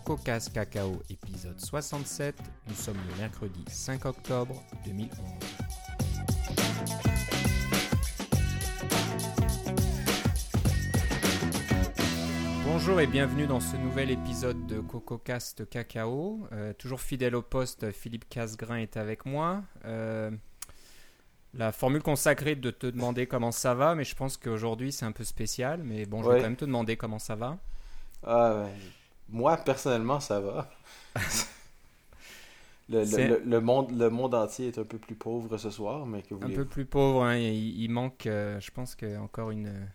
CocoCast 0.00 0.52
Cacao, 0.52 1.02
épisode 1.08 1.58
67. 1.58 2.34
Nous 2.68 2.74
sommes 2.74 2.98
le 3.14 3.16
mercredi 3.18 3.64
5 3.66 4.04
octobre 4.04 4.62
2011. 4.84 5.08
Bonjour 12.64 13.00
et 13.00 13.06
bienvenue 13.06 13.46
dans 13.46 13.60
ce 13.60 13.76
nouvel 13.76 14.10
épisode 14.10 14.66
de 14.66 14.80
CocoCast 14.80 15.68
Cacao. 15.68 16.46
Euh, 16.52 16.72
toujours 16.74 17.00
fidèle 17.00 17.34
au 17.34 17.42
poste, 17.42 17.90
Philippe 17.92 18.28
Casgrain 18.28 18.76
est 18.76 18.96
avec 18.96 19.24
moi. 19.24 19.62
Euh, 19.84 20.30
la 21.54 21.72
formule 21.72 22.02
consacrée 22.02 22.54
de 22.54 22.70
te 22.70 22.86
demander 22.86 23.26
comment 23.26 23.52
ça 23.52 23.74
va, 23.74 23.94
mais 23.94 24.04
je 24.04 24.14
pense 24.14 24.36
qu'aujourd'hui 24.36 24.92
c'est 24.92 25.06
un 25.06 25.12
peu 25.12 25.24
spécial. 25.24 25.82
Mais 25.84 26.06
bon, 26.06 26.22
je 26.22 26.28
vais 26.28 26.34
Ouais. 26.34 26.40
quand 26.40 26.46
même 26.48 26.56
te 26.56 26.64
demander 26.64 26.96
comment 26.96 27.18
ça 27.18 27.34
va. 27.36 27.56
Ah, 28.24 28.64
ouais. 28.64 28.72
Moi, 29.28 29.56
personnellement, 29.58 30.20
ça 30.20 30.40
va. 30.40 30.70
le, 32.88 33.04
le- 33.04 33.42
le- 33.44 33.60
monde, 33.60 33.90
le 33.98 34.10
monde 34.10 34.34
entier 34.34 34.68
est 34.68 34.78
un 34.78 34.84
peu 34.84 34.98
plus 34.98 35.14
pauvre 35.16 35.56
ce 35.58 35.70
soir, 35.70 36.06
mais 36.06 36.22
que 36.22 36.34
Un 36.34 36.38
voulez 36.38 36.54
peu 36.54 36.64
plus 36.64 36.86
pauvre, 36.86 37.24
hein, 37.24 37.36
il, 37.36 37.80
il 37.80 37.88
manque, 37.90 38.26
euh, 38.26 38.60
je 38.60 38.70
pense 38.70 38.94
que 38.94 39.18
encore 39.18 39.50
une. 39.50 39.88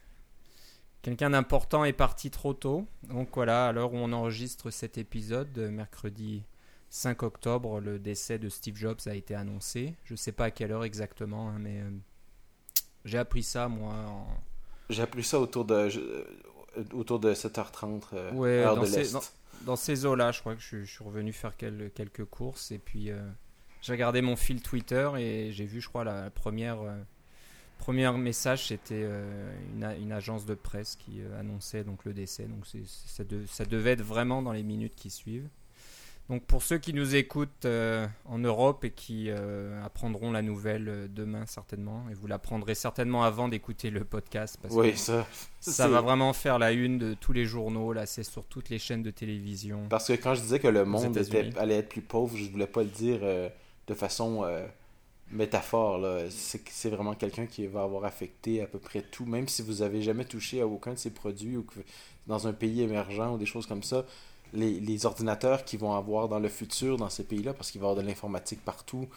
Quelqu'un 1.02 1.32
d'important 1.32 1.84
est 1.86 1.94
parti 1.94 2.30
trop 2.30 2.54
tôt. 2.54 2.86
Donc 3.04 3.30
voilà, 3.34 3.68
à 3.68 3.72
l'heure 3.72 3.94
où 3.94 3.98
on 3.98 4.12
enregistre 4.14 4.70
cet 4.70 4.98
épisode, 4.98 5.58
euh, 5.58 5.72
mercredi 5.72 6.44
5 6.90 7.24
octobre, 7.24 7.80
le 7.80 7.98
décès 8.00 8.38
de 8.38 8.50
Steve 8.50 8.76
Jobs 8.76 9.00
a 9.08 9.16
été 9.16 9.34
annoncé. 9.36 9.96
Je 10.06 10.16
sais 10.16 10.32
pas 10.32 10.46
à 10.46 10.52
quelle 10.52 10.72
heure 10.72 10.84
exactement, 10.84 11.50
hein, 11.50 11.58
mais 11.60 11.80
euh, 11.82 11.90
j'ai 13.06 13.18
appris 13.18 13.44
ça 13.44 13.68
moi. 13.68 13.94
En... 13.94 14.28
J'ai 14.90 15.02
appris 15.04 15.24
ça 15.24 15.40
autour 15.40 15.66
de, 15.66 15.88
autour 16.94 17.20
de 17.20 17.34
7h30, 17.34 18.04
euh, 18.14 18.32
Ouais, 18.34 18.50
heure 18.64 18.76
dans 18.76 18.84
de 18.84 18.88
l'Est. 18.88 19.12
dans- 19.14 19.22
Dans 19.66 19.76
ces 19.76 20.06
eaux-là, 20.06 20.32
je 20.32 20.40
crois 20.40 20.56
que 20.56 20.62
je, 20.62 20.84
je 20.84 20.92
suis 20.92 21.04
revenu 21.04 21.34
faire 21.34 21.56
quel- 21.56 21.92
quelques 21.94 22.26
courses 22.26 22.72
et 22.72 22.80
puis 22.80 23.12
euh, 23.12 23.20
j'ai 23.82 23.92
regardé 23.92 24.22
mon 24.22 24.36
fil 24.36 24.62
Twitter 24.62 25.10
et 25.18 25.52
j'ai 25.52 25.66
vu, 25.66 25.82
je 25.82 25.88
crois, 25.90 26.04
la 26.04 26.30
première 26.32 26.82
euh, 26.82 26.96
premier 27.78 28.12
message, 28.14 28.68
c'était 28.68 29.04
euh, 29.04 29.54
une, 29.74 30.12
agence 30.12 30.46
de 30.46 30.54
presse 30.56 30.96
qui 30.96 31.22
euh, 31.22 31.40
annonçait 31.40 31.84
donc 31.84 32.06
le 32.06 32.14
décès. 32.14 32.46
Donc 32.46 32.66
de- 33.24 33.46
ça 33.46 33.66
devait 33.66 33.92
être 33.92 34.02
vraiment 34.04 34.42
dans 34.42 34.52
les 34.54 34.64
minutes 34.64 34.96
qui 34.96 35.10
suivent. 35.10 35.48
Donc 36.32 36.46
pour 36.46 36.64
ceux 36.64 36.78
qui 36.78 36.94
nous 36.94 37.14
écoutent 37.18 37.66
euh, 37.66 38.08
en 38.24 38.40
Europe 38.40 38.86
et 38.86 38.92
qui 38.92 39.26
euh, 39.28 39.84
apprendront 39.84 40.32
la 40.32 40.42
nouvelle 40.42 40.88
euh, 40.88 41.08
demain 41.10 41.46
certainement, 41.46 42.06
et 42.10 42.14
vous 42.14 42.26
l'apprendrez 42.26 42.74
certainement 42.74 43.24
avant 43.26 43.50
d'écouter 43.50 43.90
le 43.90 44.06
podcast 44.06 44.58
parce 44.62 44.74
Oui, 44.74 44.94
que 44.94 44.98
ça. 44.98 45.28
ça 45.60 45.90
va 45.90 46.00
vraiment 46.00 46.32
faire 46.32 46.58
la 46.58 46.72
une 46.72 46.98
de 46.98 47.16
tous 47.16 47.34
les 47.34 47.44
journaux, 47.44 47.92
là 47.92 48.06
c'est 48.06 48.24
sur 48.24 48.46
toutes 48.46 48.70
les 48.70 48.80
chaînes 48.80 49.04
de 49.04 49.12
télévision. 49.12 49.88
Parce 49.90 50.08
que 50.08 50.14
quand 50.14 50.34
je 50.34 50.40
disais 50.40 50.60
que 50.60 50.70
le 50.70 50.86
monde 50.86 51.18
était, 51.18 51.50
allait 51.58 51.80
être 51.80 51.90
plus 51.90 52.02
pauvre, 52.02 52.38
je 52.38 52.50
voulais 52.50 52.66
pas 52.66 52.84
le 52.84 52.90
dire 52.90 53.20
euh, 53.24 53.50
de 53.88 53.94
façon 53.94 54.46
métaphore. 55.32 56.00
C'est 56.30 56.90
vraiment 56.90 57.14
quelqu'un 57.14 57.46
qui 57.46 57.68
va 57.68 57.84
avoir 57.84 58.06
affecté 58.06 58.62
à 58.62 58.68
peu 58.68 58.80
près 58.80 59.02
tout. 59.02 59.26
Même 59.26 59.50
si 59.50 59.64
vous 59.64 59.82
avez 59.82 60.02
jamais 60.02 60.24
touché 60.24 60.62
à 60.62 60.68
aucun 60.68 60.94
de 60.94 60.98
ses 60.98 61.12
produits 61.12 61.58
ou 61.58 61.64
que 61.64 61.82
dans 62.28 62.48
un 62.48 62.54
pays 62.54 62.84
émergent 62.84 63.34
ou 63.34 63.38
des 63.38 63.46
choses 63.46 63.66
comme 63.66 63.84
ça, 63.84 64.06
les, 64.54 64.80
les 64.80 65.06
ordinateurs 65.06 65.64
qu'ils 65.66 65.80
vont 65.80 65.94
avoir 65.96 66.28
dans 66.30 66.40
le 66.40 66.50
futur 66.50 66.98
dans 66.98 67.10
ces 67.10 67.24
pays-là, 67.24 67.54
parce 67.54 67.72
qu'il 67.72 67.82
va 67.82 67.88
y 67.88 67.92
avoir 67.92 68.04
de 68.04 68.08
l'informatique 68.08 68.64
partout, 68.64 69.08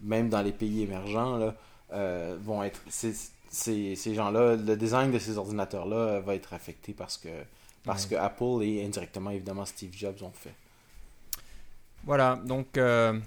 même 0.00 0.28
dans 0.28 0.42
les 0.42 0.52
pays 0.52 0.82
émergents, 0.82 1.36
là, 1.38 1.54
euh, 1.92 2.36
vont 2.40 2.62
être. 2.62 2.80
ces 2.88 4.14
gens-là, 4.14 4.56
le 4.56 4.76
design 4.76 5.10
de 5.12 5.18
ces 5.18 5.38
ordinateurs-là 5.38 6.20
va 6.20 6.34
être 6.34 6.52
affecté 6.54 6.92
parce 6.92 7.16
que 7.18 7.28
parce 7.84 8.04
Ouais. 8.04 8.10
que 8.10 8.14
Apple 8.16 8.62
et 8.62 8.84
indirectement 8.84 9.30
évidemment 9.30 9.64
Steve 9.64 9.92
Jobs 9.94 10.20
ont 10.22 10.32
fait. 10.32 10.54
Voilà, 12.04 12.36
donc 12.44 12.78
euh, 12.78 13.18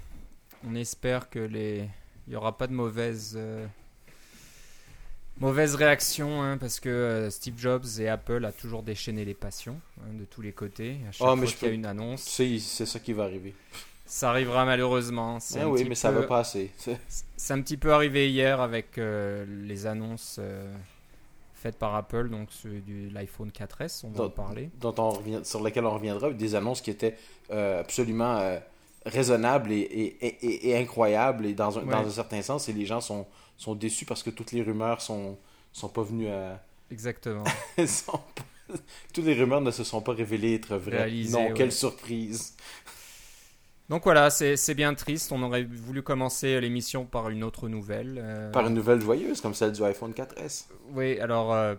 on 0.66 0.74
espère 0.74 1.28
que 1.30 1.38
les 1.38 1.88
il 2.26 2.32
y 2.34 2.36
aura 2.36 2.56
pas 2.56 2.66
de 2.66 2.72
mauvaises 2.72 3.34
euh, 3.36 3.66
mauvaises 5.40 5.74
réactions 5.74 6.42
hein, 6.42 6.56
parce 6.58 6.78
que 6.80 6.88
euh, 6.88 7.30
Steve 7.30 7.54
Jobs 7.58 7.84
et 7.98 8.08
Apple 8.08 8.44
a 8.44 8.52
toujours 8.52 8.82
déchaîné 8.82 9.24
les 9.24 9.34
passions 9.34 9.80
hein, 10.00 10.12
de 10.18 10.24
tous 10.24 10.42
les 10.42 10.52
côtés. 10.52 10.98
À 11.08 11.12
chaque 11.12 11.26
Ah, 11.28 11.36
fois 11.36 11.46
qu'il 11.46 11.54
y 11.62 11.64
a 11.64 11.68
peux- 11.68 11.74
une 11.74 11.86
annonce, 11.86 12.22
c'est 12.22 12.58
ça 12.86 12.98
qui 13.00 13.12
va 13.12 13.24
arriver. 13.24 13.54
ça 14.06 14.30
arrivera 14.30 14.64
malheureusement. 14.64 15.38
Ah 15.58 15.68
oui, 15.68 15.84
mais 15.88 15.94
ça 15.94 16.10
peu- 16.12 16.20
va 16.20 16.26
passer. 16.26 16.70
C'est- 16.78 16.98
C'est 17.36 17.52
un 17.54 17.60
petit 17.62 17.76
peu 17.76 17.92
arrivé 17.92 18.30
hier 18.30 18.60
avec 18.60 18.98
euh, 18.98 19.44
les 19.66 19.86
annonces 19.86 20.36
euh, 20.38 20.72
faites 21.54 21.76
par 21.76 21.94
Apple, 21.94 22.28
donc 22.30 22.48
de 22.64 23.12
l'iPhone 23.12 23.50
4S, 23.50 24.02
on 24.04 24.10
va 24.10 24.24
en 24.24 24.30
parler. 24.30 24.70
dont 24.80 24.94
on 24.98 25.10
revient, 25.10 25.40
sur 25.44 25.62
lesquels 25.62 25.84
on 25.84 25.94
reviendra, 25.94 26.30
des 26.30 26.54
annonces 26.54 26.80
qui 26.80 26.90
étaient 26.90 27.16
absolument 27.50 28.58
raisonnables 29.06 29.72
et, 29.72 29.76
et, 29.78 30.26
et- 30.46 30.68
et 30.70 30.76
incroyables 30.78 31.46
et 31.46 31.54
dans 31.54 31.78
un, 31.78 31.82
Ouais. 31.84 31.92
dans 31.92 32.06
un 32.06 32.10
certain 32.10 32.42
sens, 32.42 32.68
et 32.68 32.72
les 32.72 32.84
gens 32.86 33.00
sont, 33.00 33.26
sont 33.60 33.74
déçus 33.74 34.06
parce 34.06 34.22
que 34.22 34.30
toutes 34.30 34.52
les 34.52 34.62
rumeurs 34.62 35.00
sont, 35.02 35.38
sont 35.72 35.88
pas 35.90 36.02
venues 36.02 36.28
à... 36.28 36.64
Exactement. 36.90 37.44
sont 37.86 38.12
pas- 38.34 38.74
Toutes 39.12 39.24
les 39.26 39.34
rumeurs 39.34 39.60
ne 39.60 39.70
se 39.70 39.84
sont 39.84 40.00
pas 40.00 40.12
révélées 40.14 40.54
être 40.54 40.76
vraies. 40.76 41.10
Non, 41.30 41.48
ouais. 41.48 41.54
quelle 41.54 41.70
surprise. 41.72 42.56
Donc 43.90 44.04
voilà, 44.04 44.30
c'est 44.30 44.74
bien 44.74 44.94
triste. 44.94 45.30
On 45.32 45.42
aurait 45.42 45.64
voulu 45.64 46.02
commencer 46.02 46.60
l'émission 46.60 47.04
par 47.04 47.28
une 47.28 47.42
autre 47.44 47.68
nouvelle. 47.68 48.18
euh, 48.22 48.50
Par 48.52 48.66
une 48.66 48.74
nouvelle 48.74 49.00
joyeuse 49.00 49.40
comme 49.40 49.54
celle 49.54 49.72
du 49.72 49.82
iPhone 49.82 50.12
4S. 50.12 50.66
Oui, 50.92 51.18
alors 51.18 51.52
euh, 51.52 51.74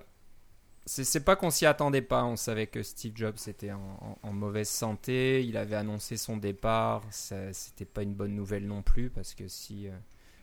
c'est 0.86 1.24
pas 1.24 1.36
qu'on 1.38 1.50
s'y 1.50 1.66
attendait 1.66 2.02
pas. 2.02 2.26
On 2.26 2.36
savait 2.36 2.68
que 2.68 2.84
Steve 2.84 3.14
Jobs 3.16 3.38
était 3.48 3.72
en, 3.72 3.80
en- 4.02 4.28
en 4.28 4.34
mauvaise 4.34 4.70
santé. 4.70 5.44
Il 5.44 5.56
avait 5.58 5.78
annoncé 5.78 6.18
son 6.18 6.36
départ. 6.38 7.02
C'était 7.12 7.86
pas 7.86 8.04
une 8.04 8.14
bonne 8.14 8.36
nouvelle 8.36 8.68
non 8.68 8.82
plus 8.84 9.10
parce 9.10 9.34
que 9.34 9.48
si 9.48 9.88
euh, 9.88 9.92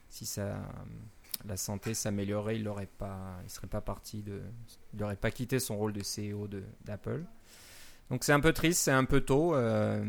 si 0.08 0.24
ça 0.24 0.56
la 1.46 1.56
santé 1.56 1.94
s'améliorait, 1.94 2.56
il 2.56 2.64
n'aurait 2.64 2.88
pas, 2.98 3.38
il 3.44 3.50
serait 3.50 3.66
pas 3.66 3.80
parti 3.80 4.22
de, 4.22 4.40
il 4.94 5.00
n'aurait 5.00 5.16
pas 5.16 5.30
quitté 5.30 5.58
son 5.58 5.76
rôle 5.76 5.92
de 5.92 6.00
CEO 6.02 6.46
de- 6.48 6.62
d'Apple. 6.84 7.22
Donc 8.10 8.24
c'est 8.24 8.32
un 8.32 8.40
peu 8.40 8.52
triste, 8.52 8.80
c'est 8.82 8.90
un 8.90 9.04
peu 9.04 9.20
tôt. 9.20 9.54
euh, 9.54 10.04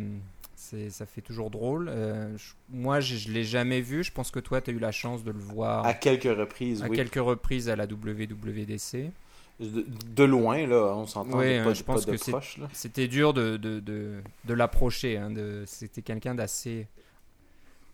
ça 0.56 1.06
fait 1.06 1.22
toujours 1.22 1.50
drôle. 1.50 1.90
Euh, 1.90 2.36
je- 2.38 2.54
moi, 2.70 3.00
je, 3.00 3.16
je 3.16 3.32
l'ai 3.32 3.44
jamais 3.44 3.82
vu. 3.82 4.04
Je 4.04 4.12
pense 4.12 4.30
que 4.32 4.40
toi, 4.40 4.62
tu 4.62 4.72
as 4.72 4.74
eu 4.74 4.80
la 4.80 4.92
chance 4.92 5.24
de 5.24 5.32
le 5.32 5.40
voir 5.40 5.86
À 5.86 5.94
quelques 5.94 6.24
reprises, 6.38 6.84
à 6.84 6.88
oui. 6.88 6.96
quelques 6.98 7.16
reprises 7.16 7.70
à 7.70 7.76
la 7.76 7.86
WWDC. 7.86 9.12
De, 9.60 9.86
de 10.16 10.24
loin, 10.24 10.66
là, 10.68 10.94
on 10.96 11.06
s'entend 11.06 11.38
Oui, 11.40 11.56
hein, 11.56 11.64
pas, 11.66 11.74
je 11.74 11.84
pas 11.84 11.94
pense 11.94 12.06
de 12.06 12.16
que. 12.16 12.68
C'était 12.72 13.08
dur 13.10 13.34
de, 13.34 14.22
l'approcher. 14.48 15.18
hein, 15.18 15.34
C'était 15.66 16.02
quelqu'un 16.02 16.36
d'assez 16.36 16.88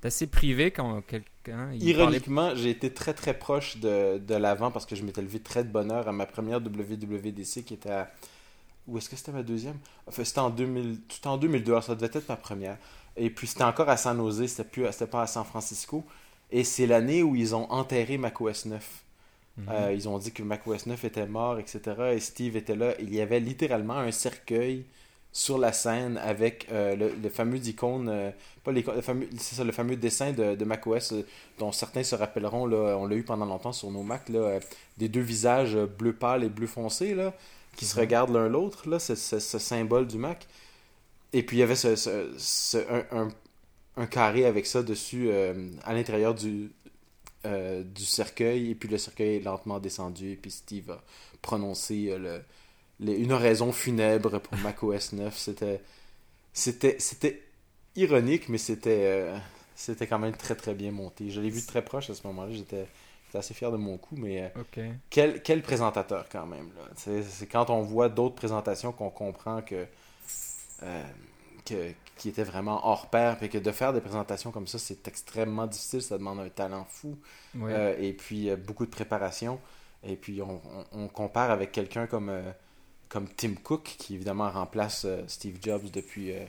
d'assez 0.06 0.28
privé 0.28 0.72
quand 0.72 1.02
quelqu'un. 1.02 1.72
parlait- 1.78 1.78
Ironiquement, 1.80 2.56
j'ai 2.56 2.70
été 2.70 2.94
très 2.94 3.14
très 3.14 3.34
proche 3.38 3.78
de, 3.78 4.20
de 4.20 4.36
l'avant 4.36 4.72
parce 4.72 4.86
que 4.86 4.96
je 4.96 5.04
m'étais 5.04 5.22
levé 5.22 5.40
très 5.40 5.64
de 5.64 5.70
bonne 5.70 5.92
heure 5.92 6.08
à 6.08 6.12
ma 6.12 6.26
première 6.26 6.60
WWDC 6.60 7.64
qui 7.66 7.74
était 7.74 7.90
à. 7.92 8.12
Où 8.88 8.98
est-ce 9.00 9.10
que 9.10 9.16
c'était 9.16 9.32
ma 9.32 9.44
deuxième? 9.44 9.78
Enfin, 10.08 10.24
C'était 10.24 10.40
en, 10.40 10.50
2000... 10.52 11.00
c'était 11.10 11.28
en 11.28 11.38
2002, 11.38 11.72
alors 11.72 11.84
ça 11.84 11.96
devait 11.96 12.08
être 12.14 12.30
ma 12.30 12.36
première. 12.36 12.78
Et 13.18 13.30
puis 13.32 13.48
c'était 13.48 13.64
encore 13.64 13.90
à 13.90 13.98
San 13.98 14.18
Jose, 14.18 14.46
c'était, 14.48 14.64
plus... 14.70 14.86
c'était 14.92 15.08
pas 15.08 15.24
à 15.24 15.28
San 15.28 15.44
Francisco. 15.46 16.06
Et 16.52 16.64
c'est 16.64 16.86
l'année 16.88 17.24
où 17.24 17.36
ils 17.36 17.56
ont 17.56 17.70
enterré 17.72 18.18
macOS 18.20 18.66
9. 18.66 19.04
Mhm. 19.58 19.66
Euh, 19.72 19.94
ils 19.94 20.08
ont 20.10 20.20
dit 20.20 20.32
que 20.32 20.44
macOS 20.44 20.86
9 20.86 21.04
était 21.06 21.26
mort, 21.28 21.60
etc. 21.60 21.80
Et 22.16 22.20
Steve 22.20 22.56
était 22.58 22.76
là. 22.76 22.94
Il 23.00 23.14
y 23.14 23.22
avait 23.22 23.40
littéralement 23.40 23.96
un 23.98 24.12
cercueil 24.12 24.86
sur 25.38 25.58
la 25.58 25.74
scène 25.74 26.18
avec 26.18 26.66
euh, 26.72 26.96
le, 26.96 27.14
le 27.22 27.30
fameux 27.30 27.58
icône, 27.58 28.08
euh, 28.10 28.32
pas 28.64 28.72
le 28.72 28.82
fameux, 29.02 29.28
c'est 29.38 29.56
ça, 29.56 29.66
le 29.66 29.74
fameux 29.74 29.98
dessin 29.98 30.32
de, 30.32 30.56
de 30.56 30.66
macOS 30.66 31.12
euh, 31.12 31.26
dont 31.60 31.74
certains 31.74 32.04
se 32.04 32.16
rappelleront, 32.16 32.66
là, 32.68 32.96
on 32.98 33.06
l'a 33.06 33.18
eu 33.18 33.24
pendant 33.24 33.46
longtemps 33.46 33.74
sur 33.74 33.92
nos 33.92 34.02
Mac, 34.04 34.30
là, 34.30 34.40
euh, 34.40 34.60
des 34.98 35.10
deux 35.10 35.20
visages 35.22 35.76
bleu 36.00 36.14
pâle 36.14 36.46
et 36.46 36.50
bleu 36.50 36.68
foncé 36.68 37.14
là, 37.16 37.34
qui 37.76 37.86
se 37.86 38.00
Mhm. 38.00 38.00
regardent 38.00 38.34
l'un 38.34 38.48
l'autre, 38.48 38.88
là, 38.90 38.98
ce, 39.00 39.16
ce- 39.16 39.40
symbole 39.60 40.08
du 40.08 40.18
Mac. 40.18 40.48
Et 41.34 41.44
puis 41.44 41.58
il 41.58 41.60
y 41.62 41.64
avait 41.64 41.76
ce, 41.76 41.96
ce- 41.96 42.34
ce- 42.38 42.78
un, 42.90 43.06
un- 43.26 43.30
un 43.98 44.08
carré 44.08 44.46
avec 44.46 44.66
ça 44.68 44.84
dessus 44.84 45.32
à 45.86 45.94
l'intérieur 45.94 46.36
du, 46.36 46.72
du 47.44 48.06
cercueil, 48.06 48.72
et 48.72 48.76
puis 48.76 48.90
le 48.90 48.98
cercueil 48.98 49.38
est 49.38 49.40
lentement 49.40 49.80
descendu, 49.80 50.32
et 50.32 50.36
puis 50.36 50.52
Steve 50.52 50.92
a 50.92 51.04
prononcé 51.42 52.16
le, 52.18 52.42
les- 53.00 53.16
une 53.16 53.32
oraison 53.32 53.72
funèbre 53.72 54.40
pour 54.40 54.58
macOS 54.60 55.14
9. 55.14 55.38
C'était, 55.38 55.82
c'était, 56.54 56.96
c'était 57.00 57.42
ironique, 57.96 58.50
mais 58.50 58.58
c'était, 58.58 59.02
euh, 59.06 59.38
c'était 59.76 60.08
quand 60.08 60.20
même 60.20 60.36
très 60.36 60.56
très 60.56 60.74
bien 60.74 60.92
monté. 60.92 61.30
Je 61.30 61.42
l'ai 61.42 61.50
vu 61.50 61.62
de 61.62 61.66
très 61.68 61.84
proche 61.84 62.10
à 62.10 62.14
ce 62.16 62.26
moment-là, 62.28 62.52
j'étais, 62.54 62.88
assez 63.34 63.54
fier 63.54 63.70
de 63.70 63.76
mon 63.76 63.98
coup, 63.98 64.16
mais 64.16 64.44
euh, 64.44 64.48
quel, 65.10 65.44
quel 65.44 65.62
présentateur 65.62 66.26
quand 66.32 66.46
même. 66.46 66.70
Là. 66.78 66.84
C'est, 66.96 67.22
c'est 67.24 67.48
quand 67.48 67.70
on 67.70 67.82
voit 67.82 68.08
d'autres 68.08 68.36
présentations 68.36 68.94
qu'on 68.94 69.10
comprend 69.10 69.62
que, 69.62 69.86
euh, 70.84 71.04
que 71.66 71.92
qui 72.16 72.30
était 72.30 72.46
vraiment 72.46 72.88
hors 72.88 73.08
pair, 73.10 73.44
et 73.44 73.50
que 73.50 73.58
de 73.58 73.72
faire 73.74 73.92
des 73.92 74.00
présentations 74.00 74.52
comme 74.52 74.68
ça, 74.68 74.80
c'est 74.80 75.06
extrêmement 75.10 75.68
difficile, 75.68 76.02
ça 76.02 76.18
demande 76.18 76.40
un 76.40 76.48
talent 76.48 76.86
fou. 76.90 77.18
Ouais. 77.56 77.98
Et 78.02 78.14
puis 78.14 78.50
beaucoup 78.56 78.86
de 78.86 78.92
préparation. 78.92 79.60
Et 80.02 80.16
puis 80.16 80.42
on, 80.42 80.62
on- 80.94 81.04
on 81.04 81.08
compare 81.10 81.52
avec 81.52 81.74
quelqu'un 81.74 82.08
comme, 82.08 82.30
comme 83.16 83.30
Tim 83.30 83.54
Cook, 83.64 83.96
qui 83.98 84.16
évidemment 84.16 84.52
remplace 84.52 85.06
euh, 85.06 85.24
Steve 85.28 85.58
Jobs 85.62 85.90
depuis 85.90 86.34
euh, 86.34 86.44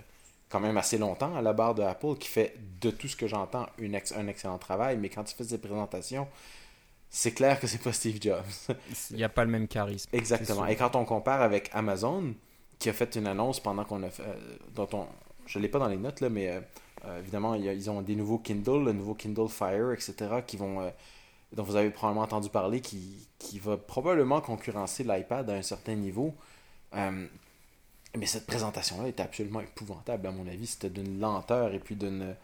quand 0.49 0.59
même 0.59 0.77
assez 0.77 0.99
longtemps 0.99 1.37
à 1.37 1.41
la 1.41 1.53
barre 1.53 1.77
de 1.77 1.83
Apple, 1.83 2.17
qui 2.19 2.29
fait 2.29 2.57
de 2.81 2.91
tout 2.91 3.07
ce 3.07 3.15
que 3.15 3.29
j'entends 3.29 3.67
un 3.81 4.27
excellent 4.27 4.59
travail, 4.59 4.97
mais 4.99 5.09
quand 5.09 5.31
il 5.31 5.35
fait 5.35 5.45
ses 5.45 5.59
présentations, 5.59 6.27
c'est 7.09 7.33
clair 7.33 7.61
que 7.61 7.69
c'est 7.69 7.81
pas 7.81 7.93
Steve 7.93 8.19
Jobs. 8.21 8.45
Il 9.11 9.17
n'y 9.17 9.25
a 9.25 9.29
pas 9.29 9.45
le 9.45 9.51
même 9.51 9.69
charisme. 9.69 10.09
Exactement. 10.13 10.67
Et 10.67 10.77
quand 10.77 10.97
on 10.97 11.05
compare 11.05 11.41
avec 11.41 11.71
Amazon, 11.73 12.35
qui 12.79 12.89
a 12.89 12.93
fait 12.93 13.15
une 13.15 13.27
annonce 13.27 13.61
pendant 13.61 13.85
qu'on 13.85 14.03
a 14.03 14.11
fait, 14.11 14.23
euh, 14.23 14.57
dont 14.75 14.89
on, 14.93 15.07
je 15.47 15.59
l'ai 15.59 15.69
pas 15.69 15.79
dans 15.79 15.89
les 15.89 15.97
notes 15.97 16.21
là, 16.21 16.29
mais 16.29 16.51
euh, 16.51 16.61
euh, 17.05 17.21
évidemment 17.21 17.55
ils 17.55 17.91
ont 17.91 18.03
des 18.03 18.17
nouveaux 18.17 18.39
Kindle, 18.39 18.85
le 18.85 18.93
nouveau 18.93 19.15
Kindle 19.15 19.49
Fire, 19.49 19.93
etc. 19.93 20.15
qui 20.47 20.57
vont, 20.57 20.93
dont 21.53 21.63
vous 21.63 21.77
avez 21.77 21.91
probablement 21.91 22.25
entendu 22.25 22.51
parler, 22.51 22.81
qui, 22.81 23.29
qui 23.39 23.59
va 23.59 23.77
probablement 23.77 24.41
concurrencer 24.41 25.05
l'iPad 25.05 25.49
à 25.49 25.55
un 25.55 25.63
certain 25.63 25.95
niveau. 25.95 26.35
Mais 26.97 28.27
cette 28.27 28.47
présentation-là 28.47 29.09
était 29.09 29.23
absolument 29.23 29.61
épouvantable 29.61 30.27
à 30.27 30.33
mon 30.33 30.47
avis. 30.49 30.67
C'était 30.67 30.91
d'une 30.91 31.21
lenteur 31.21 31.75
et 31.75 31.79
puis 31.79 31.97
d'une, 31.97 32.35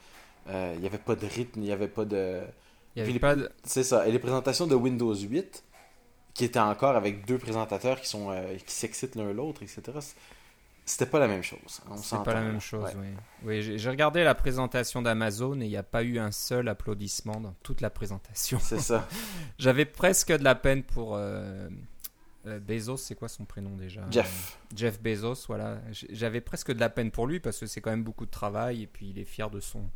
il 0.49 0.81
n'y 0.81 0.87
avait 0.87 0.99
pas 0.99 1.14
de 1.14 1.26
rythme, 1.26 1.60
il 1.60 1.64
n'y 1.64 1.72
avait 1.72 1.88
pas 1.88 2.04
de 2.04 2.43
c'est 3.64 3.84
ça. 3.84 4.06
Et 4.06 4.12
les 4.12 4.19
présentations 4.19 4.66
de 4.66 4.75
Windows 4.75 5.14
8, 5.14 5.64
qui 6.34 6.44
étaient 6.44 6.58
encore 6.58 6.96
avec 6.96 7.26
deux 7.26 7.38
présentateurs 7.38 8.00
qui 8.00 8.08
sont 8.08 8.31
euh, 8.31 8.56
qui 8.66 8.75
s'excitent 8.75 9.16
l'un 9.16 9.32
l'autre, 9.32 9.62
etc. 9.62 9.82
C'était 10.84 11.06
pas 11.06 11.20
la 11.20 11.28
même 11.28 11.43
chose. 11.43 11.81
C'est 12.02 12.22
pas 12.22 12.34
la 12.34 12.40
même 12.40 12.60
chose, 12.60 12.88
oui. 12.96 13.06
oui 13.44 13.78
j'ai 13.78 13.90
regardé 13.90 14.25
la 14.25 14.34
présentation 14.34 15.00
d'Amazon 15.00 15.60
et 15.60 15.64
il 15.64 15.70
n'y 15.70 15.76
a 15.76 15.84
pas 15.84 16.02
eu 16.02 16.19
un 16.19 16.32
seul 16.32 16.69
applaudissement 16.69 17.40
dans 17.40 17.55
toute 17.62 17.81
la 17.81 17.90
présentation. 17.90 18.58
C'est 18.60 18.81
ça. 18.81 19.06
J'avais 19.58 19.84
presque 19.84 20.32
de 20.32 20.43
la 20.43 20.55
peine 20.55 20.82
pour 20.82 21.14
euh, 21.14 21.20
euh, 21.20 21.69
Bezos, 22.44 22.97
c'est 22.97 23.15
quoi 23.15 23.29
son 23.29 23.44
prénom 23.44 23.77
déjà 23.77 24.06
Jeff. 24.11 24.59
Jeff 24.75 25.00
Bezos, 25.00 25.47
voilà. 25.47 25.81
J'avais 25.91 26.41
presque 26.41 26.73
de 26.73 26.81
la 26.81 26.91
peine 26.91 27.11
pour 27.11 27.27
lui 27.27 27.41
parce 27.41 27.59
que 27.59 27.67
c'est 27.67 27.81
quand 27.81 27.91
même 27.91 28.05
beaucoup 28.05 28.27
de 28.27 28.31
travail 28.31 28.83
et 28.83 28.87
puis 28.87 29.11
il 29.11 29.19
est 29.19 29.25
fier 29.25 29.50
de 29.50 29.61
son 29.61 29.91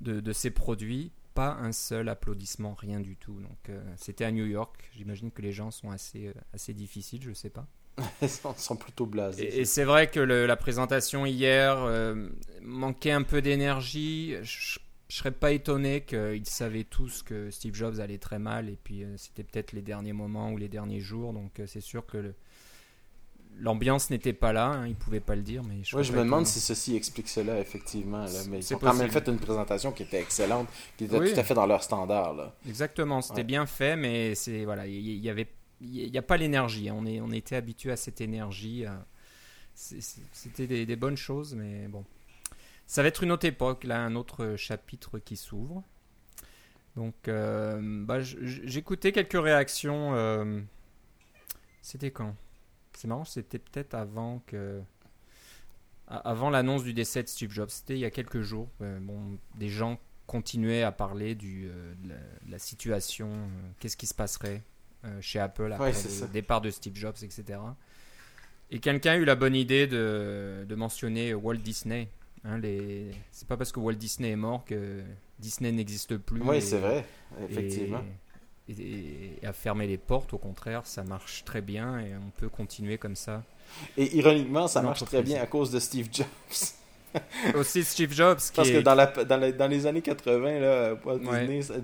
de, 0.00 0.20
de 0.20 0.32
ses 0.32 0.50
produits 0.50 1.12
pas 1.38 1.56
un 1.62 1.70
seul 1.70 2.08
applaudissement, 2.08 2.74
rien 2.74 2.98
du 2.98 3.14
tout. 3.14 3.38
Donc 3.40 3.68
euh, 3.68 3.80
c'était 3.96 4.24
à 4.24 4.32
New 4.32 4.44
York. 4.44 4.90
J'imagine 4.96 5.30
que 5.30 5.40
les 5.40 5.52
gens 5.52 5.70
sont 5.70 5.88
assez, 5.88 6.26
euh, 6.26 6.32
assez 6.52 6.74
difficiles, 6.74 7.22
je 7.22 7.32
sais 7.32 7.48
pas. 7.48 7.64
Ils 8.22 8.28
sont 8.28 8.74
plutôt 8.74 9.06
blasés. 9.06 9.60
Et, 9.60 9.64
c'est 9.64 9.84
vrai 9.84 10.10
que 10.10 10.18
la 10.18 10.56
présentation 10.56 11.26
hier 11.26 11.78
euh, 11.78 12.28
manquait 12.60 13.12
un 13.12 13.22
peu 13.22 13.40
d'énergie. 13.40 14.34
Je, 14.42 14.80
ne 15.14 15.18
serais 15.18 15.32
pas 15.32 15.52
étonné 15.52 16.02
qu'ils 16.02 16.46
savaient 16.46 16.84
tous 16.84 17.22
que 17.22 17.50
Steve 17.50 17.74
Jobs 17.74 18.00
allait 18.00 18.18
très 18.18 18.38
mal 18.38 18.68
et 18.68 18.76
puis 18.82 19.04
c'était 19.16 19.42
peut-être 19.42 19.72
les 19.72 19.82
derniers 19.82 20.12
moments 20.12 20.52
ou 20.52 20.56
les 20.56 20.68
derniers 20.68 21.00
jours. 21.00 21.32
Donc 21.32 21.60
c'est 21.66 21.80
sûr 21.80 22.06
que 22.06 22.34
l'ambiance 23.60 24.10
n'était 24.10 24.32
pas 24.32 24.52
là, 24.52 24.66
hein, 24.66 24.86
il 24.86 24.94
pouvait 24.94 25.20
pas 25.20 25.34
le 25.34 25.42
dire. 25.42 25.62
Mais 25.64 25.82
je, 25.82 26.00
je 26.02 26.12
me 26.12 26.18
demande 26.18 26.46
si 26.46 26.60
ceci 26.60 26.96
explique 26.96 27.28
cela, 27.28 27.58
effectivement. 27.60 28.24
Mais 28.48 28.60
ils 28.60 28.74
ont 28.74 28.78
quand 28.78 28.94
même 28.94 29.10
fait 29.10 29.26
une 29.28 29.38
présentation 29.38 29.92
qui 29.92 30.02
était 30.02 30.20
excellente, 30.20 30.68
qui 30.96 31.04
était 31.04 31.18
tout 31.18 31.40
à 31.40 31.44
fait 31.44 31.54
dans 31.54 31.66
leur 31.66 31.82
standard. 31.82 32.34
Là. 32.34 32.54
Exactement, 32.66 33.20
c'était 33.20 33.44
bien 33.44 33.66
fait, 33.66 33.96
mais 33.96 34.34
c'est 34.34 34.64
voilà, 34.64 34.86
il 34.86 35.18
y, 35.18 35.30
avait, 35.30 35.48
il 35.80 36.10
n'y 36.10 36.18
a 36.18 36.22
pas 36.22 36.36
l'énergie. 36.36 36.88
Hein. 36.88 36.96
On, 36.98 37.06
est, 37.06 37.20
on 37.20 37.30
était 37.30 37.56
habitué 37.56 37.92
à 37.92 37.96
cette 37.96 38.20
énergie. 38.20 38.86
Euh, 38.86 38.90
c'était 40.32 40.66
des, 40.66 40.96
bonnes 40.96 41.16
choses, 41.16 41.54
mais 41.54 41.86
bon. 41.88 42.04
Ça 42.88 43.02
va 43.02 43.08
être 43.08 43.22
une 43.22 43.30
autre 43.30 43.46
époque, 43.46 43.84
là, 43.84 44.00
un 44.00 44.16
autre 44.16 44.56
chapitre 44.56 45.20
qui 45.20 45.36
s'ouvre. 45.36 45.84
Donc, 46.96 47.28
euh, 47.28 47.78
bah, 48.04 48.18
j'écoutais 48.20 49.12
quelques 49.12 49.40
réactions. 49.40 50.14
Euh, 50.14 50.60
c'était 51.82 52.10
quand? 52.10 52.34
C'est 52.94 53.06
marrant, 53.06 53.24
c'était 53.24 53.58
peut-être 53.58 53.94
avant 53.94 54.42
que. 54.46 54.80
Avant 56.08 56.48
l'annonce 56.48 56.82
du 56.82 56.94
décès 56.94 57.22
de 57.22 57.28
Steve 57.28 57.52
Jobs, 57.52 57.68
c'était 57.68 57.94
il 57.94 58.00
y 58.00 58.06
a 58.06 58.10
quelques 58.10 58.40
jours. 58.40 58.70
Euh, 58.80 58.98
bon, 58.98 59.38
des 59.56 59.68
gens 59.68 60.00
continuaient 60.26 60.82
à 60.82 60.90
parler 60.90 61.34
du, 61.34 61.68
euh, 61.68 61.94
de, 62.02 62.14
la, 62.50 62.58
situation, 62.58 63.30
euh, 63.30 63.46
qu'est-ce 63.78 63.96
qui 63.98 64.06
se 64.06 64.14
passerait 64.14 64.62
chez 65.20 65.38
Apple 65.38 65.72
après 65.72 65.92
le 65.92 66.28
départ 66.28 66.60
de 66.60 66.70
Steve 66.70 66.96
Jobs, 66.96 67.14
etc. 67.22 67.60
Et 68.70 68.80
quelqu'un 68.80 69.12
a 69.12 69.16
eu 69.16 69.24
la 69.24 69.36
bonne 69.36 69.54
idée 69.54 69.86
de, 69.86 70.64
de 70.66 70.74
mentionner 70.74 71.34
Walt 71.34 71.58
Disney. 71.58 72.08
Hein, 72.44 72.58
les... 72.58 73.10
C'est 73.30 73.48
pas 73.48 73.56
parce 73.56 73.72
que 73.72 73.80
Walt 73.80 73.94
Disney 73.94 74.30
est 74.30 74.36
mort 74.36 74.64
que 74.64 75.02
Disney 75.38 75.72
n'existe 75.72 76.16
plus. 76.16 76.40
Oui, 76.42 76.62
c'est 76.62 76.78
vrai, 76.78 77.04
effectivement 77.48 78.02
et, 78.68 79.38
à 79.42 79.52
fermer 79.52 79.86
les 79.86 79.98
portes. 79.98 80.32
Au 80.32 80.38
contraire, 80.38 80.82
ça 80.84 81.02
marche 81.04 81.44
très 81.44 81.60
bien 81.60 81.98
et 82.00 82.14
on 82.16 82.30
peut 82.30 82.48
continuer 82.48 82.98
comme 82.98 83.16
ça. 83.16 83.42
Et 83.96 84.16
ironiquement, 84.16 84.68
ça 84.68 84.82
marche 84.82 85.04
très 85.04 85.22
bien 85.22 85.40
à 85.42 85.46
cause 85.46 85.70
de 85.70 85.78
Steve 85.78 86.08
Jobs. 86.12 86.26
Aussi 87.54 87.84
Steve 87.84 88.12
Jobs. 88.12 88.38
Qui 88.38 88.52
Parce 88.52 88.70
que 88.70 88.80
dans, 88.80 88.94
la, 88.94 89.06
dans, 89.06 89.56
dans, 89.56 89.66
les 89.66 89.86
années 89.86 90.02
80, 90.02 90.60
là, 90.60 90.96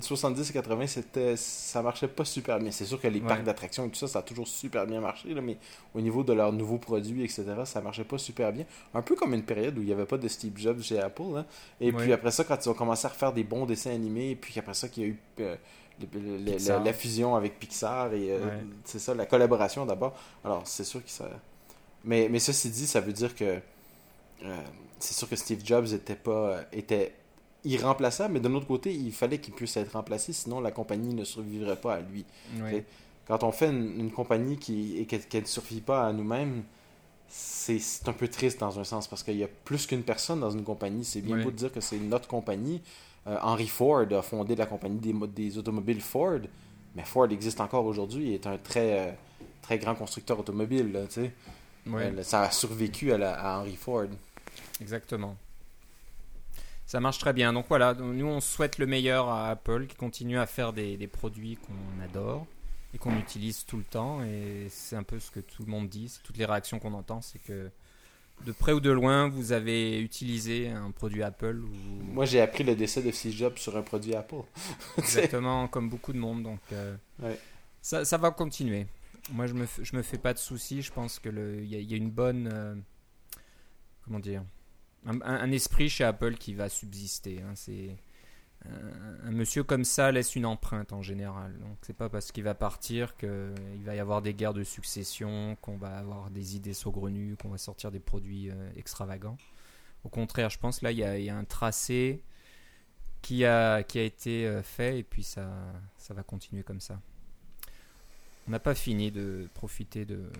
70 0.01 0.49
et 0.49 0.53
80, 0.53 0.87
c'était, 0.87 1.35
ça 1.35 1.81
marchait 1.81 2.07
pas 2.07 2.25
super 2.25 2.59
bien. 2.59 2.71
C'est 2.71 2.85
sûr 2.85 2.99
que 2.99 3.07
les 3.07 3.19
parcs 3.19 3.43
d'attractions 3.43 3.85
et 3.85 3.89
tout 3.89 3.95
ça, 3.95 4.07
ça 4.07 4.19
a 4.19 4.21
toujours 4.21 4.47
super 4.47 4.85
bien 4.85 5.01
marché, 5.01 5.33
là, 5.33 5.41
mais 5.41 5.57
au 5.93 6.01
niveau 6.01 6.23
de 6.23 6.33
leurs 6.33 6.53
nouveaux 6.53 6.77
produits, 6.77 7.23
etc., 7.23 7.43
ça 7.65 7.81
marchait 7.81 8.03
pas 8.03 8.17
super 8.17 8.51
bien. 8.51 8.65
Un 8.93 9.01
peu 9.01 9.15
comme 9.15 9.33
une 9.33 9.43
période 9.43 9.77
où 9.77 9.81
il 9.81 9.87
n'y 9.87 9.93
avait 9.93 10.05
pas 10.05 10.17
de 10.17 10.27
Steve 10.27 10.53
Jobs 10.57 10.81
chez 10.81 10.99
Apple. 10.99 11.23
Hein. 11.37 11.45
Et 11.81 11.91
puis 11.91 12.13
après 12.13 12.31
ça, 12.31 12.43
quand 12.43 12.63
ils 12.63 12.69
ont 12.69 12.73
commencé 12.73 13.05
à 13.05 13.09
refaire 13.09 13.33
des 13.33 13.43
bons 13.43 13.65
dessins 13.65 13.91
animés, 13.91 14.31
et 14.31 14.35
puis 14.35 14.57
après 14.59 14.73
ça, 14.73 14.87
qu'il 14.87 15.03
y 15.03 15.05
a 15.05 15.09
eu. 15.09 15.19
Euh, 15.39 15.55
la, 16.83 16.91
fusion 16.91 17.37
avec 17.37 17.57
Pixar 17.57 18.13
et 18.13 18.29
euh, 18.29 18.39
c'est 18.83 18.99
ça, 18.99 19.15
la 19.15 19.25
collaboration 19.25 19.85
d'abord. 19.85 20.13
Alors, 20.43 20.63
c'est 20.65 20.83
sûr 20.83 21.01
que 21.01 21.09
ça. 21.09 21.29
Mais, 22.03 22.27
mais 22.29 22.39
ceci 22.39 22.69
dit, 22.69 22.85
ça 22.85 22.99
veut 22.99 23.13
dire 23.13 23.33
que 23.33 23.59
euh, 24.43 24.61
c'est 24.99 25.13
sûr 25.13 25.29
que 25.29 25.35
Steve 25.35 25.61
Jobs 25.63 25.93
était 25.93 26.15
pas 26.15 26.61
était 26.71 27.13
irremplaçable, 27.63 28.35
mais 28.35 28.39
d'un 28.39 28.53
autre 28.53 28.67
côté, 28.67 28.93
il 28.93 29.11
fallait 29.11 29.39
qu'il 29.39 29.53
puisse 29.53 29.75
être 29.77 29.93
remplacé, 29.93 30.33
sinon 30.33 30.59
la 30.59 30.71
compagnie 30.71 31.13
ne 31.13 31.23
survivrait 31.23 31.75
pas 31.75 31.95
à 31.95 32.01
lui. 32.01 32.25
Quand 33.27 33.43
on 33.43 33.51
fait 33.51 33.69
une, 33.69 34.11
compagnie 34.11 34.57
qui 34.57 34.97
et 34.97 35.05
qu'elle 35.05 35.41
ne 35.41 35.47
survit 35.47 35.81
pas 35.81 36.05
à 36.05 36.13
nous-mêmes, 36.13 36.63
c'est 37.27 38.07
un 38.07 38.13
peu 38.13 38.27
triste 38.27 38.59
dans 38.59 38.79
un 38.79 38.83
sens 38.83 39.07
parce 39.07 39.23
qu'il 39.23 39.37
y 39.37 39.43
a 39.43 39.47
plus 39.47 39.87
qu'une 39.87 40.03
personne 40.03 40.39
dans 40.39 40.51
une 40.51 40.63
compagnie. 40.63 41.03
C'est 41.03 41.21
bien 41.21 41.37
beau 41.37 41.49
de 41.49 41.55
dire 41.55 41.71
que 41.71 41.81
c'est 41.81 41.97
notre 41.97 42.27
compagnie, 42.27 42.81
euh, 43.27 43.37
Henry 43.41 43.67
Ford 43.67 44.05
a 44.11 44.21
fondé 44.21 44.55
la 44.55 44.67
compagnie 44.67 44.99
des, 44.99 45.13
des, 45.27 45.57
automobiles 45.57 46.01
Ford, 46.01 46.41
mais 46.95 47.03
Ford 47.03 47.27
existe 47.31 47.59
encore 47.59 47.85
aujourd'hui 47.85 48.31
et 48.31 48.35
est 48.35 48.47
un 48.47 48.57
très, 48.57 48.99
euh, 48.99 49.11
très 49.63 49.79
grand 49.79 49.95
constructeur 49.95 50.39
automobile. 50.39 50.91
Là, 50.91 51.01
euh, 51.87 52.23
ça 52.23 52.41
a 52.41 52.51
survécu 52.51 53.11
à, 53.13 53.59
Henry 53.59 53.75
Ford. 53.75 54.07
Exactement. 54.81 55.37
Ça 56.85 56.99
marche 56.99 57.17
très 57.17 57.33
bien. 57.33 57.53
Donc 57.53 57.65
voilà, 57.67 57.93
nous 57.93 58.27
on 58.27 58.41
souhaite 58.41 58.77
le 58.77 58.85
meilleur 58.85 59.29
à 59.29 59.49
Apple, 59.49 59.87
qui 59.87 59.95
continue 59.95 60.37
à 60.37 60.45
faire 60.45 60.73
des, 60.73 60.97
des 60.97 61.07
produits 61.07 61.57
qu'on 61.57 62.03
adore 62.03 62.45
et 62.93 62.97
qu'on 62.97 63.17
utilise 63.17 63.65
tout 63.65 63.77
le 63.77 63.83
temps. 63.83 64.23
Et 64.23 64.67
c'est 64.69 64.95
un 64.95 65.03
peu 65.03 65.19
ce 65.19 65.31
que 65.31 65.39
tout 65.39 65.63
le 65.63 65.71
monde 65.71 65.89
dit, 65.89 66.13
toutes 66.23 66.37
les 66.37 66.45
réactions 66.45 66.79
qu'on 66.79 66.93
entend, 66.93 67.21
c'est 67.21 67.39
que 67.39 67.69
de 68.43 68.51
près 68.51 68.73
ou 68.73 68.79
de 68.79 68.91
loin, 68.91 69.27
vous 69.29 69.51
avez 69.51 69.99
utilisé 69.99 70.69
un 70.69 70.91
produit 70.91 71.23
Apple 71.23 71.61
ou... 71.63 72.03
Moi, 72.13 72.25
j'ai 72.25 72.41
appris 72.41 72.63
le 72.63 72.75
décès 72.75 73.01
de 73.01 73.11
Steve 73.11 73.33
Jobs 73.33 73.57
sur 73.57 73.75
un 73.77 73.81
produit 73.81 74.13
Apple. 74.13 74.43
Exactement, 74.97 75.67
comme 75.67 75.89
beaucoup 75.89 76.13
de 76.13 76.17
monde. 76.17 76.43
Donc, 76.43 76.59
euh, 76.73 76.95
ça, 77.81 78.05
ça, 78.05 78.17
va 78.17 78.31
continuer. 78.31 78.87
Moi, 79.31 79.47
je 79.47 79.53
me, 79.53 79.65
je 79.81 79.95
me 79.95 80.01
fais 80.01 80.17
pas 80.17 80.33
de 80.33 80.39
soucis. 80.39 80.81
Je 80.81 80.91
pense 80.91 81.19
qu'il 81.19 81.63
y, 81.63 81.75
y, 81.75 81.93
a 81.93 81.97
une 81.97 82.11
bonne. 82.11 82.49
Euh, 82.51 82.75
comment 84.03 84.19
dire 84.19 84.43
un, 85.05 85.21
un, 85.21 85.51
esprit 85.51 85.89
chez 85.89 86.03
Apple 86.03 86.35
qui 86.35 86.53
va 86.53 86.67
subsister. 86.69 87.41
Hein. 87.41 87.53
C'est 87.55 87.95
un 89.23 89.31
monsieur 89.31 89.63
comme 89.63 89.83
ça 89.83 90.11
laisse 90.11 90.35
une 90.35 90.45
empreinte 90.45 90.93
en 90.93 91.01
général. 91.01 91.57
Donc 91.59 91.77
c'est 91.81 91.95
pas 91.95 92.09
parce 92.09 92.31
qu'il 92.31 92.43
va 92.43 92.55
partir 92.55 93.15
qu'il 93.17 93.83
va 93.83 93.95
y 93.95 93.99
avoir 93.99 94.21
des 94.21 94.33
guerres 94.33 94.53
de 94.53 94.63
succession, 94.63 95.57
qu'on 95.61 95.77
va 95.77 95.97
avoir 95.97 96.29
des 96.29 96.55
idées 96.55 96.73
saugrenues, 96.73 97.35
qu'on 97.37 97.49
va 97.49 97.57
sortir 97.57 97.91
des 97.91 97.99
produits 97.99 98.49
euh, 98.49 98.69
extravagants. 98.75 99.37
Au 100.03 100.09
contraire, 100.09 100.49
je 100.49 100.59
pense 100.59 100.81
là 100.81 100.91
il 100.91 100.99
y, 100.99 101.29
a, 101.29 101.35
un 101.35 101.45
tracé 101.45 102.21
qui 103.21 103.45
a, 103.45 103.83
qui 103.83 103.99
a 103.99 104.03
été 104.03 104.47
euh, 104.47 104.61
fait 104.61 104.99
et 104.99 105.03
puis 105.03 105.23
ça, 105.23 105.47
ça 105.97 106.13
va 106.13 106.23
continuer 106.23 106.63
comme 106.63 106.81
ça. 106.81 106.99
On 108.47 108.51
n'a 108.51 108.59
pas 108.59 108.75
fini 108.75 109.11
de 109.11 109.49
profiter 109.53 110.05
de, 110.05 110.31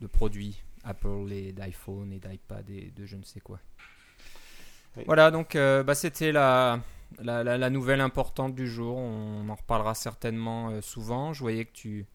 de 0.00 0.06
produits 0.06 0.62
Apple 0.84 1.32
et 1.32 1.52
d'iPhone 1.52 2.12
et 2.12 2.18
d'iPad 2.18 2.68
et 2.70 2.92
de 2.94 3.06
je 3.06 3.16
ne 3.16 3.22
sais 3.22 3.40
quoi. 3.40 3.60
Voilà, 5.06 5.30
donc 5.30 5.56
euh, 5.56 5.82
bah, 5.82 5.94
c'était 5.94 6.30
la, 6.30 6.80
la, 7.20 7.70
nouvelle 7.70 8.00
importante 8.00 8.54
du 8.54 8.68
jour. 8.68 8.96
On 8.96 9.48
en 9.48 9.54
reparlera 9.54 9.94
certainement 9.94 10.70
euh, 10.70 10.80
souvent. 10.80 11.32
Je 11.32 11.40
voyais 11.40 11.64
que 11.64 11.72
tu, 11.72 12.06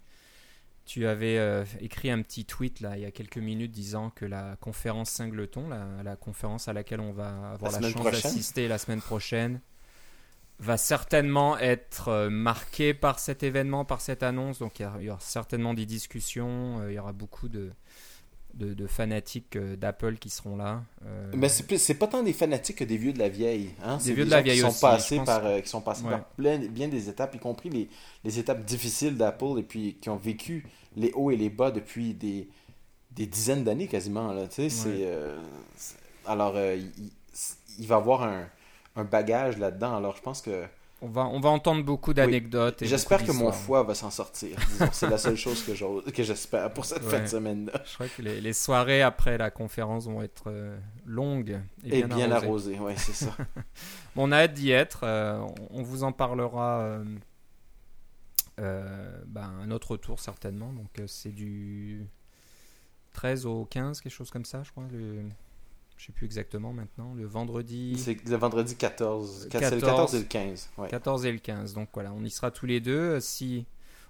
tu 0.85 1.05
avais 1.05 1.37
euh, 1.37 1.65
écrit 1.81 2.09
un 2.09 2.21
petit 2.21 2.45
tweet 2.45 2.79
là, 2.79 2.97
il 2.97 3.01
y 3.01 3.05
a 3.05 3.11
quelques 3.11 3.37
minutes 3.37 3.71
disant 3.71 4.11
que 4.11 4.25
la 4.25 4.55
conférence 4.61 5.09
Singleton, 5.09 5.67
la, 5.69 6.03
la 6.03 6.15
conférence 6.15 6.67
à 6.67 6.73
laquelle 6.73 7.01
on 7.01 7.11
va 7.11 7.51
avoir 7.51 7.79
la, 7.79 7.89
chance 7.89 8.03
d'assister 8.03 8.67
la 8.67 8.77
semaine 8.77 9.01
prochaine, 9.01 9.59
va 10.59 10.77
certainement 10.77 11.57
être 11.57 12.09
euh, 12.09 12.29
marquée 12.29 12.93
par 12.93 13.19
cet 13.19 13.43
événement, 13.43 13.85
par 13.85 14.01
cette 14.01 14.23
annonce. 14.23 14.59
Donc 14.59 14.79
il 14.79 14.89
y, 15.01 15.09
aura 15.09 15.19
certainement 15.21 15.73
des 15.73 15.85
discussions, 15.85 16.87
il 16.87 16.93
y 16.93 16.99
aura 16.99 17.13
beaucoup 17.13 17.47
de, 17.47 17.71
de, 18.53 18.87
fanatiques 18.87 19.57
d'Apple 19.57 20.17
qui 20.17 20.29
seront 20.29 20.57
là. 20.57 20.83
Mais 21.33 21.47
c'est 21.47 21.93
pas 21.93 22.07
tant 22.07 22.23
des 22.23 22.33
fanatiques 22.33 22.77
que 22.77 22.83
des 22.83 22.97
vieux 22.97 23.13
de 23.13 23.19
la 23.19 23.29
vieille. 23.29 23.71
Hein? 23.83 23.97
Des 24.03 24.13
vieux 24.13 24.25
de 24.25 24.31
la 24.31 24.41
vieille 24.41 24.55
qui 24.55 24.61
sont 24.61 24.67
aussi, 24.67 24.81
passés 24.81 25.21
par, 25.25 25.61
qui 25.61 25.69
sont 25.69 25.81
passés 25.81 26.03
par 26.03 26.25
plein, 26.25 26.59
bien 26.59 26.89
des 26.89 27.07
étapes, 27.07 27.35
y 27.35 27.39
compris 27.39 27.69
les, 27.69 27.89
les 28.25 28.39
étapes 28.39 28.65
difficiles 28.65 29.15
d'Apple, 29.15 29.59
et 29.59 29.63
puis 29.63 29.97
qui 30.01 30.09
ont 30.09 30.17
vécu 30.17 30.65
les 30.97 31.11
hauts 31.13 31.31
et 31.31 31.37
les 31.37 31.49
bas 31.49 31.71
depuis 31.71 32.13
des, 32.13 32.49
des 33.11 33.27
dizaines 33.27 33.63
d'années 33.63 33.87
quasiment. 33.87 34.33
Là, 34.33 34.47
c'est, 34.49 34.69
alors, 36.25 36.59
il, 36.59 36.91
il, 37.79 37.87
va 37.87 37.95
avoir 37.95 38.23
un, 38.23 38.49
un 38.95 39.03
bagage 39.03 39.57
là-dedans. 39.57 39.95
Alors, 39.95 40.15
je 40.15 40.21
pense 40.21 40.41
que 40.41 40.65
on 41.01 41.07
va, 41.07 41.25
on 41.27 41.39
va 41.39 41.49
entendre 41.49 41.83
beaucoup 41.83 42.13
d'anecdotes. 42.13 42.83
J'espère 42.83 43.23
que 43.23 43.31
mon 43.31 43.53
foie 43.53 43.83
va 43.83 43.95
s'en 43.95 44.11
sortir. 44.11 44.57
C'est 44.91 45.09
la 45.09 45.17
seule 45.17 45.37
chose 45.37 45.63
que, 45.63 46.11
que 46.11 46.23
j'espère 46.23 46.73
pour 46.73 46.83
cette 46.83 47.03
fin 47.03 47.21
de 47.21 47.27
semaine-là. 47.27 47.81
Je 47.85 47.93
crois 47.93 48.07
que 48.07 48.21
les, 48.21 48.41
les, 48.41 48.53
soirées 48.53 49.01
après 49.01 49.37
la 49.37 49.49
conférence 49.49 50.07
vont 50.07 50.21
être 50.21 50.45
euh, 50.47 50.77
longues 51.05 51.61
et, 51.85 52.03
bien, 52.03 52.31
arrosées. 52.31 52.77
Oui, 52.81 52.93
c'est 52.97 53.13
ça. 53.13 53.33
on 54.17 54.33
a 54.33 54.39
hâte 54.39 54.53
d'y 54.53 54.71
être. 54.71 55.01
Euh, 55.03 55.41
on 55.69 55.83
vous 55.83 56.03
en 56.03 56.11
parlera 56.11 56.99
euh, 58.59 59.23
ben, 59.25 59.53
un 59.61 59.71
autre 59.71 59.95
tour 59.95 60.19
certainement. 60.19 60.73
Donc 60.73 61.01
c'est 61.07 61.31
du 61.31 62.05
13 63.13 63.45
au 63.45 63.63
15, 63.63 64.01
quelque 64.01 64.11
chose 64.11 64.31
comme 64.31 64.45
ça, 64.45 64.63
je 64.63 64.71
crois. 64.71 64.83
Le 64.91 65.23
je 65.99 66.05
sais 66.05 66.11
plus 66.13 66.25
exactement 66.25 66.71
maintenant, 66.71 67.13
le 67.13 67.25
vendredi. 67.25 67.95
C'est 67.97 68.25
le 68.25 68.37
vendredi 68.37 68.75
14. 68.75 69.49
14 69.49 69.73
le 69.73 69.81
14 69.81 70.15
et 70.15 70.19
le 70.19 70.23
15. 70.23 70.69
14 70.89 71.25
et 71.25 71.31
le 71.33 71.39
15. 71.39 71.73
Donc 71.73 71.89
voilà, 71.93 72.13
on 72.13 72.23
y 72.23 72.29
sera 72.29 72.51
tous 72.51 72.65
les 72.65 72.79
deux. 72.79 73.19
Si 73.19 73.65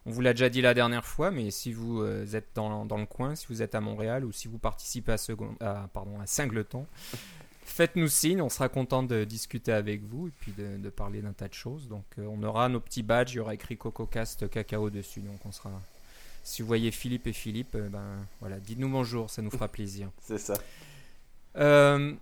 on 0.06 0.12
vous 0.12 0.22
l'a 0.22 0.34
déjà 0.34 0.50
dit 0.50 0.62
la 0.62 0.76
dernière 0.76 1.04
fois, 1.04 1.32
mais 1.32 1.50
si 1.50 1.74
vous 1.74 2.02
euh, 2.02 2.28
êtes 2.32 2.50
dans, 2.54 2.86
dans, 2.86 2.98
le 2.98 3.08
coin, 3.08 3.34
si 3.34 3.48
vous 3.48 3.64
êtes 3.64 3.74
à 3.74 3.82
Montréal 3.82 4.24
ou 4.24 4.32
si 4.32 4.48
vous 4.48 4.60
participez 4.60 5.14
à, 5.14 5.18
second, 5.18 5.56
à, 5.62 5.90
pardon, 5.92 6.20
à 6.20 6.28
Singleton, 6.28 6.86
faites-nous 7.64 8.08
signe, 8.08 8.40
on 8.40 8.50
sera 8.50 8.70
content 8.70 9.02
de 9.02 9.24
discuter 9.24 9.72
avec 9.72 10.04
vous 10.04 10.28
et 10.28 10.32
puis 10.40 10.52
de, 10.52 10.78
de 10.78 10.90
parler 10.92 11.24
d'un 11.24 11.34
tas 11.34 11.48
de 11.48 11.56
choses. 11.56 11.88
Donc 11.88 12.06
euh, 12.20 12.28
on 12.30 12.44
aura 12.44 12.70
nos 12.70 12.82
petits 12.82 13.04
badges, 13.04 13.34
il 13.34 13.38
y 13.38 13.40
aura 13.40 13.56
écrit 13.56 13.78
CocoCast 13.78 14.48
Cacao 14.48 14.92
dessus. 14.92 15.22
Donc 15.22 15.44
on 15.44 15.52
sera. 15.52 15.72
Si 16.44 16.62
vous 16.62 16.68
voyez 16.68 16.92
Philippe 16.92 17.26
et 17.26 17.34
Philippe, 17.34 17.74
euh, 17.74 17.90
ben 17.90 18.28
voilà, 18.42 18.60
dites-nous 18.60 18.90
bonjour, 18.90 19.32
ça 19.32 19.42
nous 19.42 19.50
fera 19.50 19.68
plaisir. 19.70 20.12
C'est 20.22 20.38
ça. 20.38 20.54
Euh, 21.60 22.14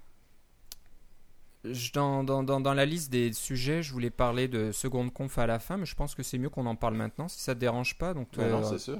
dans, 1.94 2.24
dans, 2.24 2.44
dans, 2.44 2.74
la 2.74 2.86
liste 2.86 3.12
des 3.12 3.34
sujets, 3.34 3.84
je 3.84 3.92
voulais 3.92 4.10
parler 4.10 4.48
de 4.48 4.72
seconde 4.72 5.14
conf 5.14 5.38
à 5.38 5.48
la 5.48 5.60
fin, 5.60 5.78
mais 5.78 5.86
je 5.86 5.96
pense 5.96 6.16
que 6.16 6.24
c'est 6.24 6.38
mieux 6.38 6.50
qu'on 6.50 6.66
en 6.66 6.76
parle 6.76 6.96
maintenant, 6.96 7.28
si 7.28 7.40
ça 7.40 7.54
te 7.56 7.60
dérange 7.60 7.98
pas. 7.98 8.14
Donc, 8.14 8.36
non, 8.38 8.64
c'est 8.64 8.80
sûr. 8.80 9.00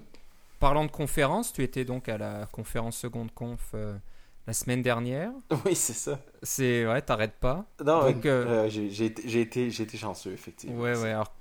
Parlant 0.60 0.86
de 0.86 0.92
conférence, 0.92 1.54
tu 1.54 1.64
étais 1.64 1.86
donc 1.86 2.10
à 2.10 2.18
la 2.18 2.48
conférence 2.52 2.98
seconde 2.98 3.32
conf 3.32 3.72
euh, 3.76 3.96
la 4.48 4.54
semaine 4.54 4.82
dernière. 4.82 5.32
Oui, 5.66 5.76
c'est 5.76 5.94
ça. 5.94 6.20
C'est 6.42 6.88
ouais, 6.88 7.02
t'arrêtes 7.02 7.38
pas. 7.40 7.66
Non, 7.86 8.10
donc, 8.10 8.26
euh, 8.26 8.68
j'ai 8.70 9.06
été, 9.06 9.40
été, 9.40 9.68
été, 9.68 9.98
chanceux, 9.98 10.34
effectivement. 10.34 10.82
Ouais, 10.82 10.98
ouais. 10.98 11.12
Alors, 11.12 11.32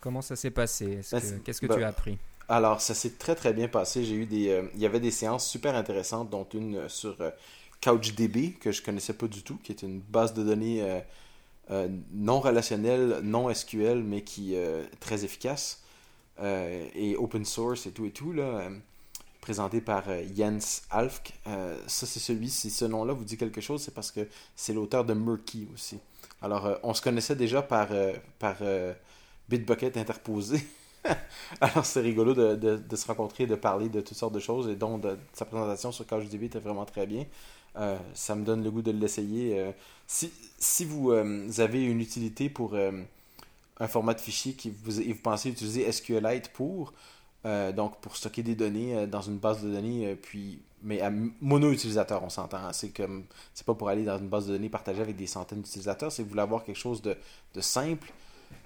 comment 0.00 0.20
ça 0.20 0.36
s'est 0.36 0.50
passé? 0.50 1.00
Ben, 1.10 1.40
Qu'est-ce 1.42 1.60
que, 1.60 1.72
tu 1.72 1.82
as 1.82 1.88
appris? 1.88 2.18
Alors, 2.48 2.80
ça 2.80 2.94
s'est 2.94 3.12
très 3.12 3.34
très 3.34 3.52
bien 3.54 3.66
passé. 3.66 4.04
J'ai 4.04 4.14
eu 4.14 4.26
des, 4.26 4.62
il 4.74 4.80
y 4.80 4.86
avait 4.86 5.00
des 5.00 5.10
séances 5.10 5.48
super 5.48 5.74
intéressantes, 5.74 6.28
dont 6.30 6.46
une 6.52 6.88
sur 6.88 7.16
CouchDB, 7.82 8.54
que 8.58 8.72
je 8.72 8.82
connaissais 8.82 9.12
pas 9.12 9.26
du 9.26 9.42
tout, 9.42 9.58
qui 9.62 9.72
est 9.72 9.82
une 9.82 10.00
base 10.00 10.34
de 10.34 10.42
données 10.42 10.82
euh, 10.82 11.00
euh, 11.70 11.88
non 12.12 12.40
relationnelle, 12.40 13.20
non 13.22 13.52
SQL, 13.52 14.02
mais 14.02 14.22
qui 14.22 14.54
est 14.54 14.58
euh, 14.58 14.84
très 15.00 15.24
efficace, 15.24 15.82
et 16.38 17.16
open 17.16 17.46
source 17.46 17.86
et 17.86 17.92
tout 17.92 18.04
et 18.04 18.10
tout, 18.10 18.30
là, 18.30 18.68
présenté 19.40 19.80
par 19.80 20.04
Jens 20.36 20.82
Alfk. 20.90 21.32
ça, 21.86 22.04
c'est 22.06 22.20
celui, 22.20 22.50
si 22.50 22.68
ce 22.68 22.84
nom-là 22.84 23.14
vous 23.14 23.24
dit 23.24 23.38
quelque 23.38 23.62
chose, 23.62 23.80
c'est 23.80 23.94
parce 23.94 24.10
que 24.10 24.28
c'est 24.54 24.74
l'auteur 24.74 25.06
de 25.06 25.14
Murky 25.14 25.66
aussi. 25.72 25.98
Alors, 26.42 26.78
on 26.82 26.92
se 26.92 27.00
connaissait 27.00 27.36
déjà 27.36 27.62
par, 27.62 27.88
Bitbucket 29.48 29.96
interposé. 29.96 30.62
Alors, 31.62 31.86
c'est 31.86 32.02
rigolo 32.02 32.34
de, 32.34 32.96
se 32.96 33.06
rencontrer, 33.06 33.46
de 33.46 33.54
parler 33.54 33.88
de 33.88 34.02
toutes 34.02 34.18
sortes 34.18 34.34
de 34.34 34.40
choses, 34.40 34.68
et 34.68 34.76
donc 34.76 35.00
de, 35.00 35.16
sa 35.32 35.46
présentation 35.46 35.90
sur 35.90 36.06
CouchDB 36.06 36.44
était 36.44 36.58
vraiment 36.58 36.84
très 36.84 37.06
bien. 37.06 37.24
Euh, 37.78 37.98
ça 38.14 38.34
me 38.34 38.44
donne 38.44 38.64
le 38.64 38.70
goût 38.70 38.82
de 38.82 38.90
l'essayer. 38.90 39.58
Euh, 39.58 39.72
si, 40.06 40.84
vous, 40.84 41.10
euh, 41.10 41.48
avez 41.58 41.84
une 41.84 42.00
utilité 42.00 42.48
pour 42.48 42.76
un 43.78 43.88
format 43.88 44.14
de 44.14 44.20
fichier 44.20 44.54
qui 44.54 44.72
vous, 44.84 45.00
et 45.00 45.12
vous 45.12 45.20
pensez 45.22 45.50
utiliser 45.50 45.90
SQLite 45.90 46.50
pour, 46.52 46.94
donc 47.44 48.00
pour 48.00 48.16
stocker 48.16 48.42
des 48.42 48.56
données 48.56 49.06
dans 49.06 49.20
une 49.20 49.38
base 49.38 49.62
de 49.62 49.70
données, 49.70 50.16
puis 50.16 50.60
mais 50.82 51.00
à 51.00 51.10
mono-utilisateur, 51.10 52.22
on 52.22 52.28
s'entend. 52.28 52.58
Hein. 52.58 52.72
C'est 52.72 52.90
comme 52.90 53.24
c'est 53.54 53.66
pas 53.66 53.74
pour 53.74 53.88
aller 53.88 54.04
dans 54.04 54.18
une 54.18 54.28
base 54.28 54.46
de 54.46 54.52
données 54.52 54.68
partagée 54.68 55.00
avec 55.00 55.16
des 55.16 55.26
centaines 55.26 55.62
d'utilisateurs, 55.62 56.12
c'est 56.12 56.22
vous 56.22 56.28
voulez 56.30 56.42
avoir 56.42 56.64
quelque 56.64 56.78
chose 56.78 57.02
de, 57.02 57.16
simple. 57.60 58.12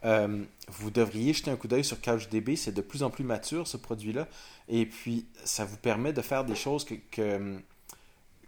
vous 0.02 0.90
devriez 0.90 1.32
jeter 1.32 1.50
un 1.50 1.56
coup 1.56 1.68
d'œil 1.68 1.84
sur 1.84 2.00
CouchDB, 2.00 2.56
c'est 2.56 2.72
de 2.72 2.80
plus 2.80 3.02
en 3.02 3.10
plus 3.10 3.24
mature 3.24 3.66
ce 3.66 3.76
produit-là, 3.76 4.28
et 4.68 4.86
puis 4.86 5.26
ça 5.44 5.64
vous 5.64 5.76
permet 5.76 6.12
de 6.12 6.22
faire 6.22 6.44
des 6.44 6.56
choses 6.56 6.84
que 6.84 7.60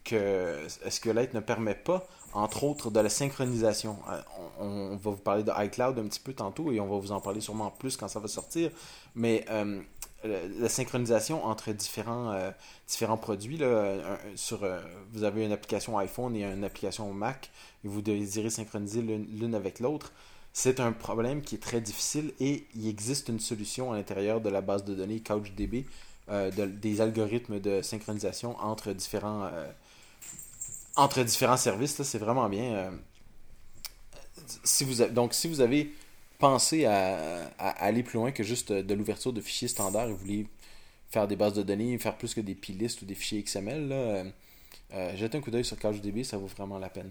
que 0.04 0.56
SQLite 0.88 1.34
ne 1.34 1.40
permet 1.40 1.74
pas, 1.74 2.06
entre 2.32 2.64
autres 2.64 2.90
de 2.90 3.00
la 3.00 3.08
synchronisation? 3.08 3.98
Euh, 4.10 4.20
on, 4.58 4.96
va 4.96 5.10
vous 5.10 5.16
parler 5.16 5.42
de 5.42 5.52
iCloud 5.64 5.98
un 5.98 6.04
petit 6.04 6.20
peu 6.20 6.32
tantôt 6.32 6.72
et 6.72 6.80
on 6.80 6.86
va 6.86 6.98
vous 6.98 7.12
en 7.12 7.20
parler 7.20 7.40
sûrement 7.40 7.70
plus 7.70 7.96
quand 7.96 8.08
ça 8.08 8.20
va 8.20 8.28
sortir, 8.28 8.70
mais 9.14 9.44
euh, 9.50 9.80
la 10.24 10.68
synchronisation 10.68 11.44
entre 11.44 11.72
différents, 11.72 12.30
euh, 12.32 12.50
différents 12.86 13.16
produits, 13.16 13.58
vous 13.58 15.24
avez 15.24 15.44
une 15.44 15.52
application 15.52 15.98
iPhone 15.98 16.36
et 16.36 16.44
une 16.44 16.64
application 16.64 17.12
Mac, 17.12 17.50
et 17.84 17.88
vous 17.88 18.02
désirez 18.02 18.50
synchroniser 18.50 19.02
l'une 19.02 19.54
avec 19.54 19.80
l'autre, 19.80 20.12
c'est 20.52 20.80
un 20.80 20.92
problème 20.92 21.40
qui 21.42 21.54
est 21.54 21.62
très 21.62 21.80
difficile 21.80 22.32
et 22.38 22.66
il 22.74 22.86
existe 22.86 23.30
une 23.30 23.40
solution 23.40 23.92
à 23.92 23.96
l'intérieur 23.96 24.40
de 24.40 24.50
la 24.50 24.60
base 24.60 24.84
de 24.84 24.94
données 24.94 25.20
CouchDB, 25.20 25.86
des 26.28 27.00
algorithmes 27.00 27.58
de 27.58 27.82
synchronisation 27.82 28.56
entre 28.60 28.92
différents 28.92 29.50
entre 30.96 31.22
différents 31.22 31.56
services, 31.56 32.02
c'est 32.02 32.18
vraiment 32.18 32.48
bien. 32.48 32.74
Euh, 32.74 32.90
si 34.64 34.84
vous 34.84 35.04
donc, 35.06 35.34
si 35.34 35.48
vous 35.48 35.60
avez 35.60 35.92
pensé 36.38 36.86
à, 36.86 37.46
aller 37.58 38.02
plus 38.02 38.18
loin 38.18 38.32
que 38.32 38.42
juste 38.42 38.72
de 38.72 38.94
l'ouverture 38.94 39.32
de 39.32 39.40
fichiers 39.40 39.68
standards 39.68 40.08
et 40.08 40.12
vous 40.12 40.18
voulez 40.18 40.46
faire 41.08 41.28
des 41.28 41.36
bases 41.36 41.54
de 41.54 41.62
données, 41.62 41.96
faire 41.98 42.16
plus 42.16 42.34
que 42.34 42.40
des 42.40 42.54
pilistes 42.54 43.02
ou 43.02 43.04
des 43.04 43.14
fichiers 43.14 43.42
XML, 43.42 43.88
là, 43.88 43.94
euh, 43.94 44.24
euh, 44.94 45.28
un 45.32 45.40
coup 45.40 45.50
d'œil 45.50 45.64
sur 45.64 45.78
CouchDB, 45.78 46.24
ça 46.24 46.38
vaut 46.38 46.46
vraiment 46.46 46.78
la 46.78 46.88
peine. 46.88 47.10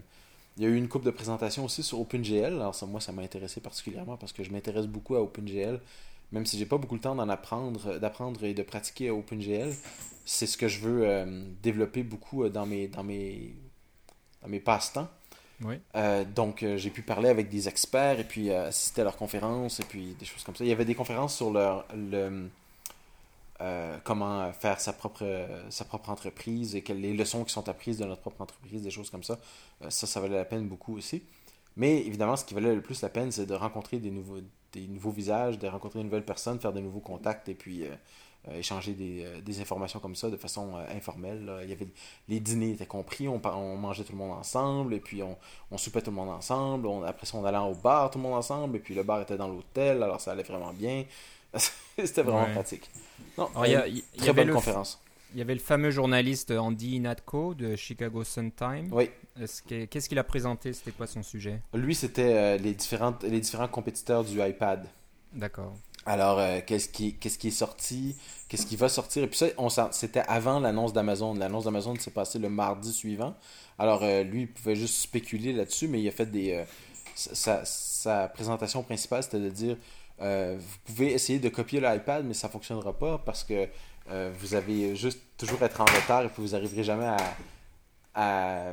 Il 0.56 0.64
y 0.64 0.66
a 0.66 0.68
eu 0.68 0.76
une 0.76 0.88
coupe 0.88 1.04
de 1.04 1.10
présentation 1.10 1.64
aussi 1.64 1.82
sur 1.82 1.98
OpenGL. 2.00 2.52
Alors 2.52 2.74
ça, 2.74 2.84
moi, 2.84 3.00
ça 3.00 3.12
m'a 3.12 3.22
intéressé 3.22 3.60
particulièrement 3.60 4.18
parce 4.18 4.32
que 4.32 4.44
je 4.44 4.50
m'intéresse 4.50 4.86
beaucoup 4.86 5.14
à 5.16 5.22
OpenGL, 5.22 5.80
même 6.30 6.44
si 6.44 6.58
j'ai 6.58 6.66
pas 6.66 6.76
beaucoup 6.76 6.98
de 6.98 7.02
temps 7.02 7.14
d'en 7.14 7.28
apprendre, 7.28 7.98
d'apprendre 7.98 8.44
et 8.44 8.52
de 8.52 8.62
pratiquer 8.62 9.08
à 9.08 9.14
OpenGL. 9.14 9.74
C'est 10.26 10.46
ce 10.46 10.58
que 10.58 10.68
je 10.68 10.80
veux 10.80 11.24
développer 11.62 12.02
beaucoup 12.02 12.46
dans 12.48 12.66
mes, 12.66 12.86
dans 12.86 13.02
mes 13.02 13.54
dans 14.42 14.48
mes 14.48 14.60
passe-temps. 14.60 15.08
Euh, 15.94 16.24
donc, 16.24 16.62
euh, 16.62 16.76
j'ai 16.76 16.90
pu 16.90 17.02
parler 17.02 17.28
avec 17.28 17.48
des 17.48 17.68
experts 17.68 18.18
et 18.20 18.24
puis 18.24 18.50
euh, 18.50 18.68
assister 18.68 19.02
à 19.02 19.04
leurs 19.04 19.16
conférences 19.16 19.80
et 19.80 19.84
puis 19.84 20.14
des 20.18 20.24
choses 20.24 20.42
comme 20.42 20.56
ça. 20.56 20.64
Il 20.64 20.68
y 20.68 20.72
avait 20.72 20.84
des 20.84 20.94
conférences 20.94 21.36
sur 21.36 21.50
leur, 21.50 21.86
le, 21.94 22.48
comment 24.02 24.52
faire 24.52 24.80
sa 24.80 24.92
propre, 24.92 25.24
sa 25.70 25.84
propre 25.84 26.10
entreprise 26.10 26.74
et 26.74 26.82
quelles 26.82 27.00
les 27.00 27.14
leçons 27.14 27.44
qui 27.44 27.52
sont 27.52 27.68
apprises 27.68 27.98
de 27.98 28.04
notre 28.04 28.20
propre 28.20 28.40
entreprise, 28.40 28.82
des 28.82 28.90
choses 28.90 29.08
comme 29.08 29.22
ça. 29.22 29.38
ça, 29.88 30.06
ça 30.08 30.20
valait 30.20 30.36
la 30.36 30.44
peine 30.44 30.66
beaucoup 30.66 30.96
aussi. 30.96 31.22
Mais 31.76 32.04
évidemment, 32.04 32.36
ce 32.36 32.44
qui 32.44 32.54
valait 32.54 32.74
le 32.74 32.82
plus 32.82 33.00
la 33.02 33.08
peine, 33.08 33.30
c'est 33.30 33.46
de 33.46 33.54
rencontrer 33.54 33.98
des 33.98 34.10
nouveaux, 34.10 34.40
des 34.72 34.88
nouveaux 34.88 35.12
visages, 35.12 35.60
de 35.60 35.68
rencontrer 35.68 36.00
une 36.00 36.06
nouvelle 36.06 36.24
personne, 36.24 36.58
faire 36.58 36.72
de 36.72 36.80
nouveaux 36.80 37.00
contacts 37.00 37.48
et 37.48 37.54
puis 37.54 37.84
échanger 38.50 38.92
des, 38.92 39.24
euh, 39.24 39.40
des, 39.40 39.60
informations 39.60 40.00
comme 40.00 40.16
ça 40.16 40.28
de 40.28 40.36
façon 40.36 40.76
euh, 40.76 40.96
informelle. 40.96 41.50
Il 41.62 41.70
y 41.70 41.72
avait, 41.72 41.86
les 42.28 42.40
dîners 42.40 42.72
étaient 42.72 42.86
compris, 42.86 43.28
on, 43.28 43.40
on, 43.44 43.76
mangeait 43.76 44.04
tout 44.04 44.12
le 44.12 44.18
monde 44.18 44.32
ensemble, 44.32 44.94
et 44.94 45.00
puis 45.00 45.22
on, 45.22 45.36
on 45.70 45.78
soupait 45.78 46.00
tout 46.00 46.10
le 46.10 46.16
monde 46.16 46.30
ensemble. 46.30 46.86
On, 46.86 47.04
après 47.04 47.26
ça, 47.26 47.36
on 47.36 47.44
allait 47.44 47.58
au 47.58 47.74
bar 47.74 48.10
tout 48.10 48.18
le 48.18 48.24
monde 48.24 48.34
ensemble, 48.34 48.76
et 48.76 48.80
puis 48.80 48.94
le 48.94 49.04
bar 49.04 49.20
était 49.22 49.36
dans 49.36 49.48
l'hôtel, 49.48 50.02
alors 50.02 50.20
ça 50.20 50.32
allait 50.32 50.42
vraiment 50.42 50.72
bien. 50.72 51.04
C'était 51.96 52.22
vraiment 52.22 52.50
pratique. 52.52 52.90
Non, 53.38 53.48
il 53.64 53.70
y, 53.70 53.76
a, 53.76 53.86
y, 53.86 54.02
très 54.16 54.32
bonne 54.32 54.50
conférence. 54.50 55.00
Il 55.34 55.38
y 55.38 55.42
avait 55.42 55.54
le 55.54 55.60
fameux 55.60 55.90
journaliste 55.90 56.50
Andy 56.50 57.00
Natko 57.00 57.54
de 57.54 57.76
Chicago 57.76 58.22
Sun-Times. 58.22 58.88
Oui. 58.92 59.08
Qu'est-ce 59.66 60.08
qu'il 60.08 60.18
a 60.18 60.24
présenté? 60.24 60.74
C'était 60.74 60.90
quoi 60.90 61.06
son 61.06 61.22
sujet? 61.22 61.62
Lui, 61.72 61.94
c'était 61.94 62.58
les, 62.58 62.74
différentes, 62.74 63.22
les 63.22 63.40
différents 63.40 63.68
compétiteurs 63.68 64.24
du 64.24 64.42
iPad. 64.42 64.86
D'accord. 65.32 65.74
Alors, 66.04 66.38
euh, 66.38 66.60
qu'est-ce 66.66 66.88
qui, 66.88 67.14
qu'est-ce 67.14 67.38
qui 67.38 67.48
est 67.48 67.50
sorti, 67.52 68.16
qu'est-ce 68.48 68.66
qui 68.66 68.76
va 68.76 68.88
sortir? 68.88 69.22
Et 69.22 69.28
puis 69.28 69.38
ça, 69.38 69.46
on 69.56 69.68
c'était 69.92 70.22
avant 70.26 70.58
l'annonce 70.58 70.92
d'Amazon. 70.92 71.34
L'annonce 71.34 71.64
d'Amazon 71.64 71.94
s'est 71.96 72.10
passée 72.10 72.38
le 72.38 72.48
mardi 72.48 72.92
suivant. 72.92 73.34
Alors, 73.78 74.02
euh, 74.02 74.22
lui, 74.24 74.42
il 74.42 74.48
pouvait 74.52 74.74
juste 74.76 74.96
spéculer 74.96 75.52
là-dessus, 75.52 75.88
mais 75.88 76.00
il 76.00 76.08
a 76.08 76.12
fait 76.12 76.26
des... 76.26 76.52
Euh, 76.54 76.64
sa, 77.14 78.28
présentation 78.28 78.82
principale, 78.82 79.22
c'était 79.22 79.38
de 79.40 79.50
dire, 79.50 79.76
vous 80.18 80.78
pouvez 80.84 81.12
essayer 81.12 81.38
de 81.38 81.48
copier 81.48 81.80
l'iPad, 81.80 82.24
mais 82.24 82.34
ça 82.34 82.46
ne 82.48 82.52
fonctionnera 82.52 82.98
pas 82.98 83.18
parce 83.18 83.44
que 83.44 83.68
vous 84.38 84.54
avez 84.54 84.96
juste 84.96 85.20
toujours 85.36 85.62
être 85.62 85.80
en 85.82 85.84
retard 85.84 86.22
et 86.22 86.28
puis 86.28 86.42
vous 86.42 86.52
n'arriverez 86.52 86.84
jamais 86.84 87.04
à, 87.06 87.16
à, 88.14 88.72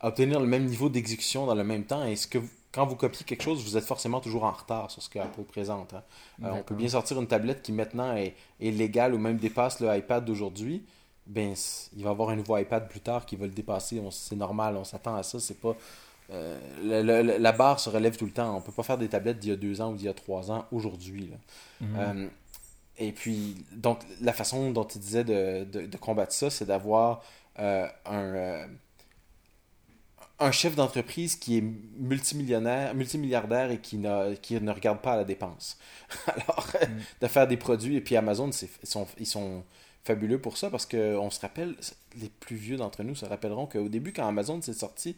à 0.00 0.08
obtenir 0.08 0.38
le 0.38 0.46
même 0.46 0.64
niveau 0.64 0.88
d'exécution 0.88 1.44
dans 1.44 1.54
le 1.56 1.64
même 1.64 1.84
temps. 1.84 2.04
Est-ce 2.04 2.26
que 2.28 2.38
vous- 2.38 2.48
quand 2.72 2.86
vous 2.86 2.96
copiez 2.96 3.24
quelque 3.24 3.42
chose, 3.42 3.62
vous 3.64 3.76
êtes 3.76 3.84
forcément 3.84 4.20
toujours 4.20 4.44
en 4.44 4.52
retard 4.52 4.90
sur 4.90 5.02
ce 5.02 5.08
que 5.08 5.18
Apple 5.18 5.42
présente. 5.42 5.94
hein. 5.94 6.02
Euh, 6.44 6.50
on 6.52 6.62
peut 6.62 6.74
bien 6.74 6.88
sortir 6.88 7.20
une 7.20 7.26
tablette 7.26 7.62
qui 7.62 7.72
maintenant 7.72 8.14
est, 8.14 8.34
est 8.60 8.70
légale 8.70 9.14
ou 9.14 9.18
même 9.18 9.36
dépasse 9.38 9.80
le 9.80 9.94
iPad 9.96 10.24
d'aujourd'hui. 10.24 10.84
Ben, 11.26 11.54
il 11.96 12.02
va 12.02 12.10
y 12.10 12.12
avoir 12.12 12.30
un 12.30 12.36
nouveau 12.36 12.56
iPad 12.56 12.88
plus 12.88 13.00
tard 13.00 13.26
qui 13.26 13.36
va 13.36 13.46
le 13.46 13.52
dépasser. 13.52 14.00
C'est 14.10 14.36
normal, 14.36 14.76
on 14.76 14.84
s'attend 14.84 15.14
à 15.16 15.22
ça. 15.22 15.38
C'est 15.40 15.60
pas 15.60 15.76
euh, 16.32 16.58
le- 16.82 17.22
le- 17.22 17.38
la 17.38 17.52
barre 17.52 17.80
se 17.80 17.90
relève 17.90 18.16
tout 18.16 18.24
le 18.24 18.30
temps. 18.32 18.56
On 18.56 18.60
peut 18.60 18.72
pas 18.72 18.82
faire 18.84 18.98
des 18.98 19.08
tablettes 19.08 19.38
d'il 19.40 19.50
y 19.50 19.52
a 19.52 19.56
deux 19.56 19.80
ans 19.80 19.90
ou 19.92 19.96
d'il 19.96 20.06
y 20.06 20.08
a 20.08 20.14
trois 20.14 20.50
ans 20.52 20.64
aujourd'hui. 20.70 21.30
Mhm. 21.80 21.96
Euh, 21.98 22.28
et 22.98 23.12
puis, 23.12 23.64
donc, 23.72 24.00
la 24.20 24.32
façon 24.32 24.70
dont 24.70 24.84
il 24.84 25.00
disait 25.00 25.24
de, 25.24 25.64
de- 25.64 25.86
de 25.86 25.96
combattre 25.96 26.32
ça, 26.32 26.50
c'est 26.50 26.66
d'avoir 26.66 27.22
un, 27.56 27.88
un 30.40 30.52
chef 30.52 30.74
d'entreprise 30.74 31.36
qui 31.36 31.58
est 31.58 31.64
multimillionnaire, 31.98 32.94
multimilliardaire 32.94 33.70
et 33.70 33.78
qui, 33.78 33.98
n'a- 33.98 34.34
qui 34.40 34.60
ne 34.60 34.70
regarde 34.72 35.00
pas 35.00 35.12
à 35.12 35.16
la 35.16 35.24
dépense. 35.24 35.78
Alors, 36.26 36.66
Mm. 36.88 37.00
de 37.20 37.26
faire 37.28 37.46
des 37.48 37.56
produits, 37.56 37.96
et 37.96 38.00
puis 38.00 38.16
Amazon, 38.16 38.50
c'est- 38.52 38.68
ils 38.82 38.88
sont, 38.88 39.06
ils 39.18 39.26
sont 39.26 39.62
fabuleux 40.04 40.40
pour 40.40 40.56
ça 40.56 40.70
parce 40.70 40.86
qu'on 40.86 41.30
se 41.30 41.40
rappelle, 41.40 41.76
les 42.20 42.28
plus 42.28 42.56
vieux 42.56 42.76
d'entre 42.76 43.02
nous 43.02 43.14
se 43.14 43.26
rappelleront 43.26 43.66
qu'au 43.66 43.88
début, 43.88 44.12
quand 44.12 44.26
Amazon 44.26 44.60
s'est 44.62 44.72
sorti, 44.72 45.16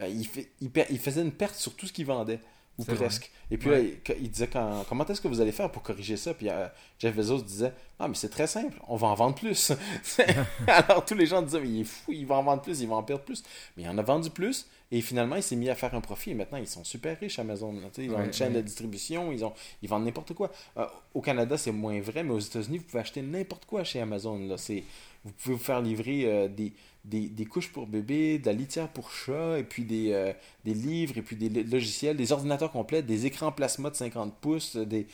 euh, 0.00 0.08
il, 0.08 0.26
fait, 0.26 0.50
il 0.60 0.98
faisait 0.98 1.20
une 1.22 1.32
perte 1.32 1.54
sur 1.54 1.74
tout 1.74 1.86
ce 1.86 1.92
qu'il 1.92 2.06
vendait, 2.06 2.40
ou 2.78 2.84
presque. 2.84 3.30
Et 3.50 3.58
puis 3.58 3.68
Ouais. 3.68 3.82
là, 3.82 3.88
il, 4.16 4.22
il 4.24 4.30
disait 4.30 4.48
quand- 4.48 4.84
comment 4.88 5.06
est-ce 5.06 5.20
que 5.20 5.28
vous 5.28 5.40
allez 5.40 5.52
faire 5.52 5.70
pour 5.70 5.82
corriger 5.82 6.16
ça? 6.16 6.32
Puis 6.34 6.48
euh, 6.48 6.66
Jeff 6.98 7.14
Bezos 7.14 7.42
disait 7.42 7.72
Ah, 7.98 8.08
mais 8.08 8.14
c'est 8.14 8.30
très 8.30 8.46
simple, 8.46 8.78
on 8.88 8.96
va 8.96 9.08
en 9.08 9.14
vendre 9.14 9.34
plus. 9.34 9.72
Alors 10.66 11.04
tous 11.04 11.14
les 11.14 11.26
gens 11.26 11.42
disaient 11.42 11.60
Mais 11.60 11.68
il 11.68 11.80
est 11.80 11.84
fou, 11.84 12.12
il 12.12 12.26
va 12.26 12.36
en 12.36 12.42
vendre 12.42 12.62
plus, 12.62 12.80
il 12.80 12.88
va 12.88 12.96
en 12.96 13.02
perdre 13.02 13.24
plus. 13.24 13.42
Mais 13.76 13.82
il 13.84 13.88
en 13.88 13.98
a 13.98 14.02
vendu 14.02 14.30
plus, 14.30 14.66
et 14.90 15.00
finalement, 15.00 15.36
il 15.36 15.42
s'est 15.42 15.56
mis 15.56 15.68
à 15.70 15.74
faire 15.74 15.94
un 15.94 16.00
profit. 16.00 16.30
Et 16.30 16.34
maintenant, 16.34 16.58
ils 16.58 16.66
sont 16.66 16.84
super 16.84 17.18
riches, 17.18 17.38
Amazon. 17.38 17.74
Ils 17.98 18.10
ont 18.10 18.16
Ouais, 18.18 18.24
une 18.26 18.32
chaîne 18.32 18.52
ouais. 18.54 18.58
de 18.62 18.66
distribution, 18.66 19.32
ils, 19.32 19.44
ont, 19.44 19.52
ils 19.82 19.88
vendent 19.88 20.04
n'importe 20.04 20.34
quoi. 20.34 20.50
Euh, 20.76 20.86
au 21.14 21.20
Canada, 21.20 21.56
c'est 21.56 21.72
moins 21.72 22.00
vrai, 22.00 22.22
mais 22.22 22.32
aux 22.32 22.38
États-Unis, 22.40 22.78
vous 22.78 22.84
pouvez 22.84 23.00
acheter 23.00 23.22
n'importe 23.22 23.64
quoi 23.66 23.84
chez 23.84 24.00
Amazon. 24.00 24.38
Là. 24.38 24.56
C'est, 24.58 24.84
vous 25.24 25.32
pouvez 25.32 25.54
vous 25.54 25.62
faire 25.62 25.80
livrer 25.80 26.24
euh, 26.26 26.48
des, 26.48 26.72
des, 27.04 27.28
des 27.28 27.44
couches 27.46 27.72
pour 27.72 27.86
bébé, 27.86 28.38
de 28.38 28.46
la 28.46 28.52
litière 28.52 28.88
pour 28.88 29.10
chat, 29.10 29.58
et 29.58 29.64
puis 29.64 29.84
des, 29.84 30.12
euh, 30.12 30.32
des 30.64 30.74
livres, 30.74 31.18
et 31.18 31.22
puis 31.22 31.36
des 31.36 31.48
lo- 31.48 31.68
logiciels, 31.70 32.16
des 32.16 32.30
ordinateurs 32.32 32.70
complets, 32.72 33.02
des 33.02 33.26
écrans 33.26 33.50
plasma 33.52 33.90
de 33.90 33.96
50 33.96 34.34
pouces, 34.40 34.76
des... 34.76 35.06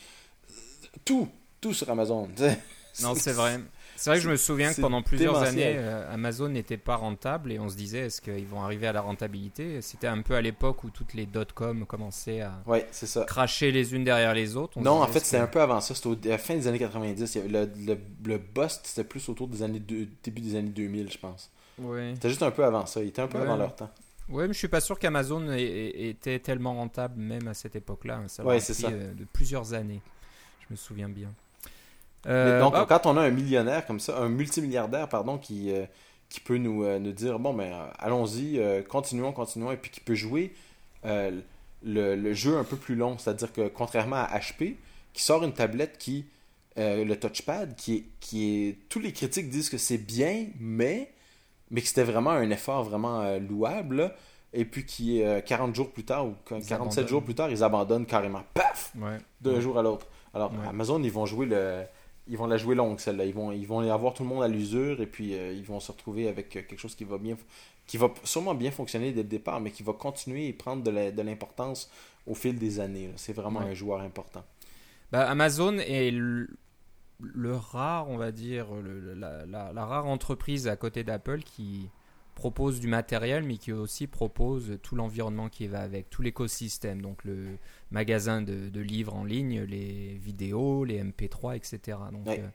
tout, 1.05 1.27
tout 1.61 1.73
sur 1.73 1.89
Amazon. 1.89 2.29
Non, 3.03 3.15
c'est 3.15 3.31
vrai. 3.31 3.59
C'est 3.95 4.09
vrai 4.09 4.17
que 4.19 4.25
je 4.25 4.29
me 4.29 4.35
souviens 4.35 4.69
que 4.69 4.75
c'est 4.75 4.81
pendant 4.81 5.01
plusieurs 5.01 5.39
démentiel. 5.39 5.63
années, 5.77 5.77
euh, 5.77 6.13
Amazon 6.13 6.49
n'était 6.49 6.75
pas 6.75 6.95
rentable 6.97 7.51
et 7.53 7.59
on 7.59 7.69
se 7.69 7.77
disait 7.77 7.99
est-ce 8.07 8.19
qu'ils 8.19 8.45
vont 8.47 8.61
arriver 8.61 8.87
à 8.87 8.91
la 8.91 8.99
rentabilité? 8.99 9.81
C'était 9.81 10.07
un 10.07 10.21
peu 10.21 10.33
à 10.35 10.41
l'époque 10.41 10.83
où 10.83 10.89
toutes 10.89 11.13
les 11.13 11.25
dot-com 11.25 11.85
commençaient 11.85 12.41
à 12.41 12.61
Ouais, 12.65 12.85
c'est 12.91 13.05
ça. 13.05 13.23
cracher 13.23 13.71
les 13.71 13.93
unes 13.93 14.03
derrière 14.03 14.33
les 14.33 14.57
autres. 14.57 14.77
On 14.77 14.81
Non, 14.81 15.01
en 15.01 15.07
fait, 15.07 15.17
est-ce 15.19 15.25
c'était 15.27 15.37
que- 15.37 15.43
un 15.43 15.47
peu 15.47 15.61
avant 15.61 15.79
ça. 15.79 15.95
C'était 15.95 16.29
à 16.29 16.31
la 16.33 16.37
fin 16.39 16.55
des 16.55 16.67
années 16.67 16.79
90. 16.79 17.35
Il 17.35 17.37
y 17.37 17.41
avait 17.41 17.49
le, 17.67 17.71
le, 17.85 17.97
le 18.25 18.37
bust, 18.37 18.81
c'était 18.83 19.07
plus 19.07 19.29
autour 19.29 19.47
des 19.47 19.63
années 19.63 19.79
deux- 19.79 20.07
début 20.23 20.41
des 20.41 20.55
années 20.55 20.69
2000, 20.69 21.09
je 21.09 21.17
pense. 21.19 21.51
Ouais. 21.81 22.11
C'était 22.15 22.29
juste 22.29 22.43
un 22.43 22.51
peu 22.51 22.63
avant 22.65 22.85
ça. 22.85 23.01
Il 23.01 23.07
était 23.09 23.21
un 23.21 23.27
peu 23.27 23.37
Ouais. 23.37 23.43
avant 23.45 23.57
leur 23.57 23.75
temps. 23.75 23.89
Ouais, 24.29 24.47
mais 24.47 24.53
je 24.53 24.59
suis 24.59 24.67
pas 24.67 24.79
sûr 24.81 24.99
qu'Amazon 24.99 25.51
ait- 25.51 25.61
ait- 25.63 26.09
était 26.09 26.37
tellement 26.39 26.75
rentable 26.75 27.19
même 27.19 27.47
à 27.47 27.53
cette 27.55 27.75
époque-là. 27.75 28.21
Ça 28.27 28.43
leur 28.43 28.51
Ouais, 28.51 28.59
c'est 28.59 28.73
ça. 28.75 28.89
euh, 28.89 29.13
de 29.13 29.25
plusieurs 29.33 29.73
années. 29.73 30.01
Je 30.61 30.67
me 30.73 30.75
souviens 30.75 31.09
bien. 31.09 31.29
Euh, 32.27 32.59
donc, 32.59 32.75
quand 32.87 33.05
on 33.05 33.17
a 33.17 33.21
un 33.21 33.31
millionnaire 33.31 33.85
comme 33.87 33.99
ça, 33.99 34.19
un 34.21 34.29
multimilliardaire, 34.29 35.07
pardon, 35.09 35.37
qui, 35.37 35.71
euh, 35.73 35.85
qui 36.27 36.41
peut 36.41 36.57
nous, 36.57 36.83
euh, 36.83 36.99
nous 36.99 37.11
dire 37.13 37.39
bon, 37.39 37.53
ben, 37.53 37.73
allons-y, 37.97 38.61
continuons, 38.87 39.31
continuons, 39.31 39.71
et 39.71 39.77
puis 39.77 39.89
qui 39.89 39.99
peut 40.01 40.15
jouer 40.15 40.53
le, 41.03 42.15
le 42.15 42.33
jeu 42.33 42.57
un 42.57 42.63
peu 42.63 42.75
plus 42.75 42.95
long. 42.95 43.17
C'est-à-dire 43.17 43.51
que, 43.53 43.67
contrairement 43.69 44.17
à 44.17 44.37
HP, 44.39 44.75
qui 45.13 45.23
sort 45.23 45.43
une 45.43 45.53
tablette 45.53 45.97
qui, 45.97 46.25
le 46.77 47.13
touchpad, 47.15 47.75
qui 47.75 47.95
est, 47.95 48.03
qui 48.19 48.67
est. 48.67 48.77
Tous 48.89 48.99
les 48.99 49.11
critiques 49.11 49.49
disent 49.49 49.69
que 49.69 49.77
c'est 49.79 49.97
bien, 49.97 50.47
mais. 50.59 51.11
Mais 51.71 51.81
que 51.81 51.87
c'était 51.87 52.03
vraiment 52.03 52.31
un 52.31 52.49
effort 52.49 52.83
vraiment 52.83 53.21
euh, 53.21 53.39
louable, 53.39 53.95
là. 53.97 54.15
Et 54.51 54.65
puis 54.65 54.83
qui, 54.85 55.21
euh, 55.21 55.41
40 55.41 55.75
jours 55.75 55.91
plus 55.91 56.03
tard, 56.03 56.25
ou 56.25 56.33
47 56.45 56.71
abandonnent. 56.73 57.07
jours 57.07 57.23
plus 57.23 57.35
tard, 57.35 57.51
ils 57.51 57.63
abandonnent 57.63 58.05
carrément. 58.07 58.41
Paf! 58.53 58.91
ouais. 58.99 59.17
d'un 59.41 59.53
Ouais. 59.53 59.61
jour 59.61 59.77
à 59.77 59.83
l'autre. 59.83 60.07
Alors, 60.33 60.51
Ouais. 60.51 60.67
Amazon, 60.67 61.01
ils 61.03 61.11
vont 61.11 61.25
jouer 61.25 61.45
le. 61.45 61.83
Ils 62.27 62.37
vont 62.37 62.45
la 62.47 62.57
jouer 62.57 62.75
longue, 62.75 62.99
celle-là. 62.99 63.25
Ils 63.25 63.33
vont, 63.33 63.51
ils 63.51 63.65
vont 63.65 63.79
avoir 63.91 64.13
tout 64.13 64.21
le 64.23 64.29
monde 64.29 64.43
à 64.43 64.47
l'usure 64.47 65.01
et 65.01 65.07
puis 65.07 65.33
euh, 65.33 65.51
ils 65.51 65.63
vont 65.63 65.79
se 65.79 65.91
retrouver 65.91 66.27
avec 66.27 66.55
euh, 66.55 66.61
quelque 66.61 66.77
chose 66.79 66.93
qui 66.95 67.03
va 67.03 67.17
bien. 67.17 67.35
qui 67.87 67.97
va 67.97 68.09
sûrement 68.23 68.53
bien 68.53 68.69
fonctionner 68.69 69.11
dès 69.11 69.23
le 69.23 69.27
départ, 69.29 69.59
mais 69.59 69.71
qui 69.71 69.81
va 69.81 69.93
continuer 69.93 70.47
et 70.47 70.53
prendre 70.53 70.83
de 70.83 71.21
l'importance 71.23 71.89
au 72.27 72.35
fil 72.35 72.57
des 72.59 72.79
années. 72.79 73.09
C'est 73.15 73.33
vraiment 73.33 73.61
un 73.61 73.73
joueur 73.73 74.01
important. 74.01 74.43
Bah, 75.11 75.27
Amazon 75.27 75.77
est 75.79 76.11
le, 77.19 77.55
rare, 77.55 78.09
on 78.09 78.17
va 78.17 78.31
dire, 78.31 78.73
le- 78.73 79.13
la, 79.13 79.45
la- 79.45 79.73
la 79.73 79.85
rare 79.85 80.07
entreprise 80.07 80.67
à 80.67 80.75
côté 80.75 81.03
d'Apple 81.03 81.41
qui 81.43 81.91
propose 82.35 82.79
du 82.79 82.87
matériel, 82.87 83.43
mais 83.43 83.57
qui 83.57 83.73
aussi 83.73 84.07
propose 84.07 84.79
tout 84.81 84.95
l'environnement 84.95 85.49
qui 85.49 85.67
va 85.67 85.81
avec, 85.81 86.09
tout 86.09 86.21
l'écosystème, 86.21 87.01
donc 87.01 87.23
le 87.25 87.57
magasin 87.91 88.41
de, 88.41 88.69
de 88.69 88.79
livres 88.81 89.13
en 89.15 89.25
ligne, 89.25 89.61
les 89.63 90.17
vidéos, 90.17 90.85
les 90.85 90.99
MP3, 90.99 91.55
etc. 91.57 91.97
Donc 92.11 92.27
Ouais. 92.27 92.39
euh, 92.39 92.47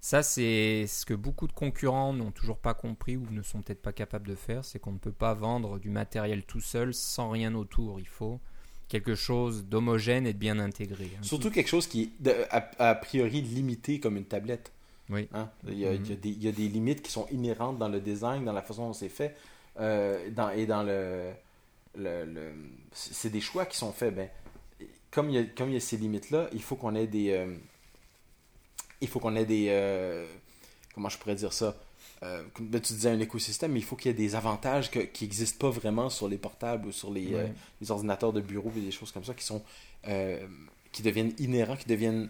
ça, 0.00 0.22
c'est 0.22 0.86
ce 0.88 1.06
que 1.06 1.14
beaucoup 1.14 1.46
de 1.46 1.52
concurrents 1.52 2.12
n'ont 2.12 2.30
toujours 2.32 2.58
pas 2.58 2.74
compris 2.74 3.16
ou 3.16 3.26
ne 3.30 3.42
sont 3.42 3.62
peut-être 3.62 3.82
pas 3.82 3.92
capables 3.92 4.26
de 4.28 4.34
faire, 4.36 4.64
c'est 4.64 4.78
qu'on 4.78 4.92
ne 4.92 4.98
peut 4.98 5.12
pas 5.12 5.34
vendre 5.34 5.78
du 5.78 5.90
matériel 5.90 6.44
tout 6.44 6.60
seul 6.60 6.94
sans 6.94 7.30
rien 7.30 7.54
autour. 7.54 7.98
Il 8.00 8.08
faut 8.08 8.40
quelque 8.88 9.14
chose 9.14 9.64
d'homogène 9.66 10.26
et 10.26 10.32
de 10.32 10.38
bien 10.38 10.58
intégré. 10.58 11.10
hein. 11.16 11.22
Surtout 11.22 11.50
quelque 11.50 11.68
chose 11.68 11.86
qui 11.86 12.02
est 12.04 12.22
de- 12.22 12.34
a, 12.50 12.70
a 12.90 12.94
priori 12.94 13.42
limité 13.42 14.00
comme 14.00 14.16
une 14.16 14.24
tablette. 14.24 14.72
Oui. 15.10 15.28
Hein? 15.32 15.50
Il, 15.66 15.78
y 15.78 15.86
a, 15.86 15.92
Mhm. 15.92 16.00
il 16.04 16.10
y 16.10 16.12
a 16.12 16.16
des, 16.16 16.28
il 16.30 16.44
y 16.44 16.48
a 16.48 16.52
des 16.52 16.68
limites 16.68 17.02
qui 17.02 17.10
sont 17.10 17.26
inhérentes 17.30 17.78
dans 17.78 17.88
le 17.88 18.00
design, 18.00 18.44
dans 18.44 18.52
la 18.52 18.62
façon 18.62 18.88
dont 18.88 18.92
c'est 18.92 19.08
fait, 19.08 19.36
euh, 19.80 20.30
dans, 20.30 20.50
et 20.50 20.66
dans 20.66 20.82
le. 20.82 21.30
le, 21.96 22.24
le- 22.24 22.52
c'est 22.92 23.14
c'est 23.14 23.30
des 23.30 23.40
choix 23.40 23.64
qui 23.66 23.76
sont 23.76 23.92
faits. 23.92 24.14
Ben, 24.14 24.28
comme, 25.10 25.30
il 25.30 25.34
y 25.36 25.38
a, 25.38 25.44
comme 25.44 25.68
il 25.70 25.74
y 25.74 25.76
a 25.76 25.80
ces 25.80 25.96
limites-là, 25.96 26.48
il 26.52 26.62
faut 26.62 26.76
qu'on 26.76 26.94
ait 26.94 27.06
des. 27.06 27.30
euh, 27.30 27.54
il 29.00 29.08
faut 29.08 29.18
qu'on 29.20 29.36
ait 29.36 29.46
des. 29.46 29.66
euh, 29.70 30.26
comment 30.94 31.08
je 31.08 31.18
pourrais 31.18 31.34
dire 31.36 31.52
ça? 31.52 31.76
Euh, 32.24 32.42
comme 32.52 32.68
tu 32.70 32.92
disais 32.94 33.10
un 33.10 33.20
écosystème, 33.20 33.72
mais 33.72 33.78
il 33.78 33.84
faut 33.84 33.94
qu'il 33.94 34.10
y 34.10 34.14
ait 34.14 34.16
des 34.16 34.34
avantages 34.34 34.90
que- 34.90 34.98
qui 34.98 35.24
n'existent 35.24 35.58
pas 35.68 35.70
vraiment 35.70 36.10
sur 36.10 36.28
les 36.28 36.36
portables 36.38 36.88
ou 36.88 36.92
sur 36.92 37.12
les, 37.12 37.32
euh, 37.34 37.46
les 37.80 37.90
ordinateurs 37.92 38.32
de 38.32 38.40
bureau 38.40 38.72
et 38.76 38.80
des 38.80 38.90
choses 38.90 39.12
comme 39.12 39.22
ça 39.24 39.34
qui 39.34 39.44
sont 39.44 39.62
euh, 40.08 40.44
qui 40.90 41.02
deviennent 41.02 41.32
inhérents, 41.38 41.76
qui 41.76 41.86
deviennent 41.86 42.28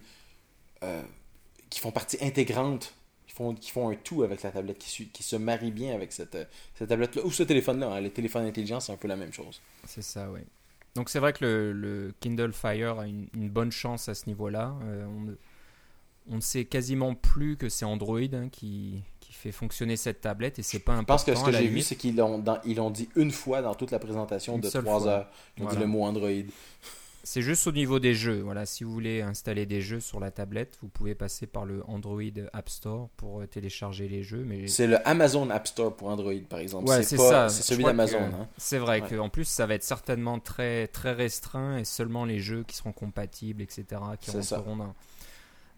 qui 1.71 1.81
font 1.81 1.91
partie 1.91 2.17
intégrante, 2.25 2.95
qui 3.27 3.35
font, 3.35 3.55
qui 3.55 3.71
font 3.71 3.91
un 3.91 3.95
tout 3.95 4.23
avec 4.23 4.43
la 4.43 4.51
tablette, 4.51 4.79
qui, 4.79 5.07
qui 5.09 5.23
se 5.23 5.37
marient 5.37 5.71
bien 5.73 5.95
avec 5.95 6.13
cette, 6.13 6.37
cette 6.77 6.89
tablette-là 6.89 7.23
ou 7.25 7.31
ce 7.31 7.43
téléphone-là. 7.43 7.93
hein. 7.95 8.01
Les 8.01 8.11
téléphones 8.11 8.47
intelligents, 8.47 8.81
c'est 8.81 8.93
un 8.93 8.97
peu 8.97 9.09
la 9.09 9.17
même 9.17 9.33
chose. 9.33 9.61
C'est 9.87 10.03
ça, 10.03 10.31
oui. 10.31 10.41
Donc 10.95 11.11
c'est 11.11 11.19
vrai 11.19 11.33
que 11.33 11.45
le, 11.45 11.73
le 11.73 12.15
Kindle 12.21 12.53
Fire 12.53 13.01
a 13.01 13.07
une, 13.07 13.27
une 13.35 13.49
bonne 13.51 13.71
chance 13.71 14.09
à 14.09 14.15
ce 14.15 14.27
niveau-là. 14.27 14.75
On, 16.31 16.35
ne, 16.35 16.41
sait 16.41 16.65
quasiment 16.65 17.15
plus 17.15 17.57
que 17.57 17.69
c'est 17.69 17.85
Android 17.85 18.21
hein, 18.33 18.49
qui 18.51 19.03
fait 19.39 19.53
fonctionner 19.53 19.97
cette 19.97 20.21
tablette 20.21 20.59
et 20.59 20.63
c'est 20.63 20.79
pas 20.81 20.93
Je 20.99 21.05
pense 21.05 21.23
important. 21.23 21.33
que 21.33 21.39
ce 21.39 21.45
que 21.45 21.63
j'ai 21.63 21.69
vu, 21.69 21.81
c'est 21.81 21.97
qu'ils 21.97 22.17
l'ont 22.17 22.43
ils 22.65 22.77
l'ont 22.77 22.91
dit 22.91 23.09
une 23.17 23.31
fois 23.31 23.63
dans 23.63 23.75
toute 23.75 23.91
la 23.91 23.99
présentation 23.99 24.57
Une 24.57 24.61
de 24.61 24.69
seule 24.69 24.85
3 24.85 25.01
fois. 25.01 25.11
heures. 25.11 25.31
Ils 25.57 25.63
ont 25.63 25.65
Voilà. 25.67 25.77
dit 25.79 25.83
le 25.85 25.89
mot 25.89 26.03
Android. 26.05 26.29
C'est 27.25 27.43
juste 27.43 27.67
au 27.67 27.73
niveau 27.73 27.99
des 27.99 28.15
jeux. 28.15 28.41
Voilà, 28.41 28.65
si 28.65 28.85
vous 28.85 28.93
voulez 28.93 29.21
installer 29.21 29.67
des 29.67 29.83
jeux 29.83 30.01
sur 30.01 30.19
la 30.19 30.31
tablette, 30.31 30.79
vous 30.81 30.89
pouvez 30.89 31.15
passer 31.15 31.47
par 31.47 31.67
le 31.67 31.83
Android 31.87 32.23
App 32.55 32.71
Store 32.71 33.11
pour 33.19 33.41
euh, 33.41 33.47
télécharger 33.47 34.09
les 34.09 34.23
jeux. 34.23 34.45
Mais 34.47 34.67
C'est 34.67 34.87
le 34.87 35.07
Amazon 35.07 35.51
App 35.51 35.67
Store 35.67 35.95
pour 35.95 36.09
Android, 36.09 36.33
par 36.49 36.61
exemple. 36.61 36.89
Ouais, 36.89 37.03
c'est 37.03 37.11
c'est 37.11 37.17
pas- 37.17 37.29
ça. 37.29 37.49
C'est 37.51 37.63
celui 37.65 37.85
d'Amazon. 37.85 38.19
que- 38.19 38.35
hein. 38.35 38.49
C'est 38.57 38.79
vrai 38.79 39.03
Ouais. 39.03 39.09
qu'en 39.17 39.29
plus, 39.29 39.45
ça 39.45 39.67
va 39.67 39.75
être 39.75 39.83
certainement 39.85 40.39
très, 40.39 40.87
très 40.87 41.13
restreint 41.13 41.77
et 41.77 41.85
seulement 41.85 42.25
les 42.25 42.39
jeux 42.41 42.65
qui 42.67 42.77
seront 42.77 42.93
compatibles, 42.93 43.61
etc., 43.61 43.85
qui 44.21 44.31
C'est 44.31 44.43
ça. 44.43 44.57
rentreront 44.57 44.77
dans. 44.77 44.95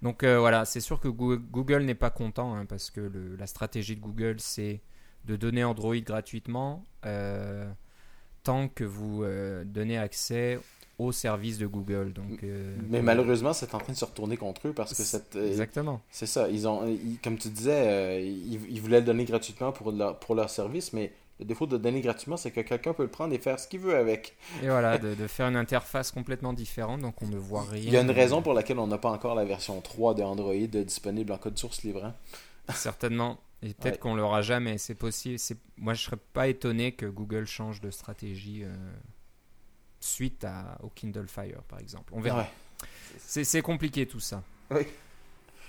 Donc 0.03 0.23
euh, 0.25 0.39
voilà, 0.39 0.65
c'est 0.65 0.81
sûr 0.81 0.99
que 1.01 1.09
Google, 1.09 1.83
n'est 1.83 1.95
pas 1.95 2.11
content 2.11 2.55
hein, 2.55 2.65
parce 2.67 2.91
que 2.91 3.01
le- 3.01 3.37
la 3.37 3.47
stratégie 3.47 3.97
de 3.97 4.01
Google, 4.01 4.37
c'est 4.39 4.81
de 5.27 5.37
donner 5.37 5.63
Android 5.65 5.97
gratuitement 5.97 6.83
euh, 7.05 7.71
tant 8.43 8.69
que 8.69 8.85
vous 8.85 9.23
euh, 9.25 9.65
donnez 9.65 9.99
accès 9.99 10.59
aux 10.99 11.13
services 11.13 11.59
de 11.59 11.67
Google. 11.67 12.13
Donc, 12.13 12.43
euh, 12.43 12.77
Mais 12.89 13.03
malheureusement, 13.03 13.53
c'est 13.55 13.75
en 13.75 13.79
train 13.79 13.93
de 13.93 13.99
se 13.99 14.05
retourner 14.05 14.37
contre 14.37 14.69
eux 14.69 14.73
parce 14.73 14.93
que 14.95 15.03
cette, 15.03 15.37
Exactement. 15.37 16.01
C'est 16.11 16.27
ça. 16.27 16.49
Ils 16.49 16.69
ont, 16.69 16.87
ils- 16.87 17.19
comme 17.23 17.39
tu 17.39 17.49
disais, 17.49 18.27
ils, 18.27 18.61
ils 18.71 18.81
voulaient 18.81 19.01
le 19.01 19.07
donner 19.07 19.25
gratuitement 19.25 19.73
pour 19.73 19.93
leur, 19.93 20.19
pour 20.19 20.35
leur 20.35 20.51
service, 20.51 20.93
mais 20.93 21.13
Le 21.41 21.47
défaut 21.47 21.67
de 21.67 21.77
donner 21.79 22.01
gratuitement, 22.03 22.37
c'est 22.37 22.51
que 22.51 22.61
quelqu'un 22.61 22.93
peut 22.93 23.03
le 23.05 23.09
prendre 23.09 23.33
et 23.35 23.39
faire 23.39 23.59
ce 23.59 23.67
qu'il 23.67 23.81
veut 23.81 23.97
avec. 23.97 24.37
Et 24.63 24.69
voilà, 24.69 24.99
de, 24.99 25.15
de 25.15 25.27
faire 25.27 25.49
une 25.49 25.57
interface 25.57 26.13
complètement 26.13 26.53
différente, 26.53 27.01
donc 27.01 27.21
on 27.23 27.27
ne 27.29 27.39
voit 27.39 27.63
rien. 27.65 27.83
Il 27.83 27.91
y 27.91 27.97
a 27.97 28.03
une 28.03 28.11
raison 28.11 28.43
pour 28.43 28.53
laquelle 28.53 28.79
on 28.79 28.87
n'a 28.87 28.99
pas 28.99 29.11
encore 29.11 29.35
la 29.35 29.45
version 29.47 29.81
3 29.81 30.15
de 30.15 30.23
Android 30.23 30.55
disponible 30.55 31.33
en 31.33 31.39
code 31.39 31.59
source 31.59 31.83
libre. 31.83 32.05
hein. 32.05 32.15
Certainement. 32.75 33.39
Et 33.63 33.75
peut-être 33.75 33.95
Ouais. 33.95 33.99
qu'on 33.99 34.15
l'aura 34.15 34.43
jamais, 34.43 34.77
c'est 34.79 34.95
possible. 34.95 35.39
Moi, 35.79 35.95
je 35.95 36.03
serais 36.03 36.19
pas 36.33 36.47
étonné 36.49 36.93
que 36.93 37.07
Google 37.07 37.47
change 37.47 37.81
de 37.81 37.91
stratégie 37.91 38.63
euh, 38.65 38.75
suite 40.01 40.45
à, 40.45 40.79
au 40.83 40.89
Kindle 40.89 41.27
Fire, 41.27 41.63
par 41.69 41.79
exemple. 41.79 42.13
On 42.15 42.21
verra. 42.21 42.41
Ouais. 42.43 42.49
C'est, 43.19 43.45
c'est 43.45 43.63
compliqué 43.63 44.07
tout 44.07 44.21
ça. 44.21 44.43
Oui. 44.71 44.83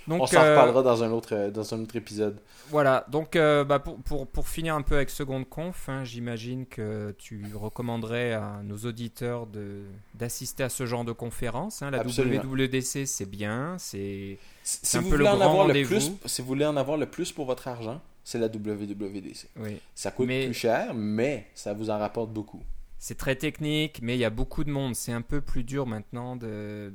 Donc, 0.08 0.22
on 0.22 0.26
s'en 0.26 0.42
euh, 0.42 0.50
reparlera 0.52 0.82
dans 0.82 1.02
un 1.04 1.10
autre, 1.12 1.34
euh, 1.34 1.50
dans 1.50 1.74
un 1.74 1.80
autre 1.82 1.94
épisode. 1.96 2.38
Voilà, 2.70 3.04
donc 3.08 3.36
euh, 3.36 3.64
bah, 3.64 3.78
pour, 3.78 3.96
pour, 3.98 4.26
pour 4.26 4.48
finir 4.48 4.74
un 4.74 4.82
peu 4.82 4.96
avec 4.96 5.10
Seconde 5.10 5.48
Conf, 5.48 5.88
hein, 5.88 6.04
j'imagine 6.04 6.66
que 6.66 7.14
tu 7.18 7.44
recommanderais 7.54 8.32
à 8.32 8.60
nos 8.64 8.78
auditeurs 8.78 9.46
de, 9.46 9.82
d'assister 10.14 10.62
à 10.64 10.68
ce 10.68 10.86
genre 10.86 11.04
de 11.04 11.12
conférence. 11.12 11.82
hein. 11.82 11.90
La 11.90 12.00
Absolument. 12.00 12.42
WWDC, 12.42 13.06
c'est 13.06 13.26
bien, 13.28 13.76
c'est... 13.78 14.38
Si, 14.64 14.78
C'est 14.82 14.86
si 14.86 14.96
un 14.96 15.00
vous 15.02 15.10
peu 15.10 15.16
le 15.16 15.26
en 15.26 15.36
grand 15.36 15.52
le 15.54 15.60
rendez-vous. 15.68 15.88
plus, 15.90 16.12
si 16.26 16.40
vous 16.42 16.48
voulez 16.48 16.66
en 16.66 16.76
avoir 16.76 16.96
le 16.96 17.06
plus 17.06 17.32
pour 17.32 17.46
votre 17.46 17.66
argent, 17.68 18.00
c'est 18.24 18.38
la 18.38 18.46
WWDC. 18.46 19.48
Oui. 19.56 19.78
Ça 19.94 20.10
coûte 20.10 20.26
Mais- 20.28 20.44
plus 20.46 20.54
cher, 20.54 20.94
mais 20.94 21.46
ça 21.54 21.74
vous 21.74 21.90
en 21.90 21.98
rapporte 21.98 22.30
beaucoup. 22.32 22.62
C'est 22.98 23.16
très 23.18 23.34
technique, 23.34 23.98
mais 24.00 24.14
il 24.16 24.20
y 24.20 24.24
a 24.24 24.30
beaucoup 24.30 24.62
de 24.62 24.70
monde. 24.70 24.94
C'est 24.94 25.10
un 25.12 25.22
peu 25.22 25.40
plus 25.40 25.64
dur 25.64 25.86
maintenant 25.86 26.36
de... 26.36 26.92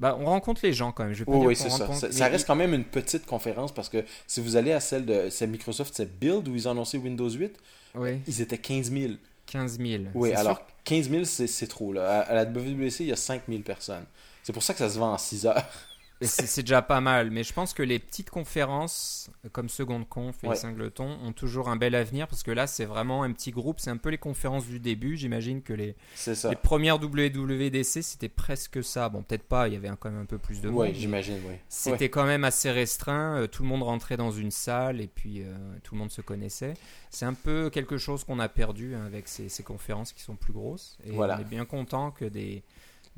Bah, 0.00 0.16
on 0.20 0.26
rencontre 0.26 0.60
les 0.62 0.72
gens 0.72 0.92
quand 0.92 1.04
même. 1.04 1.12
Je 1.12 1.20
vais 1.20 1.24
pas 1.24 1.32
Oui, 1.32 1.56
c'est 1.56 1.70
ça. 1.70 1.86
rencontre- 1.86 2.12
Ça, 2.12 2.26
reste 2.28 2.46
quand 2.46 2.54
même 2.54 2.72
une 2.74 2.84
petite 2.84 3.26
conférence 3.26 3.72
parce 3.72 3.88
que 3.88 4.04
si 4.26 4.40
vous 4.40 4.54
allez 4.56 4.72
à 4.72 4.80
celle 4.80 5.04
de 5.06 5.28
c'est 5.30 5.46
Microsoft, 5.46 5.92
c'est 5.96 6.18
Build 6.20 6.46
où 6.48 6.54
ils 6.54 6.68
ont 6.68 6.70
annoncé 6.70 6.98
Windows 6.98 7.28
8, 7.30 7.56
Oui, 7.96 8.20
ils 8.28 8.40
étaient 8.40 8.58
15 8.58 8.92
000. 8.92 9.12
15 9.46 9.78
000. 9.78 10.02
Oui, 10.14 10.32
alors 10.34 10.58
sûr 10.58 10.66
15 10.84 11.10
000, 11.10 11.24
c'est 11.24 11.66
trop. 11.66 11.92
Là. 11.92 12.20
À, 12.20 12.22
à 12.22 12.34
la 12.34 12.44
WWDC, 12.44 13.00
il 13.00 13.06
y 13.06 13.12
a 13.12 13.16
5 13.16 13.42
000 13.48 13.62
personnes. 13.62 14.04
C'est 14.44 14.52
pour 14.52 14.62
ça 14.62 14.72
que 14.72 14.78
ça 14.78 14.88
se 14.88 14.98
vend 14.98 15.12
en 15.12 15.18
6 15.18 15.46
heures. 15.46 15.62
C'est 16.20 16.62
déjà 16.62 16.82
pas 16.82 17.00
mal, 17.00 17.30
mais 17.30 17.44
je 17.44 17.52
pense 17.52 17.72
que 17.74 17.82
les 17.82 17.98
petites 18.00 18.30
conférences 18.30 19.30
comme 19.52 19.68
Seconde 19.68 20.08
Conf 20.08 20.42
et 20.42 20.48
Ouais. 20.48 20.56
Singleton 20.56 21.16
ont 21.22 21.32
toujours 21.32 21.68
un 21.68 21.76
bel 21.76 21.94
avenir 21.94 22.26
parce 22.26 22.42
que 22.42 22.50
là 22.50 22.66
c'est 22.66 22.84
vraiment 22.86 23.22
un 23.22 23.32
petit 23.32 23.50
groupe, 23.52 23.78
c'est 23.78 23.90
un 23.90 23.96
peu 23.96 24.08
les 24.08 24.18
conférences 24.18 24.66
du 24.66 24.80
début. 24.80 25.16
J'imagine 25.16 25.62
que 25.62 25.72
les, 25.72 25.94
les 26.50 26.56
premières 26.56 26.96
WWDC 27.00 28.02
c'était 28.02 28.28
presque 28.28 28.82
ça. 28.82 29.08
Bon, 29.08 29.22
peut-être 29.22 29.44
pas, 29.44 29.68
il 29.68 29.74
y 29.74 29.76
avait 29.76 29.88
quand 30.00 30.10
même 30.10 30.20
un 30.22 30.24
peu 30.26 30.38
plus 30.38 30.60
de 30.60 30.68
monde. 30.70 30.80
Oui, 30.82 30.88
mais 30.88 30.94
j'imagine, 30.94 31.38
oui. 31.46 31.54
C'était 31.68 32.08
quand 32.10 32.24
même 32.26 32.44
assez 32.44 32.70
restreint, 32.70 33.36
euh, 33.42 33.46
tout 33.46 33.62
le 33.62 33.68
monde 33.68 33.82
rentrait 33.82 34.16
dans 34.16 34.30
une 34.32 34.50
salle 34.50 35.00
et 35.00 35.06
puis 35.06 35.42
euh, 35.42 35.54
tout 35.84 35.94
le 35.94 36.00
monde 36.00 36.10
se 36.10 36.20
connaissait. 36.20 36.74
C'est 37.10 37.26
un 37.26 37.34
peu 37.34 37.70
quelque 37.70 37.96
chose 37.96 38.24
qu'on 38.24 38.38
a 38.40 38.48
perdu 38.48 38.94
hein, 38.94 39.04
avec 39.06 39.28
ces, 39.28 39.48
ces 39.48 39.62
conférences 39.62 40.12
qui 40.12 40.22
sont 40.22 40.36
plus 40.36 40.52
grosses. 40.52 40.98
Et 41.04 41.12
Voilà. 41.12 41.36
on 41.38 41.40
est 41.40 41.44
bien 41.48 41.64
content 41.64 42.10
que 42.10 42.24
des, 42.24 42.62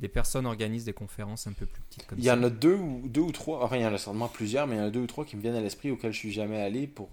des 0.00 0.08
personnes 0.08 0.46
organisent 0.46 0.84
des 0.84 0.92
conférences 0.92 1.46
un 1.46 1.52
peu 1.52 1.66
plus 1.66 1.82
petites 1.82 2.06
comme 2.06 2.18
Il 2.18 2.24
y 2.24 2.28
ça. 2.28 2.34
en 2.36 2.42
a 2.42 2.50
deux 2.50 2.74
ou, 2.74 3.02
deux 3.06 3.20
ou 3.20 3.32
trois, 3.32 3.62
enfin 3.64 3.76
il 3.76 3.82
y 3.82 3.86
en 3.86 3.94
a 3.94 3.98
certainement 3.98 4.28
plusieurs, 4.28 4.66
mais 4.66 4.76
il 4.76 4.78
y 4.78 4.82
en 4.82 4.86
a 4.86 4.90
deux 4.90 5.00
ou 5.00 5.06
trois 5.06 5.24
qui 5.24 5.36
me 5.36 5.42
viennent 5.42 5.54
à 5.56 5.60
l'esprit 5.60 5.90
auxquels 5.90 6.12
je 6.12 6.18
suis 6.18 6.32
jamais 6.32 6.60
allé 6.60 6.86
pour 6.86 7.08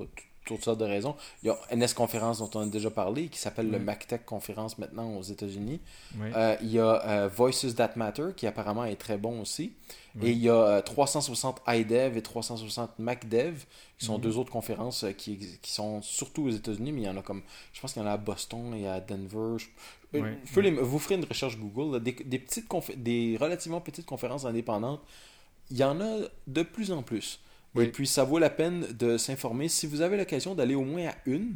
toutes 0.45 0.63
sortes 0.63 0.80
de 0.80 0.86
raisons. 0.86 1.17
Il 1.43 1.47
y 1.47 1.50
a 1.50 1.58
NS 1.76 1.93
Conférence 1.93 2.39
dont 2.39 2.50
on 2.56 2.62
a 2.62 2.65
déjà 2.67 2.89
parlé, 2.89 3.28
qui 3.28 3.38
s'appelle 3.38 3.67
le 3.69 3.73
Ouais. 3.73 3.84
MacTech 3.84 4.23
Conférence 4.26 4.78
maintenant 4.78 5.13
aux 5.17 5.21
États-Unis. 5.21 5.82
Euh, 6.21 6.56
il 6.62 6.69
y 6.71 6.80
a 6.80 7.06
euh, 7.06 7.28
Voices 7.28 7.76
That 7.76 7.91
Matter, 7.97 8.28
qui 8.34 8.47
apparemment 8.47 8.86
est 8.86 8.95
très 8.95 9.17
bon 9.17 9.41
aussi. 9.41 9.73
Et 10.23 10.32
il 10.32 10.38
y 10.39 10.47
a 10.50 10.56
euh, 10.56 10.82
360 10.82 11.62
iDev 11.67 12.15
et 12.17 12.21
360 12.23 12.97
MacDev, 12.97 13.65
qui 14.00 14.06
sont 14.06 14.15
Mhm. 14.15 14.21
deux 14.21 14.38
autres 14.38 14.52
conférences 14.52 15.04
euh, 15.04 15.12
qui, 15.12 15.38
sont 15.63 16.02
surtout 16.02 16.43
aux 16.45 16.50
États-Unis, 16.52 16.93
mais 16.93 17.02
il 17.02 17.06
y 17.06 17.10
en 17.10 17.17
a 17.17 17.21
comme, 17.21 17.41
je 17.73 17.82
pense 17.82 17.91
qu'il 17.91 18.02
y 18.02 18.06
en 18.06 18.08
a 18.08 18.13
à 18.13 18.17
Boston 18.17 18.73
et 18.73 18.88
à 18.88 19.02
Denver. 19.02 19.58
Je- 19.60 19.67
euh, 20.15 20.22
vous, 20.46 20.62
les- 20.62 20.72
vous 20.72 21.00
ferez 21.00 21.15
une 21.15 21.26
recherche 21.26 21.58
Google, 21.58 21.93
là, 21.96 22.00
des, 22.00 22.12
des 22.13 22.39
petites 22.39 22.67
des 22.98 23.38
relativement 23.39 23.82
petites 23.82 24.06
conférences 24.06 24.46
indépendantes. 24.46 25.02
Il 25.70 25.78
y 25.78 25.84
en 25.84 26.00
a 26.02 26.20
de 26.48 26.62
plus 26.63 26.91
en 26.91 27.04
plus. 27.04 27.39
Et 27.76 27.88
puis 27.91 28.08
ça 28.08 28.24
vaut 28.24 28.39
la 28.39 28.50
peine 28.50 28.88
de 28.93 29.17
s'informer. 29.17 29.67
Si 29.70 29.86
vous 29.86 30.02
avez 30.02 30.17
l'occasion 30.17 30.56
d'aller 30.56 30.74
au 30.76 30.84
moins 30.84 31.08
à 31.10 31.15
une, 31.26 31.56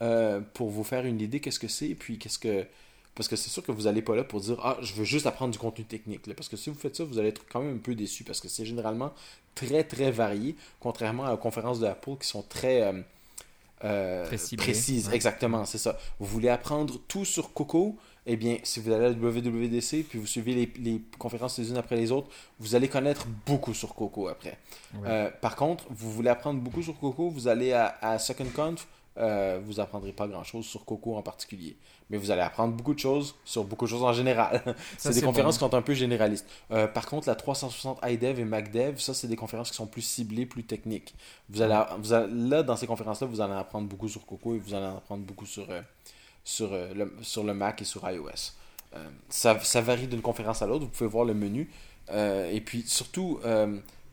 euh, 0.00 0.40
pour 0.54 0.70
vous 0.70 0.84
faire 0.84 1.04
une 1.06 1.20
idée 1.20 1.40
qu'est-ce 1.40 1.58
que 1.58 1.68
c'est, 1.68 1.88
et 1.88 1.94
puis 1.94 2.18
qu'est-ce 2.18 2.38
que... 2.38 2.66
Parce 3.14 3.28
que 3.28 3.36
c'est 3.36 3.50
sûr 3.50 3.62
que 3.62 3.72
vous 3.72 3.82
n'allez 3.82 4.00
pas 4.02 4.16
là 4.16 4.24
pour 4.24 4.40
dire 4.40 4.58
Ah, 4.62 4.78
je 4.80 4.94
veux 4.94 5.04
juste 5.04 5.26
apprendre 5.26 5.52
du 5.52 5.58
contenu 5.58 5.84
technique. 5.84 6.26
là. 6.26 6.34
Parce 6.34 6.48
que 6.48 6.56
si 6.56 6.70
vous 6.70 6.78
faites 6.78 6.96
ça, 6.96 7.04
vous 7.04 7.18
allez 7.18 7.28
être 7.28 7.42
quand 7.50 7.60
même 7.60 7.74
un 7.74 7.78
peu 7.78 7.94
déçu. 7.94 8.24
Parce 8.24 8.40
que 8.40 8.48
c'est 8.48 8.64
généralement 8.64 9.12
très 9.54 9.84
très 9.84 10.10
varié. 10.10 10.56
Contrairement 10.80 11.30
aux 11.32 11.36
conférences 11.36 11.78
de 11.80 11.86
Apple 11.86 12.16
qui 12.20 12.26
sont 12.28 12.42
très 12.42 12.82
euh, 12.82 13.00
euh, 13.84 14.24
ouais. 15.08 15.14
Exactement, 15.14 15.64
c'est 15.64 15.78
ça. 15.78 15.98
Vous 16.18 16.26
voulez 16.26 16.48
apprendre 16.48 17.00
tout 17.08 17.24
sur 17.24 17.52
Coco 17.52 17.96
Eh 18.26 18.36
bien, 18.36 18.58
si 18.62 18.80
vous 18.80 18.90
allez 18.92 19.06
à 19.06 19.08
la 19.08 19.14
WWDC 19.14 20.04
puis 20.08 20.18
vous 20.18 20.26
suivez 20.26 20.54
les, 20.54 20.72
les 20.78 21.02
conférences 21.18 21.58
les 21.58 21.70
unes 21.70 21.76
après 21.76 21.96
les 21.96 22.12
autres, 22.12 22.28
vous 22.60 22.74
allez 22.74 22.88
connaître 22.88 23.26
beaucoup 23.46 23.74
sur 23.74 23.94
Coco 23.94 24.28
après. 24.28 24.58
Ouais. 24.94 25.00
Euh, 25.06 25.30
par 25.40 25.56
contre, 25.56 25.84
vous 25.90 26.12
voulez 26.12 26.30
apprendre 26.30 26.60
beaucoup 26.60 26.82
sur 26.82 26.98
Coco, 26.98 27.28
vous 27.30 27.48
allez 27.48 27.72
à, 27.72 27.96
à 28.00 28.18
Second 28.18 28.46
Conf, 28.54 28.86
euh, 29.18 29.60
vous 29.62 29.78
apprendrez 29.78 30.12
pas 30.12 30.26
grand 30.26 30.42
chose 30.42 30.64
sur 30.64 30.86
Coco 30.86 31.16
en 31.16 31.22
particulier. 31.22 31.76
Mais 32.08 32.16
vous 32.16 32.30
allez 32.30 32.40
apprendre 32.40 32.74
beaucoup 32.74 32.94
de 32.94 32.98
choses 32.98 33.34
sur 33.44 33.64
beaucoup 33.64 33.84
de 33.84 33.90
choses 33.90 34.02
en 34.02 34.12
général. 34.12 34.62
c'est 34.98 35.12
des 35.12 35.20
conférences 35.20 35.58
bon. 35.58 35.66
qui 35.66 35.70
sont 35.70 35.76
un 35.76 35.82
peu 35.82 35.92
généralistes. 35.92 36.46
Euh, 36.70 36.86
par 36.86 37.06
contre, 37.06 37.28
la 37.28 37.34
360 37.34 38.00
iDev 38.04 38.40
et 38.40 38.44
MacDev, 38.44 38.98
ça, 38.98 39.12
c'est 39.12 39.28
des 39.28 39.36
conférences 39.36 39.70
qui 39.70 39.76
sont 39.76 39.86
plus 39.86 40.02
ciblées, 40.02 40.46
plus 40.46 40.64
techniques. 40.64 41.14
Vous 41.50 41.60
allez, 41.60 41.78
vous 41.98 42.12
allez- 42.14 42.32
là, 42.32 42.62
dans 42.62 42.76
ces 42.76 42.86
conférences-là, 42.86 43.26
vous 43.26 43.40
allez 43.42 43.52
apprendre 43.52 43.86
beaucoup 43.86 44.08
sur 44.08 44.24
Coco 44.24 44.54
et 44.54 44.58
vous 44.58 44.72
allez 44.72 44.86
en 44.86 44.96
apprendre 44.96 45.24
beaucoup 45.24 45.46
sur, 45.46 45.68
euh, 45.70 45.82
sur, 46.42 46.70
le, 46.72 47.14
sur 47.20 47.44
le 47.44 47.52
Mac 47.52 47.82
et 47.82 47.84
sur 47.84 48.08
iOS. 48.08 48.52
Ça, 49.28 49.58
ça 49.60 49.80
varie 49.80 50.06
d'une 50.06 50.20
conférence 50.20 50.60
à 50.60 50.66
l'autre. 50.66 50.84
Vous 50.84 50.90
pouvez 50.90 51.08
voir 51.08 51.24
le 51.24 51.32
menu. 51.32 51.70
Et 52.10 52.60
puis, 52.60 52.82
surtout, 52.86 53.40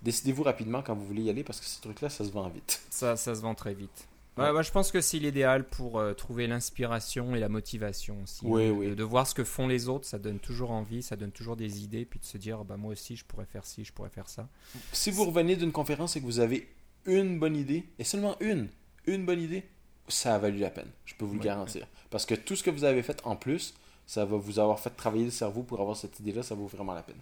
décidez-vous 0.02 0.44
rapidement 0.44 0.82
quand 0.82 0.96
vous 0.96 1.06
voulez 1.06 1.24
y 1.24 1.30
aller 1.30 1.44
parce 1.44 1.60
que 1.60 1.66
ces 1.66 1.82
trucs-là, 1.82 2.10
ça 2.10 2.24
se 2.24 2.30
vend 2.30 2.48
vite. 2.48 2.82
Ça, 2.90 3.18
ça 3.18 3.36
se 3.36 3.42
vend 3.42 3.56
très 3.56 3.74
vite. 3.74 4.09
Ouais. 4.40 4.52
Moi, 4.52 4.62
je 4.62 4.72
pense 4.72 4.92
que 4.92 5.02
c'est 5.02 5.20
l'idéal 5.20 5.68
pour 5.68 6.00
euh, 6.00 6.14
trouver 6.14 6.48
l'inspiration 6.48 7.36
et 7.36 7.40
la 7.40 7.50
motivation 7.50 8.22
aussi. 8.24 8.42
Oui, 8.44 8.68
hein. 8.68 8.72
oui. 8.72 8.88
De, 8.90 8.96
de 8.96 9.04
voir 9.04 9.28
ce 9.28 9.34
que 9.36 9.44
font 9.44 9.68
les 9.68 9.88
autres, 9.90 10.06
ça 10.06 10.20
donne 10.20 10.40
toujours 10.40 10.72
envie, 10.72 11.02
ça 11.04 11.16
donne 11.16 11.32
toujours 11.32 11.56
des 11.56 11.84
idées, 11.84 12.06
puis 12.06 12.20
de 12.20 12.26
se 12.26 12.38
dire, 12.38 12.64
bah, 12.66 12.78
moi 12.78 12.92
aussi, 12.92 13.16
je 13.16 13.26
pourrais 13.26 13.46
faire 13.46 13.66
ci, 13.66 13.84
je 13.86 13.94
pourrais 13.94 14.10
faire 14.10 14.30
ça. 14.30 14.48
Si 14.94 15.12
vous 15.12 15.26
revenez 15.26 15.56
d'une 15.56 15.72
conférence 15.72 16.16
et 16.16 16.20
que 16.22 16.26
vous 16.26 16.40
avez 16.40 16.68
une 17.06 17.40
bonne 17.40 17.56
idée, 17.56 17.86
et 17.98 18.04
seulement 18.04 18.36
une, 18.40 18.70
une 19.06 19.26
bonne 19.26 19.42
idée, 19.42 19.64
ça 20.08 20.36
a 20.36 20.40
valu 20.40 20.58
la 20.60 20.70
peine. 20.72 20.90
Je 21.06 21.14
peux 21.16 21.26
vous 21.26 21.34
le 21.34 21.40
Ouais. 21.40 21.46
garantir. 21.46 21.88
Parce 22.10 22.26
que 22.26 22.34
tout 22.36 22.56
ce 22.56 22.64
que 22.64 22.70
vous 22.72 22.84
avez 22.84 23.04
fait 23.04 23.22
en 23.26 23.36
plus, 23.36 23.74
ça 24.08 24.26
va 24.26 24.38
vous 24.38 24.58
avoir 24.60 24.80
fait 24.80 24.90
travailler 24.90 25.26
le 25.26 25.32
cerveau 25.32 25.62
pour 25.64 25.80
avoir 25.82 25.96
cette 25.96 26.20
idée-là, 26.20 26.42
ça 26.44 26.56
vaut 26.56 26.66
vraiment 26.68 26.94
la 26.94 27.04
peine. 27.04 27.20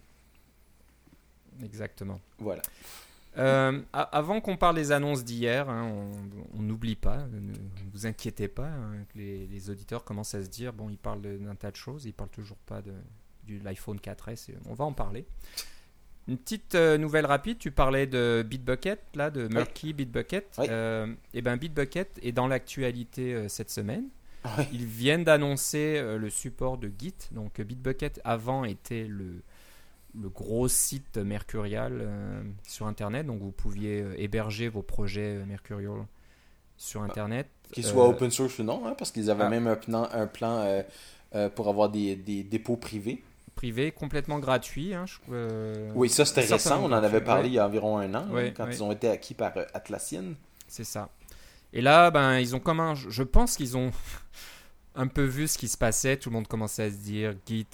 Exactement. 1.62 2.20
Voilà. 2.38 2.62
Euh, 3.36 3.80
avant 3.92 4.40
qu'on 4.40 4.56
parle 4.56 4.76
des 4.76 4.90
annonces 4.90 5.24
d'hier, 5.24 5.68
hein, 5.68 5.92
on 6.54 6.62
n'oublie 6.62 6.96
pas, 6.96 7.26
ne 7.30 7.52
vous 7.92 8.06
inquiétez 8.06 8.48
pas, 8.48 8.68
hein, 8.68 9.04
que 9.12 9.18
les, 9.18 9.46
les 9.46 9.70
auditeurs 9.70 10.04
commencent 10.04 10.34
à 10.34 10.42
se 10.42 10.48
dire, 10.48 10.72
bon, 10.72 10.88
ils 10.88 10.98
parlent 10.98 11.20
d'un 11.20 11.54
tas 11.54 11.70
de 11.70 11.76
choses, 11.76 12.04
ils 12.04 12.12
parlent 12.12 12.30
toujours 12.30 12.56
pas 12.58 12.82
de, 12.82 12.92
de 13.46 13.62
l'iPhone 13.64 13.98
4S, 13.98 14.50
et 14.50 14.54
on 14.66 14.74
va 14.74 14.84
en 14.84 14.92
parler. 14.92 15.26
Une 16.28 16.36
petite 16.36 16.74
euh, 16.74 16.98
nouvelle 16.98 17.24
rapide, 17.24 17.58
tu 17.58 17.70
parlais 17.70 18.06
de 18.06 18.44
Bitbucket, 18.46 19.00
là, 19.14 19.30
de 19.30 19.48
Murky 19.48 19.94
Bitbucket. 19.94 20.56
Oui. 20.58 20.66
Euh, 20.68 21.06
et 21.32 21.40
ben 21.40 21.56
Bitbucket 21.56 22.20
est 22.22 22.32
dans 22.32 22.46
l'actualité 22.46 23.32
euh, 23.32 23.48
cette 23.48 23.70
semaine. 23.70 24.04
Oui. 24.44 24.64
Ils 24.72 24.84
viennent 24.84 25.24
d'annoncer 25.24 26.00
le 26.00 26.30
support 26.30 26.78
de 26.78 26.92
Git. 26.96 27.14
Donc 27.32 27.60
Bitbucket 27.60 28.20
avant 28.24 28.64
était 28.64 29.06
le, 29.06 29.42
le 30.20 30.28
gros 30.28 30.68
site 30.68 31.16
Mercurial 31.18 31.98
euh, 32.00 32.42
sur 32.66 32.86
Internet. 32.86 33.26
Donc 33.26 33.40
vous 33.40 33.52
pouviez 33.52 34.02
euh, 34.02 34.14
héberger 34.20 34.68
vos 34.68 34.82
projets 34.82 35.36
euh, 35.36 35.44
Mercurial 35.46 36.06
sur 36.76 37.02
Internet. 37.02 37.48
Qu'ils 37.72 37.84
soient 37.84 38.08
open 38.08 38.30
source 38.30 38.58
ou 38.58 38.62
non, 38.62 38.86
hein, 38.86 38.94
parce 38.96 39.10
qu'ils 39.10 39.30
avaient 39.30 39.44
ah. 39.44 39.50
même 39.50 39.66
un 39.66 39.76
plan, 39.76 40.08
un 40.12 40.26
plan 40.26 40.82
pour 41.54 41.68
avoir 41.68 41.90
des, 41.90 42.16
des 42.16 42.42
dépôts 42.42 42.76
privés. 42.76 43.22
privé, 43.54 43.90
complètement 43.92 44.38
gratuit. 44.38 44.94
hein, 44.94 45.04
je- 45.04 45.18
euh, 45.32 45.90
Oui, 45.94 46.08
ça 46.08 46.24
c'était 46.24 46.42
récent, 46.42 46.80
on 46.82 46.86
en 46.86 46.92
avait 46.92 47.20
parlé 47.20 47.42
ouais. 47.42 47.48
il 47.48 47.54
y 47.54 47.58
a 47.58 47.66
environ 47.66 47.98
un 47.98 48.14
an, 48.14 48.26
hein, 48.32 48.50
quand 48.56 48.64
ouais. 48.64 48.72
ils 48.72 48.82
ont 48.82 48.92
été 48.92 49.08
acquis 49.10 49.34
par 49.34 49.52
Atlassian. 49.74 50.34
C'est 50.68 50.84
ça. 50.84 51.10
Et 51.72 51.82
là, 51.82 52.10
ben, 52.10 52.38
ils 52.38 52.54
ont 52.56 52.60
comme 52.60 52.80
un, 52.80 52.94
je 52.94 53.22
pense 53.24 53.56
qu'ils 53.56 53.76
ont 53.76 53.90
un 54.98 55.06
peu 55.06 55.22
vu 55.22 55.46
ce 55.46 55.56
qui 55.56 55.68
se 55.68 55.78
passait. 55.78 56.16
Tout 56.16 56.28
le 56.28 56.34
monde 56.34 56.48
commençait 56.48 56.82
à 56.82 56.90
se 56.90 56.96
dire 56.96 57.34
Git 57.46 57.68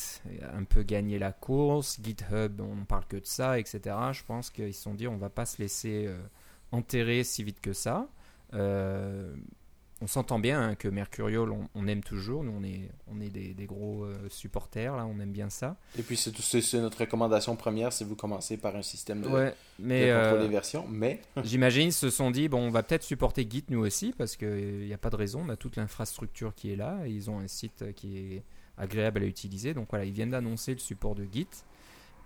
un 0.53 0.65
peu 0.65 0.83
gagné 0.83 1.19
la 1.19 1.33
course, 1.33 1.99
GitHub, 2.03 2.61
on 2.61 2.77
ne 2.77 2.85
parle 2.85 3.07
que 3.07 3.17
de 3.17 3.25
ça, 3.25 3.59
etc. 3.59 3.81
Je 4.13 4.23
pense 4.25 4.51
qu'ils 4.51 4.75
se 4.75 4.83
sont 4.83 4.95
dit 4.95 5.09
on 5.09 5.17
va 5.17 5.31
pas 5.31 5.47
se 5.47 5.61
laisser 5.61 6.05
euh, 6.07 6.19
enterrer 6.71 7.25
si 7.25 7.43
vite 7.43 7.61
que 7.61 7.73
ça. 7.73 8.09
Euh, 8.53 9.35
on 10.05 10.07
s'entend 10.07 10.39
bien 10.39 10.61
hein, 10.61 10.75
que 10.75 10.87
Mercurial, 10.87 11.49
on, 11.75 11.87
aime 11.89 12.03
toujours. 12.03 12.45
Nous, 12.45 12.53
on 12.55 12.63
est, 12.63 12.91
on 13.11 13.23
est 13.23 13.31
des, 13.31 13.65
gros 13.65 14.05
euh, 14.05 14.15
supporters, 14.29 14.95
là, 14.95 15.07
on 15.07 15.19
aime 15.19 15.33
bien 15.33 15.49
ça. 15.49 15.77
Et 15.99 16.03
puis, 16.03 16.17
c'est 16.19 16.81
notre 16.81 16.99
recommandation 16.99 17.57
première 17.57 17.91
si 17.91 18.05
vous 18.05 18.15
commencez 18.15 18.59
par 18.59 18.77
un 18.77 18.83
système 18.83 19.23
de, 19.23 19.29
ouais, 19.29 19.55
mais, 19.79 20.13
contrôle 20.13 20.43
des 20.43 20.53
versions. 20.53 20.87
Mais. 20.91 21.23
J'imagine, 21.43 21.89
ils 21.89 21.93
se 21.93 22.11
sont 22.11 22.31
dit, 22.31 22.49
bon, 22.49 22.59
on 22.59 22.71
va 22.71 22.83
peut-être 22.83 23.03
supporter 23.03 23.47
Git 23.49 23.65
nous 23.71 23.81
aussi, 23.81 24.13
parce 24.17 24.37
qu'il 24.37 24.87
n'y 24.87 24.93
a 24.93 24.99
pas 24.99 25.11
de 25.11 25.17
raison, 25.17 25.43
on 25.47 25.49
a 25.49 25.57
toute 25.57 25.77
l'infrastructure 25.77 26.55
qui 26.55 26.71
est 26.71 26.77
là. 26.77 26.99
Et 27.07 27.11
ils 27.11 27.31
ont 27.31 27.39
un 27.39 27.49
site 27.49 27.95
qui 27.95 28.19
est 28.19 28.43
agréable 28.77 29.23
à 29.23 29.27
utiliser. 29.27 29.73
Donc 29.73 29.89
voilà, 29.89 30.05
ils 30.05 30.13
viennent 30.13 30.31
d'annoncer 30.31 30.73
le 30.73 30.81
support 30.81 31.15
de 31.15 31.27
Git. 31.33 31.49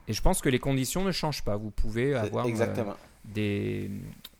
Et 0.09 0.13
je 0.13 0.23
pense 0.23 0.41
que 0.41 0.49
les 0.49 0.59
conditions 0.59 1.05
ne 1.05 1.13
changent 1.13 1.45
pas. 1.45 1.57
Vous 1.57 1.71
pouvez 1.71 2.15
avoir 2.15 2.47
Exactement. 2.47 2.97
des, 3.25 3.91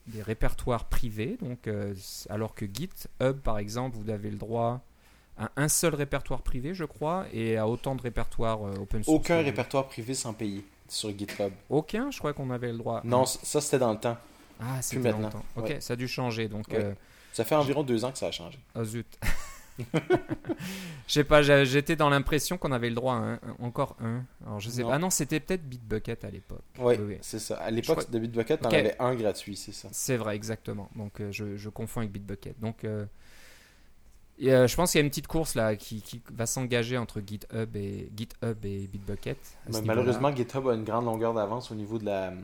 des 0.09 0.23
répertoires 0.23 0.87
privés. 0.87 1.37
Donc, 1.41 1.67
euh, 1.67 1.95
alors 2.29 2.55
que 2.55 2.67
GitHub, 2.67 3.39
par 3.43 3.59
exemple, 3.59 3.97
vous 3.97 4.11
avez 4.11 4.31
le 4.31 4.37
droit 4.37 4.81
à 5.39 5.51
un 5.57 5.69
seul 5.69 5.95
répertoire 5.95 6.43
privé, 6.43 6.75
je 6.75 6.85
crois, 6.85 7.27
et 7.33 7.57
à 7.57 7.69
autant 7.69 7.95
de 7.95 8.03
répertoires 8.03 8.67
euh, 8.67 8.75
open 8.81 9.05
source. 9.05 9.17
Aucun 9.17 9.41
répertoire 9.43 9.87
privé 9.87 10.15
sans 10.15 10.33
payer 10.33 10.65
sur 10.89 11.17
GitHub. 11.17 11.53
Aucun 11.71 12.11
Je 12.11 12.19
crois 12.19 12.33
qu'on 12.33 12.51
avait 12.51 12.73
le 12.73 12.79
droit. 12.79 13.03
Non, 13.05 13.25
ça 13.25 13.61
c'était 13.61 13.79
dans 13.79 13.93
le 13.93 13.99
temps. 13.99 14.17
Ah, 14.61 14.83
c'est 14.83 14.97
maintenant. 14.97 15.21
Dans 15.21 15.27
le 15.27 15.33
temps. 15.33 15.45
Ok, 15.57 15.77
ça 15.81 15.93
a 15.93 15.97
dû 15.97 16.09
changer. 16.09 16.49
Donc, 16.49 16.73
euh, 16.73 16.93
ça 17.33 17.45
fait 17.45 17.55
environ 17.55 17.85
deux 17.85 18.05
ans 18.05 18.11
que 18.11 18.19
ça 18.19 18.27
a 18.27 18.31
changé. 18.33 18.59
Oh 18.75 18.85
zut. 18.85 19.07
je 19.79 21.13
sais 21.13 21.25
pas, 21.25 21.43
j'étais 21.43 21.97
dans 21.97 22.11
l'impression 22.11 22.59
qu'on 22.59 22.73
avait 22.73 22.89
le 22.89 22.95
droit 22.95 23.15
à 23.15 23.17
un, 23.17 23.41
encore 23.61 23.97
un. 24.01 24.25
Alors 24.45 24.61
je 24.61 24.71
sais 24.71 24.83
pas. 24.83 24.95
Ah 24.95 24.99
non, 24.99 25.11
c'était 25.11 25.41
peut-être 25.41 25.69
Bitbucket 25.69 26.25
à 26.25 26.31
l'époque. 26.31 26.65
oui, 26.79 26.97
c'est 27.21 27.39
ça. 27.39 27.57
À 27.57 27.71
l'époque 27.71 28.11
de 28.11 28.19
Bitbucket, 28.19 28.61
on 28.65 28.71
avait 28.71 28.97
un 28.99 29.15
gratuit, 29.15 29.57
c'est 29.57 29.73
ça. 29.73 29.89
C'est 29.93 30.17
vrai, 30.17 30.37
exactement. 30.37 30.89
Donc 30.97 31.21
euh, 31.21 31.31
je, 31.31 31.57
je, 31.57 31.69
confonds 31.69 32.01
avec 32.01 32.13
Bitbucket. 32.13 32.59
Donc 32.61 32.85
euh, 32.85 33.07
euh, 34.43 34.67
je 34.67 34.77
pense 34.77 34.93
qu'il 34.93 35.01
y 35.01 35.03
a 35.03 35.05
une 35.05 35.11
petite 35.11 35.27
course 35.27 35.55
là 35.55 35.75
qui, 35.77 36.01
qui 36.03 36.23
va 36.33 36.47
s'engager 36.47 36.97
entre 36.97 37.21
GitHub 37.25 37.75
et, 37.77 38.11
GitHub 38.17 38.65
et 38.65 38.87
Bitbucket. 38.87 39.39
malheureusement, 39.85 40.35
GitHub 40.35 40.69
a 40.69 40.75
une 40.75 40.85
grande 40.85 41.07
longueur 41.07 41.35
d'avance 41.35 41.71
au 41.71 41.75
niveau 41.75 41.99
de 41.99 42.05
la, 42.05 42.31
de 42.31 42.37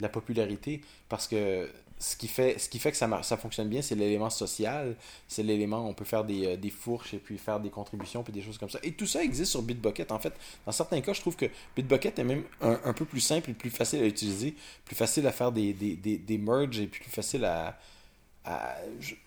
la 0.00 0.08
popularité 0.08 0.80
parce 1.08 1.26
que 1.26 1.68
ce 2.00 2.16
qui 2.16 2.28
fait, 2.28 2.58
ce 2.58 2.70
qui 2.70 2.78
fait 2.78 2.90
que 2.90 2.96
ça, 2.96 3.22
ça 3.22 3.36
fonctionne 3.36 3.68
bien, 3.68 3.82
c'est 3.82 3.94
l'élément 3.94 4.30
social. 4.30 4.96
C'est 5.28 5.42
l'élément, 5.42 5.86
on 5.86 5.92
peut 5.92 6.06
faire 6.06 6.24
des, 6.24 6.46
euh, 6.46 6.56
des, 6.56 6.70
fourches 6.70 7.12
et 7.12 7.18
puis 7.18 7.36
faire 7.36 7.60
des 7.60 7.68
contributions 7.68 8.22
puis 8.22 8.32
des 8.32 8.40
choses 8.40 8.56
comme 8.56 8.70
ça. 8.70 8.78
Et 8.82 8.92
tout 8.92 9.06
ça 9.06 9.22
existe 9.22 9.50
sur 9.50 9.60
Bitbucket. 9.60 10.10
En 10.10 10.18
fait, 10.18 10.32
dans 10.64 10.72
certains 10.72 11.02
cas, 11.02 11.12
je 11.12 11.20
trouve 11.20 11.36
que 11.36 11.44
Bitbucket 11.76 12.18
est 12.18 12.24
même 12.24 12.44
un, 12.62 12.92
peu 12.94 13.04
plus 13.04 13.20
simple 13.20 13.50
et 13.50 13.54
plus 13.54 13.68
facile 13.68 14.02
à 14.02 14.06
utiliser, 14.06 14.56
plus 14.86 14.96
facile 14.96 15.26
à 15.26 15.32
faire 15.32 15.52
des, 15.52 15.74
des, 15.74 15.94
des, 15.94 16.16
des 16.16 16.38
merges 16.38 16.80
et 16.80 16.86
plus 16.86 17.04
facile 17.04 17.44
à. 17.44 17.78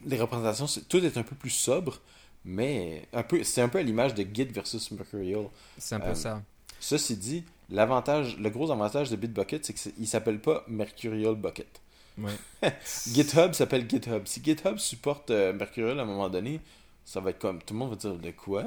les 0.06 0.20
représentations, 0.20 0.66
tout 0.90 1.06
est 1.06 1.16
un 1.16 1.24
peu 1.24 1.36
plus 1.36 1.52
sobre, 1.52 2.02
mais 2.44 3.08
un 3.14 3.22
peu, 3.22 3.44
c'est 3.44 3.62
un 3.62 3.70
peu 3.70 3.78
à 3.78 3.84
l'image 3.84 4.16
de 4.16 4.26
Git 4.34 4.46
versus 4.46 4.90
Mercurial. 4.90 5.46
C'est 5.78 5.94
un 5.94 6.00
peu 6.00 6.10
euh, 6.10 6.16
ça. 6.16 6.42
Ceci 6.80 7.18
dit, 7.18 7.44
l'avantage, 7.70 8.36
le 8.40 8.50
gros 8.50 8.72
avantage 8.72 9.12
de 9.12 9.16
Bitbucket, 9.16 9.64
c'est 9.64 9.74
qu'il 9.74 10.08
s'appelle 10.08 10.42
pas 10.42 10.66
Mercurial 10.68 11.36
Bucket. 11.36 11.83
GitHub 13.08 13.54
s'appelle 13.54 13.90
GitHub. 13.90 14.24
Si 14.26 14.44
GitHub 14.44 14.78
supporte 14.78 15.32
euh, 15.32 15.54
Mercurial 15.54 16.00
à 16.00 16.04
un 16.04 16.06
moment 16.06 16.30
donné, 16.30 16.60
ça 17.06 17.20
va 17.20 17.32
être 17.32 17.40
comme 17.40 17.62
tout 17.62 17.74
le 17.74 17.80
monde 17.80 17.90
va 17.90 17.96
dire 17.96 18.16
de 18.16 18.32
quoi? 18.32 18.64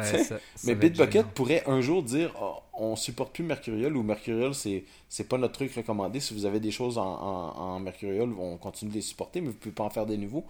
Mais 0.64 0.74
Bitbucket 0.74 1.26
pourrait 1.28 1.62
un 1.66 1.80
jour 1.80 2.02
dire 2.02 2.34
oh, 2.40 2.56
on 2.74 2.96
supporte 2.96 3.34
plus 3.34 3.44
Mercurial 3.44 3.96
ou 3.96 4.02
Mercurial 4.02 4.54
c'est 4.54 4.84
c'est 5.08 5.28
pas 5.28 5.38
notre 5.38 5.54
truc 5.54 5.72
recommandé. 5.74 6.20
Si 6.20 6.34
vous 6.34 6.44
avez 6.44 6.60
des 6.60 6.70
choses 6.70 6.98
en, 6.98 7.04
en, 7.04 7.80
Mercurial 7.80 8.30
on 8.38 8.58
continue 8.58 8.90
de 8.90 8.96
les 8.96 9.02
supporter 9.02 9.40
mais 9.40 9.48
vous 9.48 9.54
pouvez 9.54 9.74
pas 9.74 9.84
en 9.84 9.90
faire 9.90 10.06
des 10.06 10.18
nouveaux. 10.18 10.44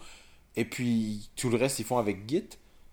Et 0.57 0.65
puis 0.65 1.31
tout 1.37 1.51
le 1.51 1.57
reste 1.57 1.79
ils 1.79 1.85
font 1.85 1.99
avec 1.99 2.29
Git 2.29 2.49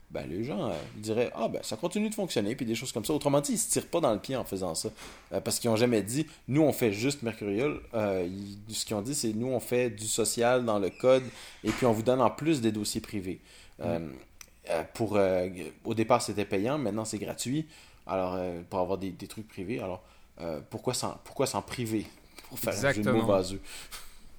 ben, 0.10 0.26
les 0.30 0.43
gens 0.46 0.70
euh, 0.70 0.74
diraient 0.96 1.32
Ah, 1.36 1.50
ben, 1.50 1.62
ça 1.63 1.76
continue 1.76 2.10
de 2.10 2.15
fonctionner, 2.15 2.56
puis 2.56 2.65
des 2.65 2.76
choses 2.76 2.93
comme 2.93 3.04
ça. 3.04 3.13
Autrement 3.13 3.41
dit, 3.41 3.54
ils 3.54 3.58
se 3.58 3.70
tirent 3.70 3.88
pas 3.88 4.00
dans 4.00 4.13
le 4.13 4.20
pied 4.20 4.38
en 4.38 4.46
faisant 4.46 4.74
ça. 4.74 4.89
Euh, 5.34 5.41
parce 5.41 5.60
qu'ils 5.60 5.70
ont 5.70 5.76
jamais 5.76 6.02
dit 6.02 6.26
Nous, 6.48 6.62
on 6.62 6.72
fait 6.72 6.93
juste 6.93 7.24
Mercurial. 7.24 7.80
Euh, 7.93 8.28
ce 8.70 8.86
qu'ils 8.86 8.96
ont 8.96 9.02
dit, 9.02 9.13
c'est 9.13 9.34
Nous, 9.34 9.48
on 9.48 9.60
fait 9.60 9.89
du 9.89 10.08
social 10.08 10.63
dans 10.63 10.80
le 10.80 10.89
code, 10.89 11.24
et 11.63 11.72
puis 11.72 11.86
on 11.86 11.91
vous 11.91 12.04
donne 12.04 12.22
en 12.22 12.30
plus 12.30 12.62
des 12.62 12.72
dossiers 12.72 13.02
privés. 13.02 13.41
pour, 14.93 15.20
au 15.84 15.93
départ, 15.93 16.22
c'était 16.22 16.46
payant, 16.46 16.78
maintenant, 16.78 17.06
c'est 17.06 17.20
gratuit. 17.20 17.67
Alors, 18.06 18.39
pour 18.70 18.80
avoir 18.80 18.98
des, 18.98 19.12
des 19.12 19.28
trucs 19.28 19.48
privés. 19.48 19.80
Alors, 19.82 20.04
pourquoi 20.70 20.93
s'en 20.93 21.20
pourquoi 21.26 21.48
priver? 21.63 22.06
Pour 22.50 22.60
faire 22.60 22.72
Exactement. 22.72 23.34
un 23.34 23.43
jeu 23.43 23.60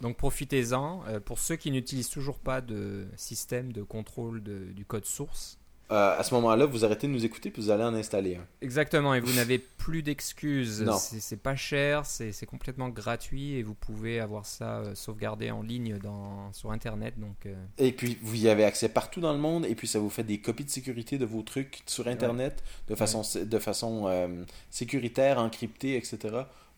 donc 0.00 0.16
profitez-en. 0.16 1.02
pour 1.24 1.40
ceux 1.40 1.56
qui 1.56 1.72
n'utilisent 1.72 2.08
toujours 2.08 2.38
pas 2.38 2.60
de 2.60 3.06
système 3.16 3.72
de 3.72 3.82
contrôle 3.82 4.40
du 4.40 4.84
code 4.86 5.04
source, 5.04 5.57
euh, 5.90 6.18
à 6.18 6.22
ce 6.22 6.34
moment-là, 6.34 6.66
vous 6.66 6.84
arrêtez 6.84 7.06
de 7.06 7.12
nous 7.12 7.24
écouter 7.24 7.50
puis 7.50 7.62
vous 7.62 7.70
allez 7.70 7.84
en 7.84 7.94
installer 7.94 8.36
un. 8.36 8.46
Exactement, 8.60 9.14
et 9.14 9.20
vous 9.20 9.32
n'avez 9.32 9.58
plus 9.58 10.02
d'excuses. 10.02 10.84
C'est 10.98 11.40
pas 11.40 11.56
cher, 11.56 12.04
c'est 12.04 12.46
complètement 12.46 12.90
gratuit 12.90 13.54
et 13.54 13.62
vous 13.62 13.74
pouvez 13.74 14.20
avoir 14.20 14.44
ça 14.44 14.80
euh, 14.80 14.94
sauvegardé 14.94 15.50
en 15.50 15.62
ligne 15.62 15.98
dans, 15.98 16.52
sur 16.52 16.72
Internet. 16.72 17.18
Donc, 17.18 17.46
euh. 17.46 17.54
Et 17.78 17.92
puis, 17.92 18.18
vous 18.20 18.36
y 18.36 18.48
avez 18.48 18.64
accès 18.64 18.90
partout 18.90 19.20
dans 19.20 19.32
le 19.32 19.38
monde 19.38 19.64
et 19.64 19.74
puis 19.74 19.88
ça 19.88 19.98
vous 19.98 20.10
fait 20.10 20.24
des 20.24 20.40
copies 20.40 20.64
de 20.64 20.70
sécurité 20.70 21.16
de 21.16 21.24
vos 21.24 21.42
trucs 21.42 21.82
sur 21.86 22.06
Internet 22.06 22.62
de 22.88 22.94
façon, 22.94 23.22
de 23.42 23.58
façon 23.58 24.46
sécuritaire, 24.70 25.38
encryptée, 25.38 25.96
etc. 25.96 26.18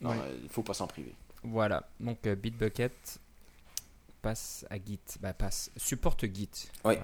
Non, 0.01 0.13
il 0.43 0.49
faut 0.49 0.63
pas 0.63 0.75
s'en 0.75 0.87
priver. 0.87 1.15
Voilà, 1.43 1.89
donc 1.99 2.29
Bitbucket 2.29 3.19
passe 4.21 4.67
à 4.71 4.77
Git, 4.77 5.01
bah, 5.21 5.33
passe, 5.33 5.71
supporte 5.77 6.27
Git. 6.33 6.69
Oui. 6.85 6.95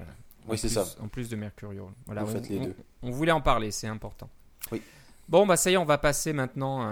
Oui, 0.48 0.59
c'est 0.59 0.68
ça. 0.68 0.85
En 1.00 1.09
plus 1.09 1.28
de 1.28 1.37
Mercurial. 1.37 1.87
Voilà, 2.06 2.24
Vous 2.24 2.30
on, 2.30 2.35
faites 2.35 2.48
les 2.48 2.59
deux. 2.59 2.74
On, 3.02 3.11
voulait 3.11 3.32
en 3.32 3.40
parler, 3.40 3.70
c'est 3.70 3.88
important. 3.88 4.28
Oui. 4.72 4.82
Bon, 5.28 5.44
bah 5.44 5.56
ça 5.56 5.70
y 5.70 5.74
est, 5.74 5.76
on 5.76 5.85
va 5.85 5.98
passer 5.98 6.32
maintenant. 6.32 6.88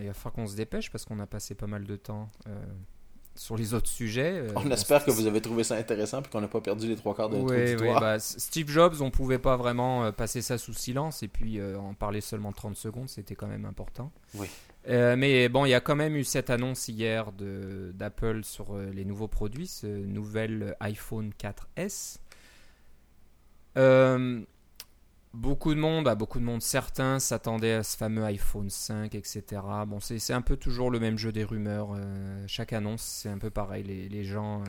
il 0.00 0.06
va 0.06 0.14
falloir 0.14 0.34
qu'on 0.34 0.46
se 0.46 0.56
dépêche 0.56 0.90
parce 0.90 1.04
qu'on 1.04 1.18
a 1.18 1.26
passé 1.26 1.54
pas 1.54 1.66
mal 1.66 1.84
de 1.84 1.96
temps 1.96 2.28
euh, 2.46 2.52
sur 3.34 3.56
les 3.56 3.72
autres 3.72 3.88
sujets. 3.88 4.34
Euh, 4.34 4.52
on 4.56 4.70
espère 4.70 5.02
que 5.02 5.10
vous 5.10 5.26
avez 5.26 5.40
trouvé 5.40 5.64
ça 5.64 5.76
intéressant 5.76 6.20
et 6.20 6.28
qu'on 6.28 6.42
n'a 6.42 6.48
pas 6.48 6.60
perdu 6.60 6.88
les 6.88 6.96
trois 6.96 7.14
quarts 7.14 7.30
de 7.30 7.38
notre 7.38 7.54
oui, 7.54 7.76
oui, 7.80 7.94
bah, 7.98 8.18
Steve 8.18 8.68
Jobs, 8.68 9.00
on 9.00 9.10
pouvait 9.10 9.38
pas 9.38 9.56
vraiment 9.56 10.04
euh, 10.04 10.12
passer 10.12 10.42
ça 10.42 10.58
sous 10.58 10.74
silence 10.74 11.22
et 11.22 11.28
puis 11.28 11.58
en 11.62 11.94
parler 11.94 12.20
seulement 12.20 12.52
30 12.52 12.76
secondes, 12.76 13.08
c'était 13.08 13.34
quand 13.34 13.48
même 13.48 13.64
important. 13.64 14.12
Oui. 14.34 14.48
mais 14.86 15.48
bon, 15.48 15.64
il 15.64 15.70
y 15.70 15.74
a 15.74 15.80
quand 15.80 15.96
même 15.96 16.16
eu 16.16 16.24
cette 16.24 16.50
annonce 16.50 16.88
hier 16.88 17.32
d'Apple 17.32 18.44
sur 18.44 18.76
les 18.76 19.06
nouveaux 19.06 19.28
produits, 19.28 19.68
ce 19.68 19.86
nouvel 19.86 20.76
iPhone 20.80 21.32
4S. 21.40 22.18
Euh, 23.76 24.40
beaucoup 25.34 25.74
de 25.74 25.80
monde, 25.80 26.06
à 26.08 26.12
bah, 26.12 26.14
beaucoup 26.14 26.38
de 26.38 26.44
monde, 26.44 26.62
certains 26.62 27.18
s'attendaient 27.18 27.74
à 27.74 27.82
ce 27.82 27.96
fameux 27.96 28.24
iPhone 28.24 28.70
5, 28.70 29.14
etc. 29.14 29.62
Bon, 29.86 30.00
c'est 30.00 30.32
un 30.32 30.42
peu 30.42 30.56
toujours 30.56 30.90
le 30.90 31.00
même 31.00 31.18
jeu 31.18 31.32
des 31.32 31.44
rumeurs. 31.44 31.90
Euh, 31.94 32.44
chaque 32.46 32.72
annonce, 32.72 33.02
c'est 33.02 33.28
un 33.28 33.38
peu 33.38 33.50
pareil. 33.50 33.84
Les, 33.84 34.08
les 34.08 34.24
gens 34.24 34.62
euh, 34.62 34.64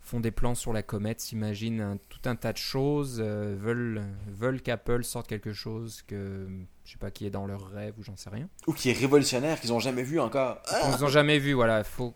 font 0.00 0.20
des 0.20 0.30
plans 0.30 0.54
sur 0.54 0.72
la 0.72 0.82
comète, 0.82 1.20
s'imaginent 1.20 1.98
tout 2.08 2.28
un 2.28 2.36
tas 2.36 2.52
de 2.52 2.58
choses, 2.58 3.20
veulent, 3.20 4.02
veulent 4.26 4.62
qu'Apple 4.62 5.04
sorte 5.04 5.26
quelque 5.28 5.52
chose 5.52 6.02
que 6.02 6.48
je 6.84 6.92
sais 6.92 6.98
pas 6.98 7.10
qui 7.10 7.26
est 7.26 7.30
dans 7.30 7.46
leur 7.46 7.68
rêve 7.68 7.92
ou 7.98 8.02
j'en 8.02 8.16
sais 8.16 8.30
rien. 8.30 8.48
Ou 8.66 8.72
qui 8.72 8.88
est 8.88 8.94
révolutionnaire, 8.94 9.60
qu'ils 9.60 9.70
n'ont 9.70 9.78
jamais 9.78 10.02
vu 10.02 10.18
encore. 10.18 10.62
Ils 10.94 11.02
n'ont 11.02 11.08
jamais 11.08 11.38
vu, 11.38 11.52
voilà. 11.52 11.84
Faut 11.84 12.14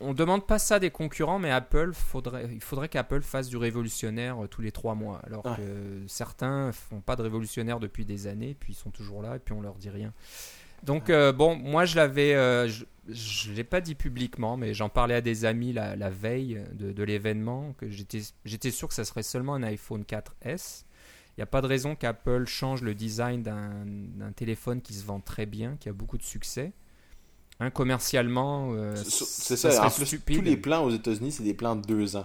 on 0.00 0.14
demande 0.14 0.46
pas 0.46 0.58
ça 0.58 0.78
des 0.78 0.90
concurrents, 0.90 1.38
mais 1.38 1.50
Apple, 1.50 1.92
faudrait, 1.92 2.48
il 2.52 2.60
faudrait 2.60 2.88
qu'Apple 2.88 3.22
fasse 3.22 3.48
du 3.48 3.56
révolutionnaire 3.56 4.42
euh, 4.42 4.46
tous 4.46 4.62
les 4.62 4.72
trois 4.72 4.94
mois. 4.94 5.20
Alors 5.24 5.42
que 5.42 6.02
certains 6.06 6.72
font 6.72 7.00
pas 7.00 7.16
de 7.16 7.22
révolutionnaire 7.22 7.80
depuis 7.80 8.04
des 8.04 8.26
années, 8.26 8.56
puis 8.58 8.72
ils 8.72 8.76
sont 8.76 8.90
toujours 8.90 9.22
là, 9.22 9.36
et 9.36 9.38
puis 9.38 9.54
on 9.54 9.60
leur 9.60 9.74
dit 9.74 9.90
rien. 9.90 10.12
Donc, 10.82 11.10
euh, 11.10 11.32
bon, 11.32 11.56
moi 11.56 11.84
je 11.84 11.96
l'avais, 11.96 12.34
euh, 12.34 12.68
je 13.08 13.50
ne 13.50 13.56
l'ai 13.56 13.64
pas 13.64 13.80
dit 13.80 13.94
publiquement, 13.94 14.56
mais 14.56 14.72
j'en 14.72 14.88
parlais 14.88 15.14
à 15.14 15.20
des 15.20 15.44
amis 15.44 15.72
la, 15.72 16.10
veille 16.10 16.62
de, 16.72 17.02
l'événement, 17.02 17.74
que 17.78 17.86
j'étais 17.88 18.70
sûr 18.70 18.88
que 18.88 18.94
ça 18.94 19.04
serait 19.04 19.22
seulement 19.22 19.54
un 19.54 19.62
iPhone 19.62 20.02
4S. 20.02 20.84
Il 21.36 21.40
n'y 21.40 21.42
a 21.42 21.46
pas 21.46 21.60
de 21.62 21.66
raison 21.66 21.94
qu'Apple 21.94 22.46
change 22.46 22.82
le 22.82 22.94
design 22.94 23.42
d'un 23.42 24.32
téléphone 24.32 24.80
qui 24.80 24.94
se 24.94 25.04
vend 25.04 25.20
très 25.20 25.46
bien, 25.46 25.76
qui 25.78 25.88
a 25.88 25.92
beaucoup 25.92 26.18
de 26.18 26.22
succès. 26.22 26.72
Hein, 27.60 27.68
commercialement, 27.68 28.72
euh, 28.72 28.96
c'est 28.96 29.56
ça. 29.56 29.86
En 29.86 29.90
plus, 29.90 30.18
tous 30.18 30.40
les 30.40 30.56
plans 30.56 30.82
aux 30.82 30.90
États-Unis, 30.90 31.32
c'est 31.32 31.42
des 31.42 31.52
plans 31.52 31.76
de 31.76 31.82
deux 31.82 32.16
ans. 32.16 32.24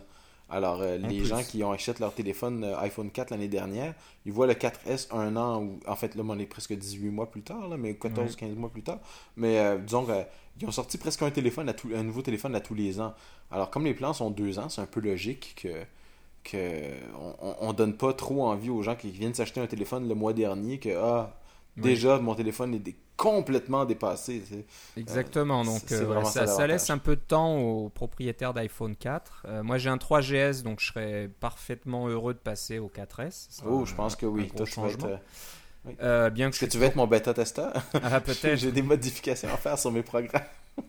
Alors, 0.49 0.81
euh, 0.81 0.97
les 0.97 1.25
gens 1.25 1.43
qui 1.43 1.61
ont 1.63 1.71
acheté 1.71 1.99
leur 1.99 2.13
téléphone 2.13 2.63
euh, 2.63 2.77
iPhone 2.79 3.11
4 3.11 3.31
l'année 3.31 3.49
dernière, 3.49 3.95
ils 4.25 4.31
voient 4.31 4.47
le 4.47 4.53
4S 4.53 5.13
un 5.13 5.35
an, 5.35 5.61
ou 5.61 5.79
en 5.87 5.95
fait, 5.97 6.15
là, 6.15 6.23
on 6.25 6.39
est 6.39 6.45
presque 6.45 6.73
18 6.73 7.09
mois 7.09 7.29
plus 7.29 7.41
tard, 7.41 7.67
là, 7.67 7.75
mais 7.75 7.93
14-15 7.93 8.55
mois 8.55 8.69
plus 8.69 8.83
tard. 8.83 8.99
Mais 9.35 9.77
disons 9.79 10.05
qu'ils 10.05 10.67
ont 10.69 10.71
sorti 10.71 10.97
presque 10.97 11.21
un, 11.21 11.31
téléphone 11.31 11.67
à 11.67 11.73
tout, 11.73 11.89
un 11.93 12.03
nouveau 12.03 12.21
téléphone 12.21 12.55
à 12.55 12.61
tous 12.61 12.75
les 12.75 13.01
ans. 13.01 13.13
Alors, 13.51 13.69
comme 13.71 13.83
les 13.83 13.93
plans 13.93 14.13
sont 14.13 14.29
deux 14.29 14.57
ans, 14.57 14.69
c'est 14.69 14.81
un 14.81 14.87
peu 14.87 15.01
logique 15.01 15.61
que 15.61 15.69
que 16.43 16.91
on, 17.41 17.55
on, 17.59 17.73
donne 17.73 17.97
pas 17.97 18.13
trop 18.13 18.45
envie 18.45 18.69
aux 18.69 18.83
gens 18.83 18.95
qui 18.95 19.09
viennent 19.09 19.33
s'acheter 19.33 19.59
un 19.59 19.65
téléphone 19.65 20.07
le 20.07 20.13
mois 20.13 20.31
dernier 20.31 20.77
que 20.77 20.95
ah 20.95 21.35
Déjà, 21.77 22.19
mon 22.19 22.35
téléphone 22.35 22.73
est 22.75 22.95
complètement 23.17 23.85
dépassé. 23.85 24.43
Exactement. 24.95 25.63
Donc, 25.63 25.81
ça, 26.25 26.47
ça, 26.47 26.67
laisse 26.67 26.89
un 26.89 26.97
peu 26.97 27.15
de 27.15 27.21
temps 27.21 27.57
aux 27.57 27.89
propriétaires 27.89 28.53
d'iPhone 28.53 28.95
4. 28.95 29.45
moi, 29.63 29.77
j'ai 29.77 29.89
un 29.89 29.97
3GS, 29.97 30.63
donc 30.63 30.79
je 30.79 30.87
serais 30.87 31.29
parfaitement 31.39 32.07
heureux 32.07 32.33
de 32.33 32.39
passer 32.39 32.79
au 32.79 32.89
4S. 32.89 33.61
Oh, 33.65 33.85
je 33.85 33.93
pense 33.93 34.15
que 34.15 34.25
oui. 34.25 34.47
Toi, 34.55 34.65
changement. 34.65 35.19
Euh, 36.01 36.29
bien 36.29 36.49
que 36.49 36.55
Est-ce 36.55 36.65
que 36.65 36.71
tu 36.71 36.77
veux 36.77 36.85
être 36.85 36.95
mon 36.95 37.07
bêta-testeur 37.07 37.73
Ah, 38.01 38.19
peut-être. 38.19 38.55
J'ai 38.59 38.71
des 38.71 38.81
modifications 38.81 39.49
à 39.53 39.57
faire 39.57 39.77
sur 39.77 39.91
mes 39.91 40.03
programmes. 40.03 40.43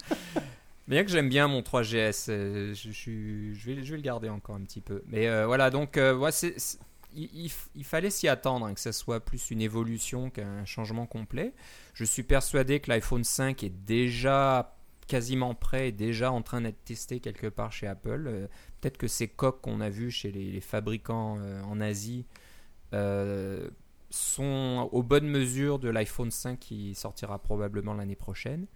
Bien 0.88 1.02
que 1.02 1.10
j'aime 1.10 1.28
bien 1.28 1.48
mon 1.48 1.62
3GS, 1.62 2.26
euh, 2.28 2.72
je, 2.72 2.92
je, 2.92 3.10
vais, 3.10 3.82
je 3.82 3.90
vais 3.90 3.96
le 3.96 4.02
garder 4.02 4.28
encore 4.28 4.54
un 4.54 4.60
petit 4.60 4.80
peu. 4.80 5.02
Mais 5.08 5.26
euh, 5.26 5.44
voilà, 5.44 5.68
donc 5.68 5.96
ouais, 5.96 6.30
il, 7.16 7.84
fallait 7.84 8.10
s'y 8.10 8.28
attendre, 8.28 8.66
hein, 8.66 8.74
que 8.74 8.80
ce 8.80 8.92
soit 8.92 9.20
plus 9.20 9.50
une 9.50 9.60
évolution 9.60 10.30
qu'un 10.30 10.64
changement 10.64 11.06
complet. 11.06 11.54
Je 11.94 12.04
suis 12.04 12.22
persuadé 12.22 12.80
que 12.80 12.90
l'iPhone 12.90 13.24
5 13.24 13.62
est 13.64 13.70
déjà 13.70 14.76
quasiment 15.06 15.54
prêt 15.54 15.88
et 15.88 15.92
déjà 15.92 16.32
en 16.32 16.42
train 16.42 16.60
d'être 16.60 16.84
testé 16.84 17.20
quelque 17.20 17.46
part 17.46 17.72
chez 17.72 17.86
Apple. 17.86 18.48
Peut-être 18.80 18.98
que 18.98 19.08
ces 19.08 19.28
coques 19.28 19.60
qu'on 19.60 19.80
a 19.80 19.88
vues 19.88 20.10
chez 20.10 20.32
les, 20.32 20.50
les 20.50 20.60
fabricants 20.60 21.38
en 21.64 21.80
Asie 21.80 22.26
sont 24.10 24.88
aux 24.92 25.02
bonnes 25.02 25.28
mesures 25.28 25.78
de 25.78 25.88
l'iPhone 25.88 26.30
5 26.30 26.58
qui 26.58 26.94
sortira 26.94 27.38
probablement 27.38 27.94
l'année 27.94 28.16
prochaine. 28.16 28.66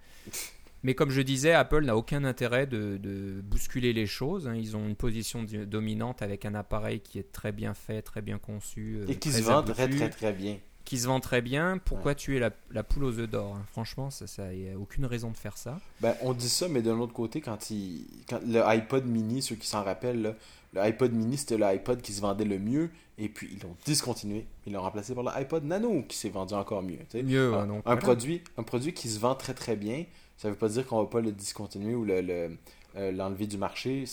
Mais 0.83 0.95
comme 0.95 1.11
je 1.11 1.21
disais, 1.21 1.53
Apple 1.53 1.85
n'a 1.85 1.97
aucun 1.97 2.25
intérêt 2.25 2.67
de, 2.67 3.41
bousculer 3.43 3.93
les 3.93 4.07
choses. 4.07 4.49
Hein. 4.49 4.55
Ils 4.55 4.77
ont 4.77 4.87
une 4.87 4.97
position 4.97 5.45
dominante 5.67 6.23
avec 6.23 6.45
un 6.45 6.55
appareil 6.55 7.01
qui 7.01 7.19
est 7.19 7.33
très 7.33 7.53
bien 7.53 7.75
fait, 7.75 8.03
très 8.03 8.23
bien 8.23 8.39
conçu. 8.39 9.01
Euh, 9.01 9.07
Et 9.09 9.17
qui 9.17 9.31
se 9.31 9.43
vend 9.43 9.63
très 9.63 9.89
très 9.89 10.09
très 10.09 10.33
bien. 10.33 10.59
Qui 10.85 10.99
se 10.99 11.07
vend 11.07 11.21
très 11.21 11.43
bien. 11.43 11.79
Pourquoi 11.85 12.15
tuer 12.15 12.39
la, 12.39 12.51
la, 12.73 12.83
poule 12.83 13.05
aux 13.05 13.19
œufs 13.19 13.29
d'or 13.29 13.55
hein? 13.55 13.65
Franchement, 13.71 14.11
ça, 14.11 14.53
il 14.53 14.63
n'y 14.63 14.71
a 14.71 14.79
aucune 14.79 15.05
raison 15.05 15.31
de 15.31 15.37
faire 15.37 15.57
ça. 15.57 15.79
Ben, 16.01 16.15
on 16.23 16.33
dit 16.33 16.49
ça, 16.49 16.67
mais 16.69 16.83
d'un 16.83 16.99
autre 16.99 17.13
côté, 17.13 17.41
quand, 17.41 17.71
il, 17.71 18.07
quand 18.29 18.41
le 18.45 18.61
iPod 18.67 19.07
mini, 19.07 19.43
ceux 19.43 19.55
qui 19.55 19.67
s'en 19.67 19.85
rappellent, 19.85 20.23
là, 20.23 20.35
le 20.73 20.81
iPod 20.81 21.13
mini, 21.13 21.37
c'était 21.37 21.59
l'iPod 21.59 22.01
qui 22.01 22.13
se 22.13 22.21
vendait 22.21 22.45
le 22.45 22.59
mieux. 22.59 22.91
Et 23.19 23.29
puis, 23.29 23.51
ils 23.53 23.63
l'ont 23.63 23.77
discontinué. 23.85 24.47
Ils 24.67 24.73
l'ont 24.73 24.83
remplacé 24.83 25.15
par 25.15 25.25
l'iPod 25.25 25.65
Nano 25.65 26.03
qui 26.09 26.17
s'est 26.17 26.31
vendu 26.31 26.55
encore 26.55 26.83
mieux. 26.83 26.99
Mieux, 27.23 27.53
un, 27.85 27.97
produit, 27.97 28.43
un 28.57 28.63
produit 28.63 28.95
qui 28.95 29.09
se 29.09 29.19
vend 29.19 29.35
très 29.35 29.53
très 29.53 29.77
bien, 29.77 30.05
ça 30.41 30.49
ne 30.49 30.55
veut 30.55 30.59
pas 30.59 30.71
dire 30.71 30.87
qu'on 30.87 31.01
ne 31.01 31.05
va 31.05 31.11
pas 31.11 31.21
le 31.21 31.33
discontinuer 31.33 31.95
ou 31.95 32.03
l'enlever 32.03 32.49
le, 32.49 32.57
euh, 32.97 33.13
l'enlever 33.13 33.47
du 33.47 33.59
marché. 33.59 34.05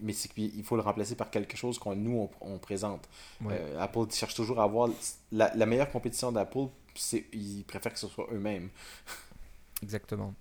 Mais 0.00 0.14
c'est 0.14 0.32
qu'il 0.32 0.64
faut 0.64 0.76
le 0.76 0.82
remplacer 0.82 1.14
par 1.14 1.28
quelque 1.28 1.58
chose 1.58 1.78
qu'on 1.78 1.94
nous, 1.94 2.30
on, 2.40 2.56
présente. 2.56 3.06
Euh, 3.44 3.78
Apple 3.78 4.10
cherche 4.10 4.34
toujours 4.34 4.60
à 4.60 4.64
avoir... 4.64 4.88
La, 5.30 5.54
la 5.54 5.66
meilleure 5.66 5.90
compétition 5.90 6.32
d'Apple, 6.32 6.68
c'est 6.94 7.26
ils 7.34 7.64
préfèrent 7.64 7.92
que 7.92 7.98
ce 7.98 8.08
soit 8.08 8.28
eux-mêmes. 8.32 8.70
Exactement. 9.82 10.32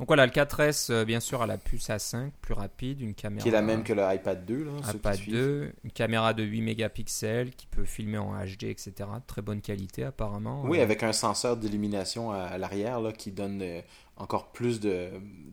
Donc 0.00 0.08
voilà, 0.08 0.24
le 0.24 0.32
4S, 0.32 0.90
euh, 0.90 1.04
bien 1.04 1.20
sûr, 1.20 1.42
a 1.42 1.46
la 1.46 1.58
puce 1.58 1.90
A5, 1.90 2.30
plus 2.40 2.54
rapide, 2.54 3.02
une 3.02 3.12
caméra. 3.12 3.42
Qui 3.42 3.50
est 3.50 3.52
la 3.52 3.60
même 3.60 3.84
que 3.84 3.92
le 3.92 4.02
iPad 4.02 4.46
2. 4.46 4.64
Là, 4.64 4.70
iPad 4.94 5.20
2, 5.28 5.72
une 5.84 5.90
caméra 5.90 6.32
de 6.32 6.42
8 6.42 6.62
mégapixels 6.62 7.50
qui 7.50 7.66
peut 7.66 7.84
filmer 7.84 8.16
en 8.16 8.32
HD, 8.32 8.64
etc. 8.64 8.92
Très 9.26 9.42
bonne 9.42 9.60
qualité, 9.60 10.04
apparemment. 10.04 10.62
Oui, 10.64 10.80
euh, 10.80 10.84
avec 10.84 11.02
un 11.02 11.12
senseur 11.12 11.58
d'illumination 11.58 12.32
à, 12.32 12.56
l'arrière 12.56 12.98
qui 13.12 13.30
donne 13.30 13.60
euh, 13.60 13.82
encore 14.20 14.52
plus 14.52 14.80
de, 14.80 15.08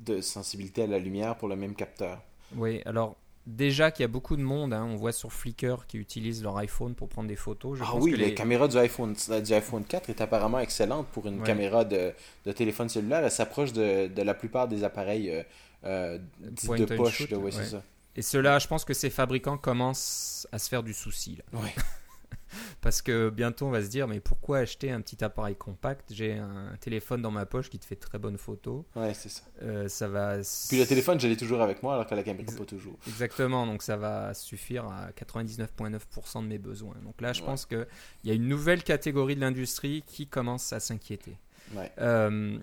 de 0.06 0.22
sensibilité 0.22 0.84
à 0.84 0.88
la 0.88 1.00
lumière 1.00 1.38
pour 1.38 1.48
le 1.48 1.56
même 1.56 1.76
capteur. 1.76 2.22
Oui, 2.56 2.82
alors 2.86 3.18
déjà 3.48 3.92
qu'il 3.92 4.04
y 4.04 4.06
a 4.06 4.10
beaucoup 4.10 4.36
de 4.36 4.42
monde, 4.42 4.74
hein, 4.74 4.84
on 4.84 4.96
voit 4.96 5.14
sur 5.14 5.32
Flickr 5.32 5.88
qui 5.88 5.98
utilisent 5.98 6.44
leur 6.44 6.58
iPhone 6.58 6.94
pour 6.94 7.08
prendre 7.08 7.30
des 7.30 7.36
photos. 7.36 7.80
ah 7.82 7.96
oui, 7.96 8.16
la 8.16 8.32
caméra 8.32 8.68
du 8.68 8.78
iPhone, 8.78 9.16
du 9.44 9.54
iPhone 9.54 9.86
4 9.86 10.10
est 10.10 10.22
apparemment 10.22 10.60
excellente 10.60 11.08
pour 11.08 11.28
une 11.28 11.42
caméra 11.42 11.86
de, 11.86 12.12
de, 12.46 12.52
téléphone 12.52 12.90
cellulaire. 12.90 13.24
Elle 13.24 13.32
s'approche 13.32 13.74
de, 13.74 14.08
de, 14.08 14.22
la 14.22 14.34
plupart 14.34 14.68
des 14.68 14.84
appareils 14.84 15.32
euh, 15.32 15.44
euh 15.86 16.20
de 16.42 16.86
poche. 16.86 17.28
ça. 17.52 17.82
Et 18.16 18.22
cela, 18.22 18.60
je 18.60 18.68
pense 18.68 18.84
que 18.84 18.94
ces 18.94 19.10
fabricants 19.10 19.58
commencent 19.58 20.48
à 20.52 20.60
se 20.60 20.68
faire 20.68 20.84
du 20.84 20.94
souci. 20.94 21.38
Là. 21.38 21.60
Parce 22.82 23.02
que 23.02 23.30
bientôt 23.30 23.68
on 23.68 23.72
va 23.72 23.82
se 23.84 23.90
dire 23.90 24.08
mais 24.08 24.20
pourquoi 24.20 24.60
acheter 24.60 24.92
un 24.92 25.02
petit 25.02 25.24
appareil 25.24 25.56
compact? 25.56 26.14
J'ai 26.14 26.34
un 26.34 26.76
téléphone 26.80 27.22
dans 27.22 27.32
ma 27.32 27.46
poche 27.46 27.70
qui 27.70 27.80
te 27.80 27.86
fait 27.86 27.96
très 27.96 28.20
bonnes 28.20 28.38
photos. 28.38 28.84
Ouais, 28.96 29.14
c'est 29.14 29.30
ça. 29.30 29.44
Euh, 29.64 29.88
ça 29.88 30.08
va. 30.08 30.38
Puis 30.70 30.78
le 30.78 30.86
téléphone, 30.86 31.20
je 31.20 31.28
l'ai 31.28 31.38
toujours 31.38 31.62
avec 31.62 31.84
moi 31.84 31.94
alors 31.94 32.08
que 32.08 32.16
la 32.16 32.24
caméra 32.24 32.52
pas 32.58 32.66
toujours. 32.66 32.98
Exactement, 33.08 33.66
donc 33.66 33.84
ça 33.84 33.98
va 33.98 34.34
suffire 34.34 34.86
à 34.86 35.10
99,9% 35.12 36.44
de 36.44 36.48
mes 36.48 36.58
besoins. 36.58 36.96
Donc 37.04 37.22
là, 37.22 37.34
je 37.34 37.42
pense 37.42 37.66
qu'il 37.66 37.88
y 38.24 38.32
a 38.32 38.34
une 38.34 38.48
nouvelle 38.48 38.84
catégorie 38.84 39.36
de 39.36 39.42
l'industrie 39.42 40.04
qui 40.06 40.28
commence 40.28 40.74
à 40.74 40.80
s'inquiéter. 40.80 41.38
Ouais. 41.76 41.92
Euh, 42.00 42.58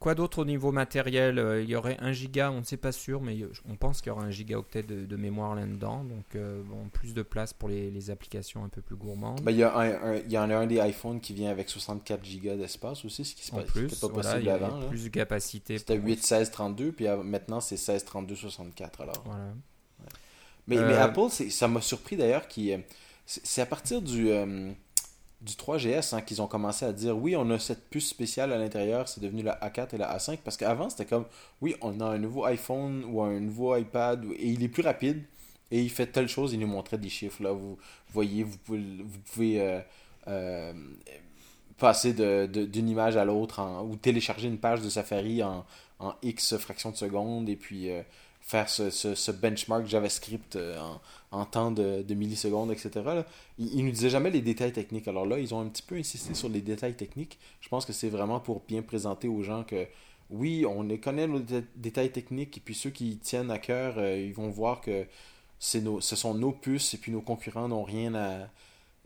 Quoi 0.00 0.14
d'autre 0.14 0.38
au 0.38 0.44
niveau 0.46 0.72
matériel 0.72 1.38
euh, 1.38 1.62
Il 1.62 1.68
y 1.68 1.76
aurait 1.76 1.98
1 2.00 2.12
giga, 2.12 2.50
on 2.50 2.60
ne 2.60 2.64
sait 2.64 2.78
pas 2.78 2.90
sûr, 2.90 3.20
mais 3.20 3.36
on 3.68 3.76
pense 3.76 4.00
qu'il 4.00 4.08
y 4.08 4.10
aura 4.10 4.22
un 4.22 4.30
gigaoctet 4.30 4.82
de, 4.82 5.04
de 5.04 5.16
mémoire 5.16 5.54
là-dedans. 5.54 6.04
Donc, 6.04 6.24
euh, 6.36 6.62
bon, 6.64 6.88
plus 6.90 7.12
de 7.12 7.20
place 7.20 7.52
pour 7.52 7.68
les, 7.68 8.10
applications 8.10 8.64
un 8.64 8.70
peu 8.70 8.80
plus 8.80 8.96
gourmandes. 8.96 9.42
Ben, 9.42 9.52
il, 9.52 9.58
y 9.58 9.62
a 9.62 9.76
un, 9.76 10.16
il 10.16 10.32
y 10.32 10.38
en 10.38 10.48
a 10.48 10.56
un 10.56 10.66
des 10.66 10.78
iPhones 10.78 11.20
qui 11.20 11.34
vient 11.34 11.50
avec 11.50 11.68
64 11.68 12.24
gigas 12.24 12.56
d'espace 12.56 13.04
aussi, 13.04 13.26
ce 13.26 13.34
qui 13.34 13.44
se 13.44 13.50
passe 13.52 13.66
plus, 13.66 13.94
pas 14.00 14.08
possible 14.08 14.48
avant. 14.48 14.88
plus 14.88 15.04
de 15.04 15.10
capacité. 15.10 15.76
C'était 15.76 15.98
8, 15.98 16.24
16, 16.24 16.50
32, 16.50 16.92
puis 16.92 17.06
maintenant 17.22 17.60
c'est 17.60 17.76
16, 17.76 18.06
32, 18.06 18.34
64. 18.34 19.02
Alors. 19.02 19.22
Voilà. 19.26 19.52
Mais, 20.66 20.76
mais 20.76 20.94
euh, 20.94 21.02
Apple, 21.02 21.28
ça 21.28 21.68
m'a 21.68 21.82
surpris 21.82 22.16
d'ailleurs. 22.16 22.46
C'est 23.26 23.60
à 23.60 23.66
partir 23.66 24.00
du 24.00 24.30
du 25.40 25.54
3GS 25.54 26.14
hein, 26.14 26.20
qu'ils 26.20 26.42
ont 26.42 26.46
commencé 26.46 26.84
à 26.84 26.92
dire 26.92 27.16
oui, 27.16 27.34
on 27.36 27.48
a 27.50 27.58
cette 27.58 27.88
puce 27.88 28.08
spéciale 28.08 28.52
à 28.52 28.58
l'intérieur, 28.58 29.08
c'est 29.08 29.20
devenu 29.20 29.42
la 29.42 29.58
A4 29.60 29.94
et 29.94 29.98
la 29.98 30.16
A5 30.16 30.38
parce 30.44 30.56
qu'avant 30.56 30.90
c'était 30.90 31.06
comme 31.06 31.24
oui, 31.62 31.74
on 31.80 32.00
a 32.00 32.04
un 32.04 32.18
nouveau 32.18 32.44
iPhone 32.44 33.04
ou 33.06 33.22
un 33.22 33.40
nouveau 33.40 33.76
iPad 33.76 34.24
et 34.36 34.48
il 34.48 34.62
est 34.62 34.68
plus 34.68 34.82
rapide 34.82 35.22
et 35.70 35.80
il 35.80 35.90
fait 35.90 36.06
telle 36.06 36.28
chose, 36.28 36.52
il 36.52 36.60
nous 36.60 36.66
montrait 36.66 36.98
des 36.98 37.08
chiffres 37.08 37.42
là, 37.42 37.52
vous, 37.52 37.78
voyez, 38.12 38.42
vous 38.42 38.58
pouvez, 38.58 38.80
vous 39.02 39.18
pouvez 39.32 39.60
euh, 39.60 39.80
euh, 40.28 40.72
passer 41.78 42.12
d'une 42.12 42.88
image 42.88 43.16
à 43.16 43.24
l'autre 43.24 43.60
ou 43.84 43.96
télécharger 43.96 44.48
une 44.48 44.58
page 44.58 44.82
de 44.82 44.90
Safari 44.90 45.42
en, 45.42 45.64
en 46.00 46.14
X 46.22 46.58
fractions 46.58 46.90
de 46.90 46.96
seconde 46.96 47.48
et 47.48 47.56
puis 47.56 47.90
euh, 47.90 48.02
faire 48.50 48.68
ce, 48.68 48.90
ce, 48.90 49.30
benchmark 49.30 49.86
JavaScript 49.86 50.56
euh, 50.56 50.76
en, 50.80 51.00
en 51.30 51.44
temps 51.44 51.70
de, 51.70 52.02
de, 52.02 52.14
millisecondes, 52.14 52.72
etc. 52.72 52.90
Là. 53.04 53.24
Ils, 53.58 53.84
nous 53.84 53.92
disaient 53.92 54.10
jamais 54.10 54.30
les 54.30 54.40
détails 54.40 54.72
techniques. 54.72 55.06
Alors 55.06 55.24
là, 55.24 55.38
ils 55.38 55.54
ont 55.54 55.60
un 55.60 55.68
petit 55.68 55.82
peu 55.82 55.94
insisté 55.94 56.34
sur 56.34 56.48
les 56.48 56.60
détails 56.60 56.94
techniques. 56.94 57.38
Je 57.60 57.68
pense 57.68 57.86
que 57.86 57.92
c'est 57.92 58.08
vraiment 58.08 58.40
pour 58.40 58.62
bien 58.66 58.82
présenter 58.82 59.28
aux 59.28 59.44
gens 59.44 59.62
que 59.62 59.86
oui, 60.30 60.66
on 60.66 60.84
connaît 60.96 61.28
nos 61.28 61.40
détails 61.76 62.10
techniques 62.10 62.56
et 62.56 62.60
puis 62.60 62.74
ceux 62.74 62.90
qui 62.90 63.18
tiennent 63.18 63.52
à 63.52 63.58
cœur, 63.58 63.94
euh, 63.98 64.16
ils 64.18 64.34
vont 64.34 64.48
voir 64.48 64.80
que 64.80 65.06
nos, 65.76 66.00
ce 66.00 66.16
sont 66.16 66.34
nos 66.34 66.52
puces 66.52 66.94
et 66.94 66.98
puis 66.98 67.12
nos 67.12 67.20
concurrents 67.20 67.68
n'ont 67.68 67.84
rien 67.84 68.14
à... 68.16 68.48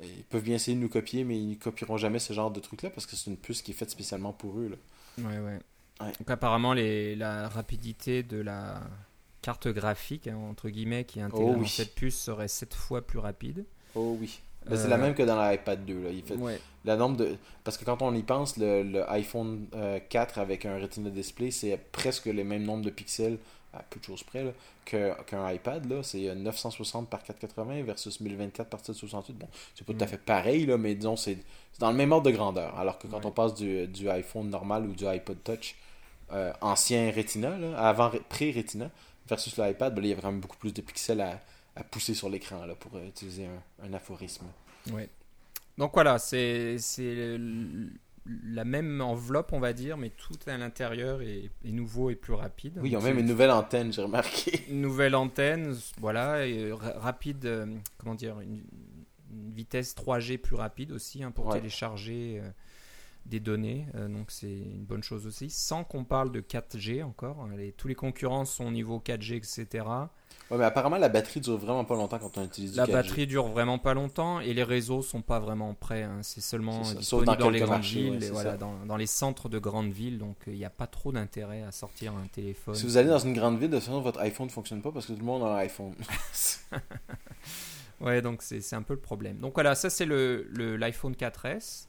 Ils 0.02 0.24
peuvent 0.24 0.42
bien 0.42 0.56
essayer 0.56 0.76
de 0.76 0.82
nous 0.82 0.88
copier, 0.88 1.22
mais 1.22 1.38
ils 1.38 1.50
ne 1.50 1.54
copieront 1.54 1.98
jamais 1.98 2.18
ce 2.18 2.32
genre 2.32 2.50
de 2.50 2.60
truc-là 2.60 2.90
parce 2.90 3.06
que 3.06 3.14
c'est 3.14 3.30
une 3.30 3.36
puce 3.36 3.62
qui 3.62 3.72
est 3.72 3.74
faite 3.74 3.90
spécialement 3.90 4.32
pour 4.32 4.58
eux. 4.58 4.68
Là. 4.68 5.28
Ouais, 5.28 5.38
ouais. 5.38 5.58
Donc 6.00 6.30
apparemment, 6.30 6.72
les, 6.72 7.14
la 7.14 7.48
rapidité 7.48 8.22
de 8.22 8.38
la 8.38 8.80
carte 9.44 9.68
graphique, 9.68 10.26
hein, 10.26 10.38
entre 10.50 10.70
guillemets, 10.70 11.04
qui 11.04 11.18
est 11.18 11.22
intégrée 11.22 11.54
oh 11.60 11.66
cette 11.66 11.94
puce 11.94 12.18
serait 12.18 12.48
7 12.48 12.72
fois 12.72 13.02
plus 13.02 13.18
rapide. 13.18 13.66
Oh 13.94 14.16
oui. 14.18 14.40
C'est 14.66 14.88
la 14.88 14.96
euh, 14.96 14.98
même 14.98 15.14
que 15.14 15.22
dans 15.22 15.38
l'iPad 15.38 15.84
2. 15.84 16.02
Là. 16.02 16.08
Il 16.10 16.22
fait 16.22 16.36
la 16.86 16.96
nombre 16.96 17.18
de... 17.18 17.36
Parce 17.62 17.76
que 17.76 17.84
quand 17.84 18.00
on 18.00 18.14
y 18.14 18.22
pense, 18.22 18.56
le, 18.56 19.04
iPhone 19.10 19.66
4 20.08 20.38
euh, 20.38 20.40
avec 20.40 20.64
un 20.64 20.78
Retina 20.78 21.10
Display, 21.10 21.50
c'est 21.50 21.76
presque 21.92 22.24
le 22.24 22.42
même 22.42 22.62
nombre 22.62 22.82
de 22.82 22.88
pixels, 22.88 23.36
à 23.74 23.82
peu 23.82 24.00
de 24.00 24.04
choses 24.06 24.22
près, 24.22 24.54
qu'un 24.86 25.52
iPad. 25.52 25.90
Là. 25.90 26.02
C'est 26.02 26.34
960 26.34 27.10
par 27.10 27.22
480 27.22 27.82
versus 27.82 28.20
1024 28.20 28.70
par 28.70 28.80
768. 28.80 29.36
Bon, 29.36 29.48
c'est 29.74 29.86
pas 29.86 29.92
tout 29.92 30.00
à 30.00 30.06
mm. 30.06 30.08
fait 30.08 30.24
pareil, 30.24 30.64
là, 30.64 30.78
mais 30.78 30.94
disons, 30.94 31.16
c'est 31.16 31.36
dans 31.78 31.90
le 31.90 31.96
même 31.98 32.12
ordre 32.12 32.30
de 32.30 32.34
grandeur. 32.34 32.78
Alors 32.78 32.98
que 32.98 33.06
quand 33.08 33.26
on 33.26 33.30
passe 33.30 33.52
du, 33.52 33.86
du, 33.88 34.08
iPhone 34.08 34.48
normal 34.48 34.86
ou 34.86 34.94
du 34.94 35.06
iPod 35.06 35.36
Touch 35.44 35.76
euh, 36.32 36.54
ancien 36.62 37.12
Retina, 37.14 37.58
là, 37.58 37.78
avant 37.78 38.10
pré-Retina, 38.30 38.90
versus 39.26 39.56
l'iPad, 39.56 39.94
ben 39.94 40.04
il 40.04 40.10
y 40.10 40.12
a 40.12 40.16
vraiment 40.16 40.38
beaucoup 40.38 40.56
plus 40.56 40.72
de 40.72 40.80
pixels 40.80 41.20
à, 41.20 41.40
à 41.76 41.84
pousser 41.84 42.14
sur 42.14 42.28
l'écran 42.28 42.66
pour 42.78 42.96
euh, 42.96 43.06
utiliser 43.06 43.46
un, 43.46 43.86
un 43.86 43.92
aphorisme. 43.94 44.46
Oui. 44.92 45.08
Donc 45.78 45.92
voilà, 45.94 46.18
c'est 46.18 46.76
la 48.46 48.64
même 48.64 49.00
enveloppe, 49.00 49.52
on 49.52 49.60
va 49.60 49.72
dire, 49.72 49.96
mais 49.96 50.10
tout 50.10 50.38
à 50.46 50.56
l'intérieur 50.56 51.20
est, 51.20 51.50
nouveau 51.64 52.10
et 52.10 52.14
plus 52.14 52.32
rapide. 52.32 52.78
Oui, 52.80 52.90
il 52.90 52.92
y 52.92 52.96
a 52.96 53.00
même 53.00 53.18
une 53.18 53.26
nouvelle 53.26 53.50
antenne, 53.50 53.92
j'ai 53.92 54.02
remarqué. 54.02 54.64
Une 54.70 54.80
nouvelle 54.80 55.14
antenne, 55.14 55.76
voilà, 55.98 56.46
et 56.46 56.72
rapide, 56.72 57.44
euh, 57.44 57.66
comment 57.98 58.14
dire, 58.14 58.40
une, 58.40 58.62
vitesse 59.52 59.96
3G 59.96 60.38
plus 60.38 60.54
rapide 60.54 60.92
aussi 60.92 61.24
hein, 61.24 61.32
pour 61.32 61.52
télécharger. 61.52 62.40
Des 63.26 63.40
données, 63.40 63.86
euh, 63.94 64.08
donc 64.08 64.30
c'est 64.30 64.46
une 64.52 64.84
bonne 64.84 65.02
chose 65.02 65.26
aussi, 65.26 65.48
sans 65.50 65.82
qu'on 65.84 66.04
parle 66.04 66.30
de 66.30 66.40
4G 66.40 67.02
encore. 67.02 67.40
hein. 67.40 67.56
Les- 67.56 67.72
tous 67.72 67.88
les 67.88 67.94
concurrents 67.94 68.44
sont 68.44 68.66
au 68.66 68.70
niveau 68.70 68.98
4G, 69.00 69.36
etc. 69.36 69.84
Ouais, 70.50 70.58
mais 70.58 70.64
apparemment, 70.64 70.98
la 70.98 71.08
batterie 71.08 71.40
dure 71.40 71.56
vraiment 71.56 71.86
pas 71.86 71.94
longtemps 71.94 72.18
quand 72.18 72.36
on 72.36 72.44
utilise 72.44 72.72
du 72.72 72.76
La 72.76 72.84
4G. 72.86 72.92
batterie 72.92 73.26
dure 73.26 73.48
vraiment 73.48 73.78
pas 73.78 73.94
longtemps 73.94 74.40
et 74.40 74.52
les 74.52 74.62
réseaux 74.62 75.00
sont 75.00 75.22
pas 75.22 75.38
vraiment 75.40 75.72
prêts. 75.72 76.02
hein. 76.02 76.18
C'est 76.20 76.42
seulement 76.42 76.82
disponible 76.82 77.26
dans 77.26 77.36
dans, 77.46 77.50
les 77.50 77.60
grandes 77.60 77.82
villes, 77.82 78.10
ouais, 78.10 78.16
et 78.18 78.20
c'est 78.20 78.30
voilà, 78.30 78.56
dans, 78.58 78.84
dans 78.84 78.96
les 78.98 79.06
centres 79.06 79.48
de 79.48 79.58
grandes 79.58 79.90
villes, 79.92 80.18
donc 80.18 80.36
euh, 80.46 80.52
il 80.52 80.58
n'y 80.58 80.64
a 80.66 80.70
pas 80.70 80.86
trop 80.86 81.10
d'intérêt 81.12 81.62
à 81.62 81.72
sortir 81.72 82.12
un 82.14 82.26
téléphone. 82.26 82.74
Si 82.74 82.84
vous 82.84 82.98
allez 82.98 83.08
dans 83.08 83.18
une 83.18 83.32
grande 83.32 83.58
ville, 83.58 83.70
de 83.70 83.76
toute 83.76 83.86
façon, 83.86 84.00
votre 84.02 84.20
iPhone 84.20 84.48
ne 84.48 84.52
fonctionne 84.52 84.82
pas 84.82 84.92
parce 84.92 85.06
que 85.06 85.12
tout 85.14 85.18
le 85.20 85.24
monde 85.24 85.42
a 85.44 85.54
un 85.54 85.56
iPhone. 85.56 85.94
Ouais, 88.00 88.20
donc 88.20 88.42
c'est 88.42 88.74
un 88.74 88.82
peu 88.82 88.94
le 88.94 89.00
problème. 89.00 89.38
Donc 89.38 89.54
voilà, 89.54 89.74
ça 89.74 89.88
c'est 89.88 90.04
le 90.04 90.46
le- 90.50 90.76
l'iPhone 90.76 91.14
4S. 91.14 91.86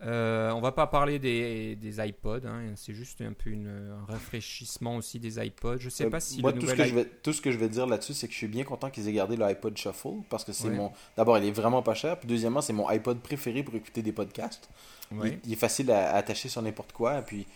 Euh, 0.00 0.52
on 0.52 0.60
va 0.60 0.70
pas 0.70 0.86
parler 0.86 1.18
des, 1.18 1.74
des 1.74 1.98
iPods, 2.06 2.46
hein, 2.46 2.60
c'est 2.76 2.94
juste 2.94 3.20
un 3.20 3.32
peu 3.32 3.50
une, 3.50 3.66
un 3.66 4.04
rafraîchissement 4.12 4.94
aussi 4.96 5.18
des 5.18 5.44
iPods. 5.44 5.78
Je 5.80 5.88
sais 5.88 6.04
Euh, 6.04 6.10
pas 6.10 6.20
si 6.20 6.40
Moi, 6.40 6.52
le 6.52 6.60
tout 6.60 6.68
ce, 6.68 6.74
que 6.74 6.84
je 6.84 6.94
vais, 6.94 7.04
tout 7.04 7.32
ce 7.32 7.40
que 7.42 7.50
je 7.50 7.58
vais 7.58 7.68
dire 7.68 7.84
là-dessus, 7.86 8.14
c'est 8.14 8.28
que 8.28 8.32
je 8.32 8.38
suis 8.38 8.46
bien 8.46 8.62
content 8.62 8.90
qu'ils 8.90 9.08
aient 9.08 9.12
gardé 9.12 9.36
le 9.36 9.44
iPod 9.44 9.76
Shuffle 9.76 10.22
parce 10.30 10.44
que 10.44 10.52
c'est 10.52 10.68
Ouais. 10.68 10.74
mon. 10.76 10.92
D'abord, 11.16 11.36
il 11.38 11.46
est 11.46 11.50
vraiment 11.50 11.82
pas 11.82 11.94
cher. 11.94 12.16
Puis, 12.18 12.28
deuxièmement, 12.28 12.60
c'est 12.60 12.72
mon 12.72 12.86
iPod 12.88 13.18
préféré 13.18 13.64
pour 13.64 13.74
écouter 13.74 14.02
des 14.02 14.12
podcasts. 14.12 14.68
Il- 15.10 15.18
Ouais. 15.18 15.38
Il, 15.44 15.52
est 15.52 15.56
facile 15.56 15.90
à, 15.90 16.10
à 16.12 16.16
attacher 16.18 16.48
sur 16.48 16.62
n'importe 16.62 16.92
quoi. 16.92 17.18
Et 17.18 17.22
puis, 17.22 17.46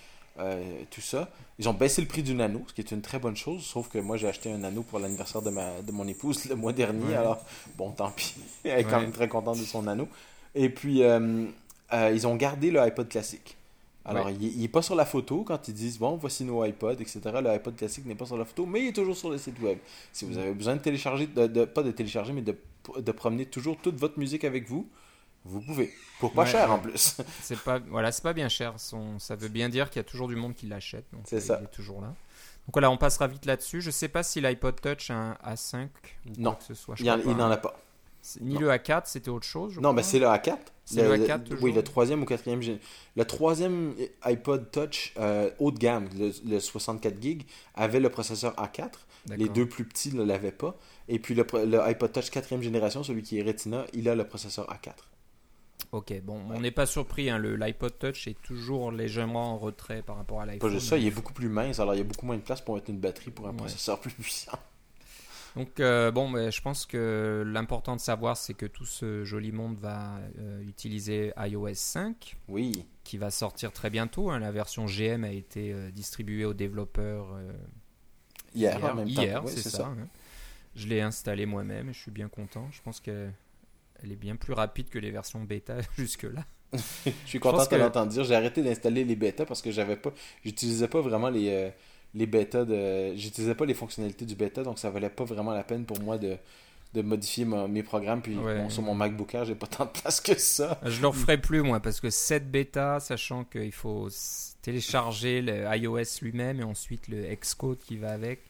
euh, 0.40 0.64
tout 0.90 1.00
ça. 1.02 1.28
Ils 1.60 1.68
ont 1.68 1.74
baissé 1.74 2.00
le 2.02 2.08
prix 2.08 2.22
du 2.24 2.34
nano, 2.34 2.62
ce 2.66 2.72
qui 2.72 2.80
est 2.80 2.90
une 2.90 3.02
très 3.02 3.18
bonne 3.20 3.36
chose. 3.36 3.62
Sauf 3.62 3.88
que 3.88 3.98
moi, 3.98 4.16
j'ai 4.16 4.26
acheté 4.26 4.50
un 4.50 4.58
nano 4.58 4.82
pour 4.82 4.98
l'anniversaire 4.98 5.42
de, 5.42 5.50
ma, 5.50 5.80
de 5.82 5.92
mon 5.92 6.08
épouse 6.08 6.46
le 6.46 6.56
mois 6.56 6.72
dernier. 6.72 7.04
Ouais. 7.04 7.14
Alors, 7.14 7.44
bon, 7.76 7.90
tant 7.92 8.10
pis. 8.10 8.34
Elle 8.64 8.80
est 8.80 8.84
quand 8.84 9.00
même 9.00 9.12
très 9.12 9.28
contente 9.28 9.58
de 9.60 9.64
son 9.64 9.82
nano. 9.82 10.08
Et 10.56 10.70
puis, 10.70 11.02
euh, 11.04 11.44
euh, 11.92 12.10
ils 12.12 12.26
ont 12.26 12.36
gardé 12.36 12.70
le 12.70 12.80
iPod 12.80 13.08
classique. 13.08 13.56
Alors, 14.04 14.30
il 14.30 14.58
n'est 14.60 14.66
pas 14.68 14.82
sur 14.82 14.96
la 14.96 15.04
photo 15.06 15.44
quand 15.44 15.68
ils 15.68 15.74
disent 15.74 15.98
bon, 15.98 16.16
voici 16.16 16.44
nos 16.44 16.64
iPods, 16.64 16.94
etc. 16.94 17.20
Le 17.40 17.50
iPod 17.50 17.76
classique 17.76 18.04
n'est 18.04 18.16
pas 18.16 18.26
sur 18.26 18.36
la 18.36 18.44
photo, 18.44 18.66
mais 18.66 18.80
il 18.80 18.86
est 18.88 18.92
toujours 18.92 19.16
sur 19.16 19.30
le 19.30 19.38
site 19.38 19.60
web. 19.60 19.78
Si 20.12 20.24
vous 20.24 20.36
avez 20.38 20.52
besoin 20.52 20.74
de 20.74 20.80
télécharger, 20.80 21.28
de, 21.28 21.46
de- 21.46 21.64
pas 21.64 21.84
de 21.84 21.92
télécharger, 21.92 22.32
mais 22.32 22.42
de, 22.42 22.56
de 22.98 23.12
promener 23.12 23.46
toujours 23.46 23.76
toute 23.80 23.94
votre 24.00 24.18
musique 24.18 24.42
avec 24.42 24.68
vous, 24.68 24.88
vous 25.44 25.60
pouvez. 25.60 25.92
Pour 26.18 26.32
pas 26.32 26.42
Ouais, 26.42 26.50
cher 26.50 26.72
en 26.72 26.78
plus. 26.80 27.16
C'est 27.42 27.58
pas 27.60 27.78
voilà, 27.78 28.10
c'est 28.12 28.22
pas 28.22 28.32
bien 28.32 28.48
cher. 28.48 28.74
Son- 28.78 29.18
ça 29.20 29.36
veut 29.36 29.48
bien 29.48 29.68
dire 29.68 29.88
qu'il 29.90 29.98
y 29.98 30.04
a 30.04 30.04
toujours 30.04 30.26
du 30.28 30.34
monde 30.36 30.54
qui 30.54 30.66
l'achète. 30.66 31.04
donc, 31.12 31.22
C'est 31.26 31.40
ça. 31.40 31.58
Il 31.60 31.64
est 31.64 31.68
toujours 31.70 32.00
là. 32.00 32.08
Donc 32.08 32.74
voilà, 32.74 32.90
on 32.90 32.96
passera 32.96 33.26
vite 33.28 33.44
là-dessus. 33.44 33.80
Je 33.80 33.90
sais 33.92 34.08
pas 34.08 34.22
si 34.24 34.40
l'iPod 34.40 34.80
Touch 34.80 35.10
a 35.10 35.14
un 35.14 35.32
A5 35.46 35.86
ou 36.26 36.30
Non. 36.38 36.50
quoi 36.50 36.58
que 36.60 36.64
ce 36.64 36.74
soit. 36.74 36.94
je 36.96 37.02
Il 37.04 37.06
n'en 37.36 37.40
hein. 37.46 37.50
a 37.52 37.56
pas. 37.56 37.76
Ni 38.40 38.54
non. 38.54 38.60
le 38.60 38.68
A4, 38.70 39.02
c'était 39.06 39.30
autre 39.30 39.46
chose. 39.46 39.72
je 39.74 39.80
Non, 39.80 39.92
mais 39.92 40.02
crois. 40.02 40.10
c'est 40.10 40.18
le 40.18 40.26
A4. 40.26 40.58
C'est 40.84 41.02
le 41.02 41.14
A4 41.16 41.42
toujours? 41.44 41.62
Oui, 41.64 41.72
le 41.72 41.82
troisième 41.82 42.22
ou 42.22 42.24
quatrième. 42.24 42.60
Le 43.16 43.24
troisième 43.24 43.94
iPod 44.22 44.70
Touch 44.70 45.12
euh, 45.18 45.50
haut 45.58 45.70
de 45.70 45.78
gamme, 45.78 46.08
le, 46.18 46.32
le 46.48 46.60
64 46.60 47.20
GB, 47.22 47.44
avait 47.74 48.00
le 48.00 48.08
processeur 48.10 48.54
A4. 48.56 48.90
Les 49.36 49.48
deux 49.48 49.68
plus 49.68 49.84
petits 49.84 50.14
ne 50.14 50.22
l'avaient 50.24 50.50
pas. 50.52 50.76
Et 51.08 51.18
puis 51.18 51.34
le, 51.34 51.44
iPod 51.80 52.12
Touch 52.12 52.30
quatrième 52.30 52.62
génération, 52.62 53.02
celui 53.04 53.22
qui 53.22 53.38
est 53.38 53.42
Retina, 53.42 53.84
il 53.92 54.08
a 54.08 54.14
le 54.14 54.24
processeur 54.24 54.66
A4. 54.68 54.92
Ok, 55.92 56.12
bon, 56.22 56.40
on 56.50 56.60
n'est 56.60 56.70
pas 56.70 56.86
surpris. 56.86 57.28
hein, 57.28 57.38
le 57.38 57.54
l'iPod 57.56 57.98
Touch 57.98 58.26
est 58.26 58.40
toujours 58.42 58.90
légèrement 58.92 59.52
en 59.52 59.58
retrait 59.58 60.02
par 60.02 60.16
rapport 60.16 60.40
à 60.40 60.46
Pas 60.46 60.52
l'iPhone. 60.52 60.70
juste 60.70 60.88
ça, 60.88 60.96
il 60.96 61.06
est 61.06 61.10
beaucoup 61.10 61.32
plus 61.34 61.48
mince, 61.48 61.80
alors 61.80 61.94
il 61.94 61.98
y 61.98 62.00
a 62.00 62.04
beaucoup 62.04 62.24
moins 62.26 62.36
de 62.36 62.42
place 62.42 62.60
pour 62.60 62.74
mettre 62.76 62.88
une 62.90 62.98
batterie 62.98 63.30
pour 63.30 63.46
un 63.46 63.50
Ouais. 63.50 63.56
processeur 63.56 64.00
plus 64.00 64.12
puissant. 64.12 64.58
Donc 65.56 65.80
euh, 65.80 66.10
bon, 66.10 66.28
mais 66.28 66.50
je 66.50 66.62
pense 66.62 66.86
que 66.86 67.44
l'important 67.46 67.94
de 67.96 68.00
savoir, 68.00 68.36
c'est 68.36 68.54
que 68.54 68.64
tout 68.66 68.86
ce 68.86 69.24
joli 69.24 69.52
monde 69.52 69.76
va 69.78 70.18
euh, 70.38 70.62
utiliser 70.62 71.32
iOS 71.36 71.74
5, 71.74 72.36
Oui, 72.48 72.86
qui 73.04 73.18
va 73.18 73.30
sortir 73.30 73.70
très 73.72 73.90
bientôt. 73.90 74.30
hein. 74.30 74.38
La 74.38 74.50
version 74.50 74.86
GM 74.86 75.24
a 75.24 75.30
été 75.30 75.72
euh, 75.72 75.90
distribuée 75.90 76.44
aux 76.46 76.54
développeurs 76.54 77.28
hier, 78.54 78.78
hier, 78.78 78.94
en 78.96 79.04
hier. 79.06 79.44
Oui, 79.44 79.52
c'est 79.54 79.68
ça. 79.68 79.86
hein. 79.86 80.08
Je 80.74 80.86
l'ai 80.86 81.02
installé 81.02 81.44
moi-même 81.44 81.90
et 81.90 81.92
je 81.92 81.98
suis 81.98 82.10
bien 82.10 82.28
content. 82.28 82.66
Je 82.72 82.80
pense 82.80 83.00
qu'elle 83.00 83.34
elle 84.02 84.10
est 84.12 84.16
bien 84.16 84.36
plus 84.36 84.54
rapide 84.54 84.88
que 84.88 84.98
les 84.98 85.10
versions 85.10 85.42
bêta 85.44 85.76
jusque-là. 85.98 86.44
Je 87.04 87.10
suis 87.26 87.38
content 87.38 87.62
de 87.64 87.68
que- 87.68 87.74
l'entendre 87.76 88.10
dire. 88.10 88.24
J'ai 88.24 88.34
arrêté 88.34 88.62
d'installer 88.62 89.04
les 89.04 89.14
bêtas 89.16 89.44
parce 89.44 89.60
que 89.60 89.70
j'avais 89.70 89.96
pas, 89.96 90.10
j'utilisais 90.42 90.88
pas 90.88 91.02
vraiment 91.02 91.28
les, 91.28 91.70
les 92.14 92.26
bêtas 92.26 92.64
de, 92.64 93.14
j'utilisais 93.16 93.54
pas 93.54 93.64
les 93.64 93.74
fonctionnalités 93.74 94.24
du 94.24 94.34
bêta, 94.34 94.62
donc 94.62 94.78
ça 94.78 94.90
valait 94.90 95.08
pas 95.10 95.24
vraiment 95.24 95.52
la 95.52 95.62
peine 95.64 95.84
pour 95.84 95.98
moi 96.00 96.18
de, 96.18 96.36
de 96.94 97.02
modifier 97.02 97.44
mes 97.44 97.82
programmes. 97.82 98.20
Puis 98.22 98.36
Ouais. 98.36 98.58
bon, 98.58 98.68
sur 98.68 98.82
mon 98.82 98.94
MacBook 98.94 99.34
Air, 99.34 99.44
j'ai 99.46 99.54
pas 99.54 99.66
tant 99.66 99.86
de 99.86 99.90
place 99.90 100.20
que 100.20 100.38
ça. 100.38 100.78
Je 100.84 101.00
le 101.00 101.06
referai 101.08 101.38
plus 101.38 101.62
moi 101.62 101.80
parce 101.80 102.00
que 102.00 102.10
cette 102.10 102.50
bêta, 102.50 103.00
sachant 103.00 103.44
qu'il 103.44 103.72
faut 103.72 104.08
télécharger 104.62 105.42
le 105.42 105.64
iOS 105.76 106.20
lui-même 106.22 106.60
et 106.60 106.64
ensuite 106.64 107.08
le 107.08 107.34
Xcode 107.34 107.78
qui 107.78 107.96
va 107.96 108.12
avec, 108.12 108.40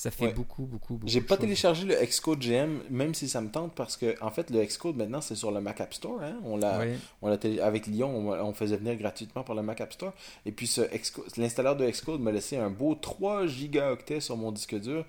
ça 0.00 0.10
fait 0.10 0.26
Ouais. 0.26 0.32
beaucoup, 0.32 0.62
beaucoup, 0.64 0.94
beaucoup. 0.94 1.06
J'ai 1.06 1.20
pas 1.20 1.34
choses. 1.34 1.40
téléchargé 1.42 1.84
le 1.84 1.94
Xcode 1.94 2.38
GM, 2.40 2.80
même 2.88 3.12
si 3.12 3.28
ça 3.28 3.40
me 3.42 3.50
tente, 3.50 3.74
parce 3.74 3.98
que 3.98 4.14
en 4.22 4.30
fait 4.30 4.48
le 4.50 4.64
Xcode 4.64 4.96
maintenant 4.96 5.20
c'est 5.20 5.34
sur 5.34 5.50
le 5.50 5.60
Mac 5.60 5.78
App 5.82 5.92
Store. 5.92 6.22
Hein? 6.22 6.38
On 6.44 6.56
l'a, 6.56 6.80
on 7.20 7.28
l'a 7.28 7.36
télé- 7.36 7.60
avec 7.60 7.86
Lyon, 7.86 8.08
on, 8.16 8.32
on 8.32 8.54
faisait 8.54 8.78
venir 8.78 8.96
gratuitement 8.96 9.42
par 9.44 9.54
le 9.54 9.62
Mac 9.62 9.80
App 9.82 9.92
Store. 9.92 10.14
Et 10.46 10.52
puis 10.52 10.66
ce 10.66 10.80
Xcode- 10.80 11.36
l'installeur 11.36 11.76
de 11.76 11.84
Xcode 11.88 12.20
m'a 12.22 12.32
laissé 12.32 12.56
un 12.56 12.70
beau 12.70 12.94
3 12.94 13.46
gigaoctets 13.46 14.20
sur 14.20 14.36
mon 14.38 14.52
disque 14.52 14.74
dur. 14.80 15.04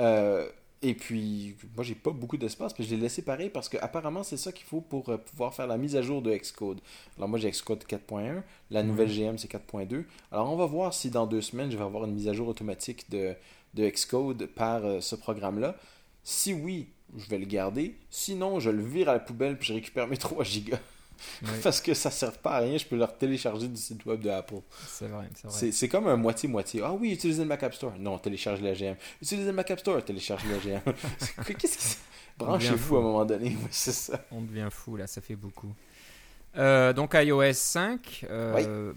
Euh, 0.00 0.48
et 0.80 0.94
puis, 0.94 1.56
moi, 1.74 1.82
j'ai 1.82 1.96
pas 1.96 2.12
beaucoup 2.12 2.36
d'espace, 2.36 2.72
puis 2.72 2.84
je 2.84 2.90
l'ai 2.90 2.96
laissé 3.00 3.22
pareil 3.22 3.50
parce 3.50 3.68
que 3.68 3.76
apparemment 3.78 4.22
c'est 4.22 4.36
ça 4.36 4.52
qu'il 4.52 4.64
faut 4.64 4.80
pour 4.80 5.08
euh, 5.08 5.16
pouvoir 5.16 5.52
faire 5.52 5.66
la 5.66 5.76
mise 5.76 5.96
à 5.96 6.02
jour 6.02 6.22
de 6.22 6.32
Xcode. 6.32 6.78
Alors, 7.16 7.28
moi, 7.28 7.40
j'ai 7.40 7.50
Xcode 7.50 7.82
4.1, 7.84 8.42
la 8.70 8.84
nouvelle 8.84 9.08
GM, 9.08 9.36
c'est 9.38 9.50
4.2. 9.50 10.04
Alors, 10.30 10.52
on 10.52 10.54
va 10.56 10.66
voir 10.66 10.94
si 10.94 11.10
dans 11.10 11.26
deux 11.26 11.40
semaines, 11.42 11.72
je 11.72 11.76
vais 11.76 11.82
avoir 11.82 12.04
une 12.04 12.14
mise 12.14 12.28
à 12.28 12.32
jour 12.32 12.46
automatique 12.46 13.10
de, 13.10 13.34
de 13.74 13.88
Xcode 13.88 14.46
par 14.46 14.84
euh, 14.84 15.00
ce 15.00 15.14
programme-là. 15.16 15.76
Si 16.24 16.52
oui, 16.52 16.88
je 17.16 17.28
vais 17.28 17.38
le 17.38 17.46
garder. 17.46 17.96
Sinon, 18.10 18.60
je 18.60 18.70
le 18.70 18.82
vire 18.82 19.08
à 19.08 19.14
la 19.14 19.20
poubelle 19.20 19.56
puis 19.58 19.68
je 19.68 19.74
récupère 19.74 20.06
mes 20.06 20.16
3 20.18 20.44
gigas. 20.44 20.78
Parce 21.64 21.80
que 21.80 21.94
ça 21.94 22.12
sert 22.12 22.32
pas 22.38 22.52
à 22.52 22.58
rien, 22.60 22.78
je 22.78 22.86
peux 22.86 22.96
le 22.96 23.04
télécharger 23.18 23.66
du 23.66 23.76
site 23.76 24.04
web 24.06 24.20
de 24.20 24.30
Apple. 24.30 24.60
C'est 24.86 25.08
vrai, 25.08 25.28
c'est 25.34 25.48
vrai. 25.48 25.56
C'est 25.58 25.72
c'est 25.72 25.88
comme 25.88 26.06
un 26.06 26.14
moitié-moitié. 26.16 26.80
Ah 26.84 26.92
oui, 26.92 27.12
utilisez 27.12 27.42
le 27.42 27.48
Mac 27.48 27.60
App 27.64 27.74
Store. 27.74 27.92
Non, 27.98 28.18
télécharge 28.18 28.60
la 28.60 28.72
GM. 28.72 28.94
Utilisez 29.20 29.46
le 29.48 29.52
Mac 29.52 29.68
App 29.72 29.80
Store, 29.80 30.04
télécharge 30.04 30.44
la 30.44 30.58
GM. 30.58 30.80
Qu'est-ce 31.58 31.78
qui 31.78 31.96
Branchez-vous 32.38 32.96
à 32.96 32.98
un 33.00 33.02
moment 33.02 33.24
donné? 33.24 33.48
Oui, 33.60 33.66
c'est 33.72 33.90
ça. 33.90 34.24
On 34.30 34.42
devient 34.42 34.68
fou 34.70 34.96
là, 34.96 35.08
ça 35.08 35.20
fait 35.20 35.34
beaucoup. 35.34 35.74
Euh, 36.56 36.92
donc 36.92 37.14
iOS 37.14 37.52
5. 37.52 38.26
euh, 38.30 38.92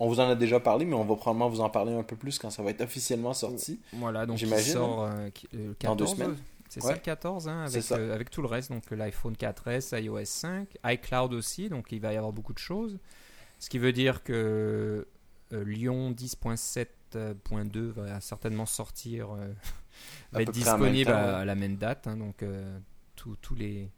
On 0.00 0.08
vous 0.08 0.18
en 0.20 0.28
a 0.28 0.34
déjà 0.34 0.58
parlé, 0.60 0.84
mais 0.84 0.94
on 0.94 1.04
va 1.04 1.14
probablement 1.16 1.48
vous 1.48 1.60
en 1.60 1.70
parler 1.70 1.92
un 1.94 2.02
peu 2.02 2.16
plus 2.16 2.38
quand 2.38 2.50
ça 2.50 2.62
va 2.62 2.70
être 2.70 2.80
officiellement 2.80 3.32
sorti. 3.32 3.80
Voilà, 3.92 4.26
donc 4.26 4.40
il 4.40 4.46
J'imagine, 4.46 4.72
sort 4.72 5.04
euh, 5.04 5.30
qui- 5.30 5.46
euh, 5.54 5.68
le 5.68 5.76
Dans 5.86 5.94
deux 5.94 6.04
14. 6.04 6.10
semaines. 6.18 6.36
C'est 6.68 6.82
Ouais. 6.82 6.88
ça 6.88 6.94
le 6.94 7.00
14, 7.00 7.46
hein, 7.48 7.66
C'est 7.68 7.74
avec, 7.76 7.84
ça. 7.84 7.96
euh, 7.96 8.14
avec 8.14 8.30
tout 8.30 8.40
le 8.42 8.48
reste, 8.48 8.70
donc 8.72 8.82
euh, 8.90 8.96
l'iPhone 8.96 9.36
4S, 9.36 9.92
iOS 10.02 10.24
5, 10.24 10.66
iCloud 10.84 11.32
aussi, 11.32 11.68
donc 11.68 11.92
il 11.92 12.00
va 12.00 12.12
y 12.12 12.16
avoir 12.16 12.32
beaucoup 12.32 12.52
de 12.52 12.58
choses. 12.58 12.98
Ce 13.60 13.68
qui 13.70 13.78
veut 13.78 13.92
dire 13.92 14.24
que 14.24 15.06
euh, 15.52 15.64
Lyon 15.64 16.10
10.7.2 16.10 17.90
va 17.92 18.20
certainement 18.20 18.66
sortir, 18.66 19.32
euh, 19.32 19.52
À 20.32 20.36
va 20.38 20.42
être 20.42 20.50
disponible 20.52 21.10
temps, 21.12 21.16
à, 21.16 21.22
ouais. 21.26 21.34
à 21.34 21.44
la 21.44 21.54
même 21.54 21.76
date. 21.76 22.08
hein, 22.08 22.16
donc 22.16 22.42
euh, 22.42 22.78
tous 23.14 23.54
les 23.54 23.90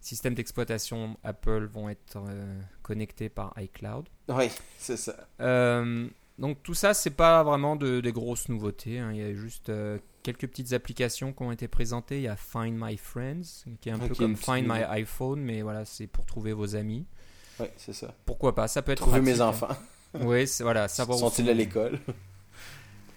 systèmes 0.00 0.34
d'exploitation 0.34 1.16
Apple 1.24 1.64
vont 1.66 1.88
être 1.88 2.16
euh, 2.28 2.60
connectés 2.82 3.28
par 3.28 3.52
iCloud. 3.60 4.08
Oui, 4.28 4.48
c'est 4.78 4.96
ça. 4.96 5.14
Euh, 5.40 6.06
donc 6.38 6.62
tout 6.62 6.74
ça, 6.74 6.94
c'est 6.94 7.10
pas 7.10 7.42
vraiment 7.42 7.76
de, 7.76 8.00
des 8.00 8.12
grosses 8.12 8.48
nouveautés. 8.48 8.98
hein. 8.98 9.10
Il 9.12 9.18
y 9.18 9.22
a 9.24 9.34
juste 9.34 9.68
euh, 9.70 9.98
quelques 10.22 10.46
petites 10.46 10.72
applications 10.72 11.32
qui 11.32 11.42
ont 11.42 11.50
été 11.52 11.66
présentées. 11.68 12.16
Il 12.18 12.22
y 12.22 12.28
a 12.28 12.36
Find 12.36 12.76
My 12.80 12.96
Friends, 12.96 13.64
qui 13.80 13.88
est 13.88 13.92
un 13.92 14.00
Ok, 14.00 14.08
peu 14.08 14.14
comme 14.14 14.36
Find 14.36 14.66
My 14.66 14.82
iPhone, 14.88 15.40
mais 15.40 15.62
voilà, 15.62 15.84
c'est 15.84 16.06
pour 16.06 16.26
trouver 16.26 16.52
vos 16.52 16.76
amis. 16.76 17.06
Oui, 17.60 17.66
c'est 17.76 17.92
ça. 17.92 18.14
Pourquoi 18.24 18.54
pas 18.54 18.68
Ça 18.68 18.82
peut 18.82 18.92
être 18.92 18.98
Trouver 18.98 19.20
mes 19.20 19.34
pratique, 19.34 19.42
enfants. 19.42 19.68
hein. 20.14 20.20
Oui, 20.22 20.46
voilà, 20.60 20.86
savoir 20.88 21.18
Sont-ils 21.18 21.44
sont- 21.44 21.50
à 21.50 21.54
l'école? 21.54 21.98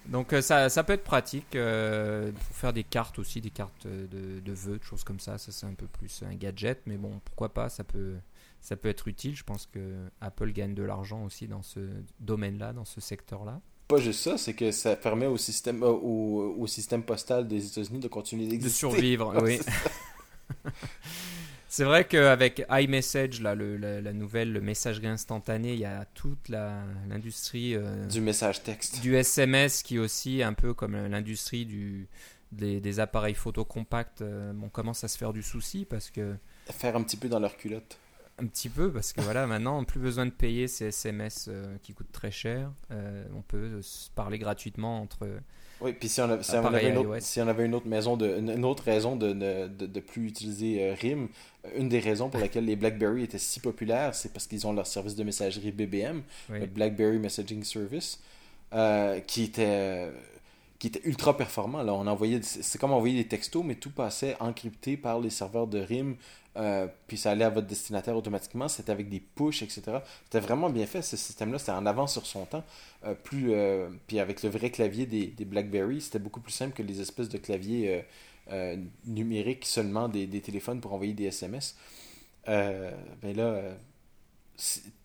Donc 0.06 0.32
euh, 0.32 0.42
ça, 0.42 0.68
ça 0.68 0.82
peut 0.84 0.94
être 0.94 1.04
pratique 1.04 1.54
euh, 1.54 2.32
pour 2.32 2.56
faire 2.56 2.72
des 2.72 2.84
cartes 2.84 3.18
aussi, 3.18 3.40
des 3.40 3.50
cartes 3.50 3.86
de, 3.86 4.40
de 4.40 4.52
vœux, 4.52 4.78
de 4.78 4.84
choses 4.84 5.04
comme 5.04 5.20
ça. 5.20 5.38
Ça 5.38 5.52
c'est 5.52 5.66
un 5.66 5.74
peu 5.74 5.86
plus 5.86 6.22
un 6.28 6.34
gadget, 6.34 6.80
mais 6.86 6.96
bon, 6.96 7.20
pourquoi 7.24 7.50
pas 7.50 7.68
Ça 7.68 7.84
peut, 7.84 8.16
ça 8.60 8.76
peut 8.76 8.88
être 8.88 9.06
utile. 9.08 9.36
Je 9.36 9.44
pense 9.44 9.66
que 9.66 9.80
Apple 10.20 10.50
gagne 10.52 10.74
de 10.74 10.82
l'argent 10.82 11.24
aussi 11.24 11.46
dans 11.46 11.62
ce 11.62 11.80
domaine-là, 12.20 12.72
dans 12.72 12.84
ce 12.84 13.00
secteur-là. 13.00 13.60
Pas 13.88 13.98
juste 13.98 14.20
ça, 14.20 14.38
c'est 14.38 14.54
que 14.54 14.70
ça 14.72 14.96
permet 14.96 15.26
au 15.26 15.36
système, 15.36 15.82
euh, 15.82 15.88
au, 15.88 16.56
au 16.58 16.66
système 16.66 17.02
postal 17.02 17.46
des 17.46 17.66
États-Unis 17.66 17.98
de 18.00 18.08
continuer 18.08 18.46
de 18.46 18.50
d'exister. 18.50 18.78
survivre, 18.78 19.34
Ouais, 19.42 19.60
oui. 20.64 20.70
C'est 21.74 21.84
vrai 21.84 22.06
qu'avec 22.06 22.66
iMessage, 22.70 23.40
là, 23.40 23.54
le, 23.54 23.78
la, 23.78 24.02
la 24.02 24.12
nouvelle 24.12 24.60
messagerie 24.60 25.06
instantanée, 25.06 25.72
il 25.72 25.78
y 25.78 25.86
a 25.86 26.04
toute 26.12 26.50
l'industrie 26.50 27.74
euh, 27.74 28.04
Du 28.08 28.20
message 28.20 28.62
texte. 28.62 29.00
du 29.00 29.16
SMS 29.16 29.82
qui 29.82 29.98
aussi 29.98 30.42
un 30.42 30.52
peu 30.52 30.74
comme 30.74 30.94
l'industrie 31.06 31.64
du, 31.64 32.08
des, 32.52 32.78
des 32.78 33.00
appareils 33.00 33.34
photo 33.34 33.64
compacts. 33.64 34.20
euh, 34.20 34.52
on 34.62 34.68
commence 34.68 35.02
à 35.02 35.08
se 35.08 35.16
faire 35.16 35.32
du 35.32 35.42
souci 35.42 35.86
parce 35.88 36.10
que 36.10 36.34
Faire 36.70 36.94
un 36.94 37.02
petit 37.02 37.16
peu 37.16 37.30
dans 37.30 37.40
leur 37.40 37.56
culotte. 37.56 37.96
Un 38.38 38.46
petit 38.48 38.68
peu, 38.68 38.92
parce 38.92 39.14
que 39.14 39.22
voilà, 39.22 39.46
maintenant, 39.46 39.82
plus 39.84 40.00
besoin 40.00 40.26
de 40.26 40.30
payer 40.30 40.68
ces 40.68 40.88
SMS 40.88 41.46
euh, 41.48 41.76
qui 41.82 41.94
coûtent 41.94 42.12
très 42.12 42.30
cher. 42.30 42.70
Euh, 42.90 43.24
on 43.34 43.40
peut 43.40 43.80
se 43.80 44.10
parler 44.10 44.38
gratuitement 44.38 45.00
entre. 45.00 45.26
Oui, 45.82 45.92
puis 45.92 46.08
si 46.08 46.20
on, 46.20 46.30
avait, 46.30 46.42
si, 46.42 46.54
on 46.54 46.64
avait 46.64 46.88
une 46.88 46.98
autre, 46.98 47.16
si 47.20 47.40
on 47.40 47.48
avait 47.48 47.66
une 47.66 47.74
autre, 47.74 47.88
maison 47.88 48.16
de, 48.16 48.38
une 48.38 48.64
autre 48.64 48.84
raison 48.84 49.16
de 49.16 49.32
ne 49.32 49.66
de, 49.66 49.86
de, 49.86 50.00
plus 50.00 50.28
utiliser 50.28 50.82
euh, 50.82 50.94
RIM, 50.94 51.28
une 51.76 51.88
des 51.88 51.98
raisons 51.98 52.28
pour 52.28 52.40
laquelle 52.40 52.64
les 52.64 52.76
BlackBerry 52.76 53.24
étaient 53.24 53.38
si 53.38 53.60
populaires, 53.60 54.14
c'est 54.14 54.32
parce 54.32 54.46
qu'ils 54.46 54.66
ont 54.66 54.72
leur 54.72 54.86
service 54.86 55.16
de 55.16 55.24
messagerie 55.24 55.72
BBM, 55.72 56.22
le 56.50 56.66
BlackBerry 56.66 57.18
Messaging 57.18 57.64
Service, 57.64 58.20
qui 59.26 59.42
était 59.44 60.10
qui 60.82 60.88
était 60.88 61.02
ultra 61.04 61.36
performant. 61.36 61.84
Là, 61.84 61.94
on 61.94 62.08
envoyait, 62.08 62.40
c'est 62.42 62.76
comme 62.76 62.92
envoyer 62.92 63.22
des 63.22 63.28
textos, 63.28 63.62
mais 63.64 63.76
tout 63.76 63.92
passait 63.92 64.36
encrypté 64.40 64.96
par 64.96 65.20
les 65.20 65.30
serveurs 65.30 65.68
de 65.68 65.78
RIM, 65.78 66.16
euh, 66.56 66.86
puis 67.06 67.16
ça 67.16 67.30
allait 67.30 67.44
à 67.44 67.50
votre 67.50 67.66
destinataire 67.66 68.16
automatiquement. 68.16 68.68
C'était 68.68 68.92
avec 68.92 69.08
des 69.08 69.20
push, 69.20 69.62
etc. 69.62 69.82
C'était 70.24 70.40
vraiment 70.40 70.70
bien 70.70 70.86
fait. 70.86 71.02
Ce 71.02 71.16
système-là, 71.16 71.58
c'était 71.58 71.72
en 71.72 71.86
avance 71.86 72.12
sur 72.12 72.26
son 72.26 72.44
temps. 72.44 72.64
Euh, 73.04 73.14
plus, 73.14 73.52
euh, 73.52 73.88
puis 74.06 74.18
avec 74.18 74.42
le 74.42 74.50
vrai 74.50 74.70
clavier 74.70 75.06
des, 75.06 75.26
des 75.26 75.44
BlackBerry, 75.44 76.00
c'était 76.00 76.18
beaucoup 76.18 76.40
plus 76.40 76.52
simple 76.52 76.74
que 76.74 76.82
les 76.82 77.00
espèces 77.00 77.28
de 77.28 77.38
claviers 77.38 78.04
numériques 79.06 79.64
seulement 79.64 80.08
des, 80.08 80.26
des, 80.26 80.40
téléphones 80.40 80.80
pour 80.80 80.92
envoyer 80.92 81.14
des 81.14 81.24
SMS. 81.24 81.76
ben 82.46 82.92
là 83.34 83.62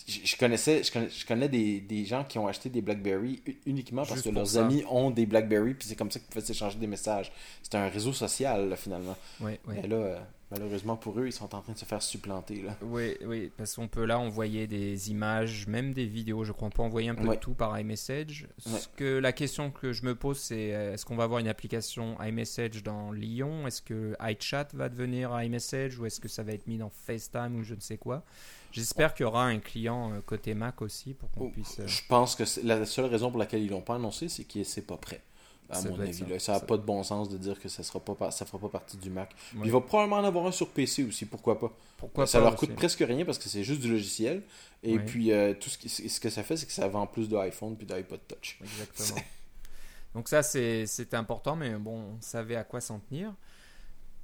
je 0.08 0.36
connaissais 0.36 0.84
je 0.84 0.92
connais, 0.92 1.10
je 1.10 1.26
connais 1.26 1.48
des, 1.48 1.80
des, 1.80 2.04
gens 2.04 2.24
qui 2.26 2.38
ont 2.38 2.48
acheté 2.48 2.70
des 2.70 2.82
BlackBerry 2.82 3.42
uniquement 3.66 4.06
parce 4.06 4.22
que 4.22 4.30
leurs 4.30 4.58
amis 4.58 4.84
ont 4.90 5.10
des 5.10 5.26
BlackBerry 5.26 5.74
puis 5.74 5.88
c'est 5.88 5.96
comme 5.96 6.12
ça 6.12 6.20
qu'ils 6.20 6.28
pouvaient 6.28 6.46
s'échanger 6.46 6.78
des 6.78 6.88
messages. 6.88 7.32
C'était 7.64 7.78
un 7.78 7.88
réseau 7.88 8.12
social 8.12 8.76
finalement. 8.76 9.16
Oui, 9.40 9.54
oui. 9.68 9.76
Mais 9.82 9.88
là 9.88 10.28
malheureusement 10.52 10.96
pour 10.96 11.20
eux, 11.20 11.28
ils 11.28 11.34
sont 11.34 11.54
en 11.56 11.62
train 11.62 11.74
de 11.74 11.78
se 11.78 11.86
faire 11.86 12.02
supplanter 12.02 12.62
là. 12.62 12.78
Oui, 12.82 13.16
oui, 13.26 13.52
parce 13.58 13.76
qu'on 13.76 13.88
peut 13.88 14.06
là 14.06 14.20
envoyer 14.20 14.68
des 14.68 15.12
images, 15.12 15.68
même 15.68 15.94
des 15.94 16.06
vidéos, 16.06 16.44
je 16.44 16.52
crois 16.52 16.68
on 16.68 16.72
peut 16.72 16.82
envoyer 16.82 17.10
un 17.10 17.16
peu 17.16 17.28
de 17.28 17.36
tout 17.36 17.54
par 17.54 17.78
iMessage. 17.80 18.48
Ce 18.58 18.88
que 18.96 19.18
la 19.18 19.32
question 19.32 19.72
que 19.72 19.94
je 19.94 20.04
me 20.04 20.16
pose 20.16 20.40
c'est 20.40 20.74
euh, 20.74 20.94
est-ce 20.94 21.06
qu'on 21.06 21.16
va 21.16 21.24
avoir 21.24 21.40
une 21.40 21.48
application 21.48 22.18
iMessage 22.22 22.84
dans 22.84 23.12
Lyon? 23.12 23.68
Est-ce 23.68 23.82
que 23.82 24.16
iChat 24.22 24.68
va 24.74 24.90
devenir 24.90 25.40
iMessage? 25.42 26.00
Ou 26.00 26.06
est-ce 26.06 26.20
que 26.20 26.28
ça 26.28 26.44
va 26.44 26.54
être 26.54 26.68
mis 26.68 26.78
dans 26.78 26.90
FaceTime 26.90 27.56
ou 27.56 27.64
je 27.64 27.76
ne 27.76 27.80
sais 27.80 27.98
quoi? 27.98 28.24
J'espère 28.72 29.14
qu'il 29.14 29.24
y 29.24 29.28
aura 29.28 29.46
un 29.46 29.60
client 29.60 30.14
euh, 30.14 30.22
côté 30.26 30.54
Mac 30.54 30.82
aussi 30.82 31.14
pour 31.14 31.32
qu'on 31.32 31.46
oh, 31.46 31.50
puisse. 31.50 31.80
Euh, 31.80 31.88
je 31.88 32.02
pense 32.08 32.36
que 32.36 32.44
la 32.64 32.86
seule 32.86 33.06
raison 33.06 33.30
pour 33.30 33.40
laquelle 33.40 33.62
ils 33.62 33.70
l'ont 33.70 33.82
pas 33.82 33.96
annoncé, 33.96 34.30
c'est 34.30 34.44
que 34.44 34.64
c'est 34.64 34.86
pas 34.86 34.98
prêt. 34.98 35.22
À 35.70 35.82
mon 35.82 36.00
avis, 36.00 36.40
ça 36.40 36.54
n'a 36.54 36.60
pas 36.62 36.78
de 36.78 36.84
bon 36.84 37.04
sens 37.04 37.28
de 37.30 37.38
dire 37.38 37.60
que 37.60 37.68
ça 37.68 37.84
sera 37.84 38.00
pas 38.00 38.32
ça 38.32 38.46
fera 38.46 38.58
pas 38.60 38.70
partie 38.70 38.98
du 38.98 39.10
Mac. 39.10 39.36
Il 39.64 39.72
va 39.72 39.82
probablement 39.82 40.18
en 40.18 40.24
avoir 40.24 40.46
un 40.46 40.52
sur 40.52 40.70
PC 40.70 41.04
aussi, 41.04 41.26
pourquoi 41.26 41.60
pas. 41.60 41.72
Pourquoi 41.98 42.28
ça 42.28 42.40
leur 42.40 42.56
coûte 42.56 42.74
presque 42.76 43.04
rien 43.06 43.26
parce 43.26 43.38
que 43.38 43.50
c'est 43.50 43.64
juste 43.64 43.82
du 43.82 43.92
logiciel. 43.92 44.44
Et 44.84 45.00
puis 45.00 45.32
euh, 45.32 45.54
tout 45.54 45.70
ce, 45.70 45.78
qui, 45.78 45.90
ce 45.90 46.20
que 46.20 46.30
ça 46.30 46.44
fait, 46.44 46.56
c'est 46.56 46.66
que 46.66 46.72
ça 46.72 46.88
vend 46.88 47.08
plus 47.08 47.28
d'iPhone 47.28 47.76
puis 47.76 47.86
d'iPod 47.86 48.20
Touch. 48.28 48.60
Exactement. 48.62 49.22
Donc 50.16 50.30
ça 50.30 50.42
c'est 50.42 51.14
important, 51.14 51.56
mais 51.56 51.72
bon, 51.72 52.16
on 52.18 52.22
savait 52.22 52.56
à 52.56 52.64
quoi 52.64 52.82
s'en 52.82 53.00
tenir. 53.00 53.34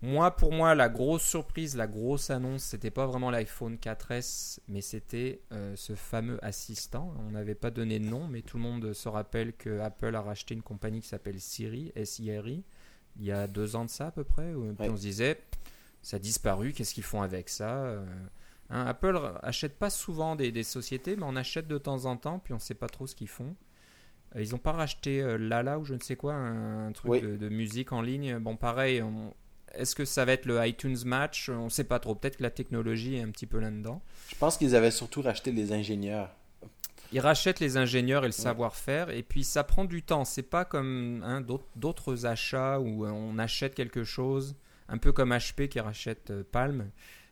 Moi, 0.04 0.32
pour 0.32 0.52
moi, 0.52 0.76
la 0.76 0.90
grosse 0.90 1.24
surprise, 1.24 1.78
la 1.78 1.88
grosse 1.88 2.30
annonce, 2.30 2.64
c'était 2.64 2.92
pas 2.92 3.06
vraiment 3.06 3.32
l'iPhone 3.32 3.78
4S, 3.78 4.60
mais 4.68 4.82
c'était 4.82 5.40
euh, 5.54 5.78
ce 5.78 5.96
fameux 5.96 6.44
assistant. 6.44 7.14
On 7.26 7.32
n'avait 7.32 7.56
pas 7.56 7.72
donné 7.72 8.00
de 8.00 8.06
nom, 8.06 8.28
mais 8.28 8.42
tout 8.42 8.58
le 8.58 8.64
monde 8.64 8.92
se 8.92 9.08
rappelle 9.08 9.54
que 9.54 9.80
Apple 9.80 10.14
a 10.14 10.22
racheté 10.22 10.56
une 10.56 10.62
compagnie 10.62 11.00
qui 11.00 11.08
s'appelle 11.08 11.40
Siri, 11.40 11.94
S-I-R-I, 11.96 12.66
il 13.16 13.24
y 13.24 13.32
a 13.32 13.48
deux 13.48 13.78
ans 13.78 13.86
de 13.86 13.90
ça 13.90 14.08
à 14.08 14.12
peu 14.12 14.26
près. 14.26 14.54
Où 14.54 14.76
on 14.78 14.98
se 14.98 15.02
disait, 15.02 15.42
ça 16.02 16.18
a 16.18 16.20
disparu, 16.20 16.74
qu'est-ce 16.74 16.94
qu'ils 16.94 17.06
font 17.06 17.22
avec 17.22 17.48
ça 17.48 17.86
euh, 17.86 18.06
hein, 18.72 18.86
Apple 18.86 19.18
achète 19.42 19.80
pas 19.80 19.90
souvent 19.90 20.36
des, 20.36 20.64
sociétés, 20.64 21.16
mais 21.16 21.24
on 21.26 21.38
achète 21.38 21.70
de 21.70 21.78
temps 21.78 22.04
en 22.04 22.18
temps, 22.18 22.40
puis 22.40 22.52
on 22.52 22.58
ne 22.58 22.62
sait 22.62 22.74
pas 22.74 22.90
trop 22.90 23.08
ce 23.08 23.16
qu'ils 23.16 23.30
font. 23.30 23.56
Euh, 24.36 24.44
ils 24.44 24.52
n'ont 24.52 24.58
pas 24.58 24.74
racheté 24.74 25.38
Lala 25.38 25.80
ou 25.80 25.86
je 25.86 25.94
ne 25.94 26.02
sais 26.02 26.18
quoi, 26.18 26.34
un, 26.34 26.92
truc 26.92 27.24
de, 27.24 27.38
de, 27.38 27.48
musique 27.48 27.94
en 27.94 28.02
ligne. 28.02 28.38
Bon, 28.40 28.58
pareil, 28.58 29.02
on, 29.02 29.34
est-ce 29.74 29.96
que 29.96 30.06
ça 30.06 30.26
va 30.26 30.34
être 30.34 30.46
le 30.46 30.66
iTunes 30.66 30.98
Match? 31.06 31.50
On 31.50 31.66
ne 31.66 31.70
sait 31.70 31.84
pas 31.84 32.00
trop. 32.00 32.16
Peut-être 32.16 32.38
que 32.38 32.44
la 32.44 32.52
technologie 32.52 33.16
est 33.16 33.22
un 33.22 33.32
petit 33.32 33.48
peu 33.48 33.60
là-dedans. 33.60 34.02
Je 34.30 34.36
pense 34.36 34.58
qu'ils 34.58 34.76
avaient 34.76 34.92
surtout 34.92 35.22
racheté 35.22 35.52
les 35.52 35.72
ingénieurs. 35.74 36.30
Ils 37.12 37.20
rachètent 37.20 37.60
les 37.60 37.78
ingénieurs 37.78 38.24
et 38.24 38.28
le 38.28 38.34
savoir-faire, 38.34 39.12
et 39.12 39.22
puis 39.22 39.44
ça 39.44 39.64
prend 39.64 39.86
du 39.86 40.02
temps. 40.02 40.26
C'est 40.26 40.42
pas 40.42 40.66
comme 40.66 41.22
hein, 41.24 41.46
d'autres 41.76 42.26
achats 42.26 42.80
où 42.80 43.06
euh, 43.06 43.12
on 43.12 43.38
achète 43.38 43.76
quelque 43.76 44.04
chose, 44.04 44.56
un 44.90 44.98
peu 44.98 45.12
comme 45.12 45.32
HP 45.32 45.68
qui 45.68 45.80
rachète 45.80 46.32
euh, 46.32 46.44
Palm, 46.52 46.90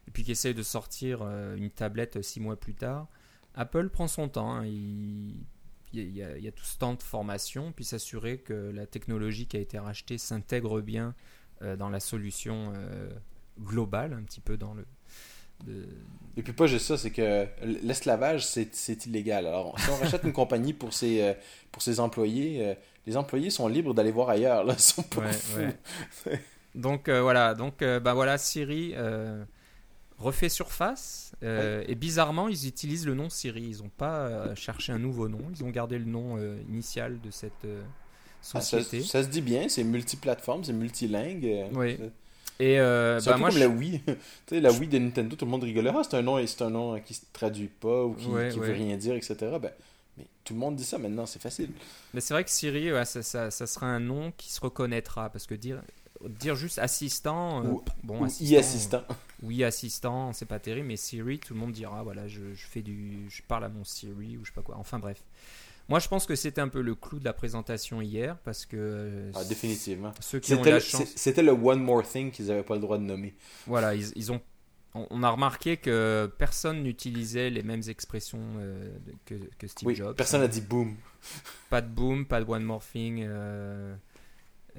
et 0.08 0.12
puis 0.12 0.24
qui 0.24 0.34
essaye 0.34 0.54
de 0.54 0.62
sortir 0.62 1.22
euh, 1.24 1.56
une 1.56 1.72
tablette 1.72 2.22
six 2.22 2.40
mois 2.40 2.60
plus 2.60 2.76
tard. 2.76 3.08
Apple 3.56 3.90
prend 3.90 4.08
son 4.08 4.30
temps. 4.30 4.54
Hein. 4.54 4.68
il, 4.68 5.46
y 5.94 6.22
a, 6.22 6.38
il, 6.38 6.44
y 6.44 6.48
a, 6.48 6.52
tout 6.52 6.64
ce 6.64 6.78
temps 6.78 6.94
de 6.94 7.02
formation, 7.02 7.72
puis 7.72 7.84
s'assurer 7.84 8.38
que 8.38 8.54
la 8.54 8.86
technologie 8.86 9.48
qui 9.48 9.58
a 9.58 9.60
été 9.60 9.80
rachetée 9.80 10.20
s'intègre 10.20 10.82
bien 10.82 11.16
dans 11.78 11.90
la 11.90 12.00
solution 12.00 12.74
euh, 12.76 13.10
globale, 13.60 14.14
un 14.14 14.24
petit 14.24 14.40
peu 14.40 14.58
dans 14.58 14.74
le. 14.74 14.86
Et 16.38 16.42
puis 16.42 16.54
pas 16.54 16.66
juste 16.66 16.88
ça, 16.88 16.98
c'est 16.98 17.12
que 17.12 17.46
l'esclavage, 17.84 18.48
c'est 18.48 19.06
illégal. 19.06 19.46
Alors, 19.46 19.78
si 19.80 19.90
on 19.92 19.96
rachète 19.96 20.24
une 20.24 20.34
compagnie 20.34 20.74
pour 20.74 20.92
ses, 20.92 21.22
euh, 21.22 21.34
pour 21.72 21.84
ses 21.84 22.00
employés, 22.00 22.76
les 23.06 23.16
employés 23.16 23.52
sont 23.52 23.68
libres 23.68 23.94
d'aller 23.94 24.12
voir 24.12 24.30
ailleurs. 24.30 24.64
Là. 24.64 24.74
Ils 24.76 24.82
sont 24.82 25.04
pas 25.04 25.22
donc 26.76 27.10
voilà, 27.10 27.54
donc 27.54 27.80
ben 27.80 28.14
voilà, 28.14 28.40
Siri 28.40 28.96
refait 30.18 30.50
surface. 30.50 31.34
Et 31.44 31.94
bizarrement, 31.94 32.48
ils 32.48 32.68
utilisent 32.68 33.06
le 33.06 33.14
nom 33.14 33.30
Siri. 33.30 33.62
Ils 33.62 33.84
n'ont 33.84 33.92
pas 33.96 34.56
cherché 34.56 34.92
un 34.92 35.00
nouveau 35.00 35.30
nom. 35.30 35.42
Ils 35.56 35.64
ont 35.64 35.70
gardé 35.70 36.00
le 36.00 36.06
nom 36.06 36.40
initial 36.68 37.22
de 37.22 37.30
cette 37.30 37.68
ah, 38.54 38.62
ça, 38.62 38.82
se 38.82 39.28
dit 39.28 39.42
bien, 39.42 39.70
c'est 39.70 39.84
multiplateforme, 39.84 40.64
c'est 40.64 40.74
multilingue. 40.74 41.46
Euh, 41.46 41.68
oui. 41.74 41.98
Et 42.60 42.80
euh, 42.80 43.20
c'est 43.20 43.32
bah, 43.32 43.40
comme 43.40 43.58
la 43.58 43.68
Wii. 43.68 44.02
tu 44.06 44.14
sais, 44.48 44.60
la 44.60 44.72
Wii 44.72 44.88
de 44.88 45.00
Nintendo, 45.00 45.36
tout 45.36 45.46
le 45.46 45.52
monde 45.52 45.64
rigolait. 45.64 45.92
Ah, 45.94 46.02
c'est 46.04 46.18
un 46.18 46.22
nom, 46.22 46.46
c'est 46.46 46.62
un 46.62 46.70
nom 46.70 47.00
qui 47.00 47.14
se 47.14 47.22
traduit 47.34 47.68
pas 47.68 48.06
ou 48.06 48.14
qui, 48.14 48.28
ne 48.28 48.50
veut 48.52 48.74
rien 48.74 48.98
dire, 48.98 49.16
etc. 49.16 49.36
Ben, 49.40 49.72
mais 50.18 50.28
tout 50.44 50.54
le 50.54 50.60
monde 50.60 50.76
dit 50.76 50.84
ça 50.84 50.98
maintenant, 50.98 51.26
c'est 51.26 51.42
facile. 51.42 51.70
Mais 52.14 52.22
c'est 52.22 52.34
vrai 52.34 52.44
que 52.44 52.50
Siri, 52.50 52.90
ça, 53.06 53.24
ça, 53.24 53.52
ça, 53.52 53.68
sera 53.68 53.88
un 53.88 54.00
nom 54.00 54.32
qui 54.38 54.52
se 54.52 54.62
reconnaîtra 54.62 55.30
parce 55.30 55.48
que 55.48 55.56
dire 55.56 55.82
dire 56.30 56.56
juste 56.56 56.80
assistant, 56.80 57.64
euh, 57.64 57.68
ou, 57.68 57.84
bon, 58.04 58.24
assistant, 58.24 58.58
assistant. 58.58 59.04
oui 59.44 59.64
assistant, 59.64 60.34
c'est 60.34 60.46
pas 60.46 60.60
terrible, 60.60 60.88
mais 60.88 60.98
Siri, 60.98 61.40
tout 61.40 61.54
le 61.54 61.60
monde 61.60 61.72
dira 61.72 62.04
voilà, 62.04 62.28
je, 62.28 62.54
je, 62.54 62.66
fais 62.66 62.82
du, 62.82 63.30
je 63.30 63.42
parle 63.42 63.66
à 63.66 63.70
mon 63.70 63.84
Siri 63.84 64.38
ou 64.38 64.46
je 64.46 64.52
sais 64.52 64.56
pas 64.56 64.62
quoi. 64.62 64.76
Enfin 64.78 65.00
bref. 65.00 65.24
Moi, 65.92 66.00
je 66.00 66.08
pense 66.08 66.26
que 66.26 66.36
c'était 66.36 66.62
un 66.62 66.70
peu 66.70 66.82
le 66.82 66.96
clou 66.96 67.20
de 67.20 67.26
la 67.26 67.34
présentation 67.34 68.02
hier 68.02 68.38
parce 68.46 68.66
que. 68.66 68.78
Euh, 68.78 69.32
ah, 69.36 69.44
définitivement. 69.44 70.14
Ceux 70.22 70.40
qui 70.40 70.54
ont 70.54 70.64
la 70.64 70.80
chance... 70.80 71.04
C'était 71.18 71.44
le 71.44 71.52
one 71.52 71.84
more 71.84 72.02
thing 72.02 72.32
qu'ils 72.32 72.48
n'avaient 72.48 72.64
pas 72.64 72.76
le 72.76 72.80
droit 72.80 72.98
de 72.98 73.04
nommer. 73.04 73.36
Voilà, 73.68 73.94
ils, 73.94 74.32
ont. 74.32 74.40
On 74.94 75.22
a 75.22 75.30
remarqué 75.30 75.76
que 75.76 76.32
personne 76.38 76.84
n'utilisait 76.84 77.50
les 77.50 77.62
mêmes 77.62 77.82
expressions 77.90 78.40
euh, 78.58 78.90
que, 79.26 79.36
que, 79.58 79.68
Steve 79.68 79.86
oui, 79.86 79.96
Jobs. 79.96 80.16
Personne 80.16 80.40
n'a 80.40 80.48
dit 80.48 80.62
boom. 80.62 80.96
Pas 81.70 81.82
de 81.82 81.90
boom, 81.90 82.26
pas 82.26 82.42
de 82.42 82.50
one 82.50 82.64
more 82.64 82.82
thing. 82.82 83.28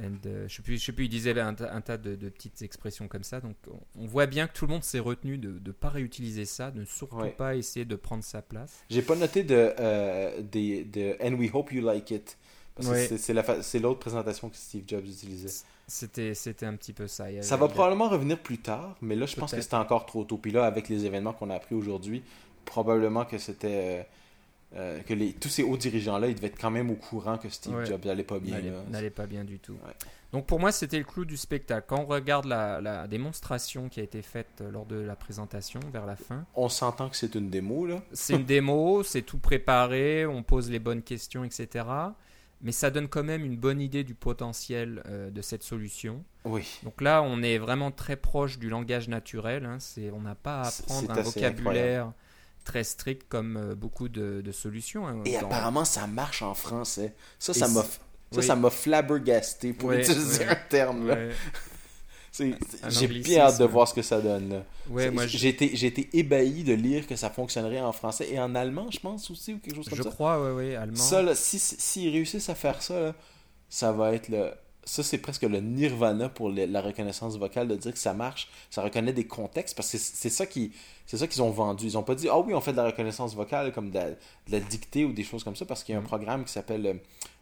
Euh, 0.01 0.09
euh, 0.27 0.49
je 0.49 0.57
sais 0.57 0.63
plus, 0.63 0.79
je 0.79 0.85
sais 0.85 0.93
plus, 0.93 1.05
il 1.05 1.09
disait 1.09 1.39
un, 1.39 1.55
tas 1.55 1.99
de, 1.99 2.17
petites 2.29 2.63
expressions 2.63 3.09
comme 3.09 3.25
ça. 3.25 3.41
Donc, 3.41 3.57
on, 3.99 4.07
voit 4.07 4.27
bien 4.27 4.47
que 4.47 4.53
tout 4.53 4.67
le 4.67 4.73
monde 4.73 4.85
s'est 4.85 4.99
retenu 4.99 5.39
de 5.39 5.61
ne 5.65 5.73
pas 5.73 5.91
réutiliser 5.91 6.45
ça, 6.45 6.71
de 6.71 6.81
ne 6.81 6.85
surtout 6.85 7.31
pas 7.37 7.57
essayer 7.57 7.85
de 7.85 7.97
prendre 7.97 8.25
sa 8.25 8.43
place. 8.43 8.85
J'ai 8.91 9.03
pas 9.03 9.17
noté 9.17 9.43
de, 9.43 9.75
euh, 9.79 10.41
de, 10.41 11.17
And 11.23 11.35
we 11.35 11.51
hope 11.53 11.73
you 11.73 11.83
like 11.83 12.11
it. 12.11 12.39
c'est 12.81 13.79
l'autre 13.81 14.01
présentation 14.01 14.49
que 14.49 14.57
Steve 14.57 14.85
Jobs 14.87 15.07
utilisait. 15.07 15.65
C'était, 15.87 16.35
c'était 16.35 16.67
un 16.67 16.77
petit 16.77 16.93
peu 16.93 17.07
ça. 17.07 17.27
ça 17.43 17.57
va 17.57 17.69
probablement 17.69 18.09
revenir 18.09 18.39
plus 18.39 18.59
tard, 18.59 18.97
mais 19.03 19.15
là, 19.15 19.27
je 19.27 19.37
pense 19.37 19.53
que 19.53 19.61
c'était 19.61 19.75
encore 19.75 20.07
trop 20.07 20.25
tôt. 20.25 20.39
Puis 20.39 20.53
là, 20.53 20.65
avec 20.65 20.89
les 20.89 21.05
événements 21.05 21.33
qu'on 21.33 21.51
a 21.51 21.55
appris 21.55 21.75
aujourd'hui, 21.75 22.23
probablement 22.65 23.25
que 23.25 23.39
c'était. 23.39 24.01
Euh, 24.01 24.03
euh, 24.75 25.01
que 25.03 25.13
les, 25.13 25.33
tous 25.35 25.49
ces 25.49 25.63
hauts 25.63 25.77
dirigeants-là, 25.77 26.29
ils 26.29 26.35
devaient 26.35 26.47
être 26.47 26.61
quand 26.61 26.71
même 26.71 26.91
au 26.91 26.95
courant 26.95 27.37
que 27.37 27.49
Steve 27.49 27.85
Jobs 27.85 28.05
n'allait 28.05 28.23
pas 28.25 28.39
bien. 28.39 28.59
N'allait 28.91 29.11
pas 29.11 29.27
bien 29.27 29.45
du 29.45 29.59
tout. 29.59 29.77
Donc 30.33 30.47
pour 30.47 30.59
moi, 30.59 30.73
c'était 30.73 30.99
le 30.99 31.05
clou 31.05 31.27
du 31.27 31.37
spectacle. 31.37 31.85
Quand 31.87 32.01
on 32.01 32.07
regarde 32.07 32.47
la, 32.47 33.07
démonstration 33.07 33.89
qui 33.89 34.01
a 34.01 34.03
été 34.03 34.23
faite 34.23 34.63
lors 34.73 34.87
de 34.87 34.97
la 34.97 35.15
présentation 35.15 35.81
vers 35.93 36.07
la 36.07 36.17
fin. 36.17 36.47
On 36.55 36.71
s'entend 36.71 37.11
que 37.11 37.17
c'est 37.17 37.35
une 37.35 37.51
démo, 37.51 37.87
là. 37.87 38.03
C'est 38.13 38.35
une 38.35 38.45
démo, 38.45 39.03
c'est 39.03 39.23
tout 39.23 39.39
préparé, 39.39 40.25
on 40.25 40.43
pose 40.43 40.71
les 40.71 40.79
bonnes 40.79 41.03
questions, 41.03 41.45
etc. 41.45 41.85
Mais 42.63 42.73
ça 42.73 42.91
donne 42.91 43.09
quand 43.09 43.25
même 43.25 43.45
une 43.45 43.57
bonne 43.57 43.81
idée 43.81 44.05
du 44.05 44.15
potentiel 44.15 45.03
euh, 45.07 45.31
de 45.31 45.43
cette 45.43 45.65
solution. 45.65 46.25
Oui. 46.45 46.79
Donc 46.85 47.01
là, 47.01 47.23
on 47.23 47.43
est 47.43 47.59
vraiment 47.59 47.91
très 47.91 48.17
proche 48.17 48.59
du 48.59 48.71
langage 48.71 49.09
naturel. 49.09 49.67
Hein. 49.67 49.79
on 50.15 50.21
n'a 50.21 50.37
pas 50.37 50.63
à 50.63 50.69
apprendre 50.69 51.11
un 51.11 51.23
vocabulaire 51.23 52.13
très 52.65 52.85
strict 52.85 53.29
comme 53.29 53.57
euh, 53.57 53.75
beaucoup 53.75 54.09
de, 54.09 54.43
solutions. 54.53 55.07
Hein, 55.07 55.23
et 55.25 55.37
apparemment, 55.37 55.85
ça 55.85 56.07
marche 56.07 56.43
en 56.43 56.55
français. 56.55 57.15
Ça, 57.39 57.55
ça 57.55 57.69
m'a 57.69 57.85
ça, 58.33 58.41
ça 58.41 58.57
m'a 58.57 58.71
flabbergasté 58.71 59.75
pour 59.75 59.93
utiliser 59.93 60.47
un 60.47 60.57
terme. 60.69 61.09
Là. 61.09 61.17
J'ai 62.89 63.07
bien 63.07 63.41
hâte 63.41 63.59
de 63.59 63.65
voir 63.65 63.87
ce 63.87 63.93
que 63.93 64.01
ça 64.01 64.21
donne. 64.21 64.65
Ouais, 64.89 65.13
j'ai 65.27 65.49
été, 65.49 65.85
été, 65.85 66.09
ébahi 66.15 66.65
de 66.65 66.73
lire 66.73 67.07
que 67.07 67.15
ça 67.15 67.29
fonctionnerait 67.29 67.81
en 67.81 67.93
français 67.93 68.27
et 68.31 68.41
en 68.41 68.55
allemand, 68.55 68.91
je 68.91 68.99
pense 68.99 69.31
aussi, 69.31 69.53
ou 69.53 69.59
quelque 69.59 69.77
chose 69.77 69.89
comme 69.89 69.99
je 69.99 70.03
ça. 70.03 70.09
Je 70.09 70.15
crois, 70.15 70.43
oui, 70.43 70.69
oui, 70.69 70.75
allemand. 70.75 70.97
Ça, 70.97 71.35
s'ils 71.35 71.61
si, 71.61 72.11
réussissent 72.11 72.49
à 72.49 72.55
faire 72.55 72.81
ça, 72.81 73.15
ça 73.69 73.93
va 73.93 74.15
être 74.15 74.31
le 74.31 74.51
ça, 74.85 75.03
c'est 75.03 75.19
presque 75.19 75.43
le 75.43 75.61
nirvana 75.61 76.29
pour 76.29 76.51
la 76.51 76.81
reconnaissance 76.81 77.39
vocale 77.39 77.69
de 77.69 77.77
dire 77.77 77.93
que 77.93 77.99
ça 77.99 78.15
marche, 78.15 78.49
ça 78.71 78.83
reconnaît 78.83 79.13
des 79.13 79.27
contextes, 79.27 79.77
parce 79.77 79.91
que 79.93 79.99
c'est 79.99 80.29
ça 80.29 80.47
qui 80.47 80.73
c'est 81.07 81.17
ça 81.17 81.27
qu'ils 81.27 81.43
ont 81.43 81.51
vendu. 81.51 81.87
Ils 81.87 81.95
n'ont 81.95 82.03
pas 82.03 82.15
dit 82.15 82.29
Ah 82.29 82.39
oui, 82.39 82.55
on 82.55 82.61
fait 82.61 82.73
de 82.73 82.79
la 82.79 82.87
reconnaissance 82.87 83.35
vocale 83.35 83.73
comme 83.73 83.91
de 83.91 84.01
la, 84.51 84.61
dictée 84.61 85.05
ou 85.05 85.13
des 85.13 85.25
choses 85.25 85.45
comme 85.45 85.57
ça, 85.57 85.65
parce 85.67 85.85
qu'il 85.85 85.93
y 85.93 85.97
a 85.97 86.01
un 86.01 86.03
mm. 86.03 86.07
programme 86.07 86.45
qui 86.45 86.53
s'appelle 86.53 86.87
euh, 86.87 86.95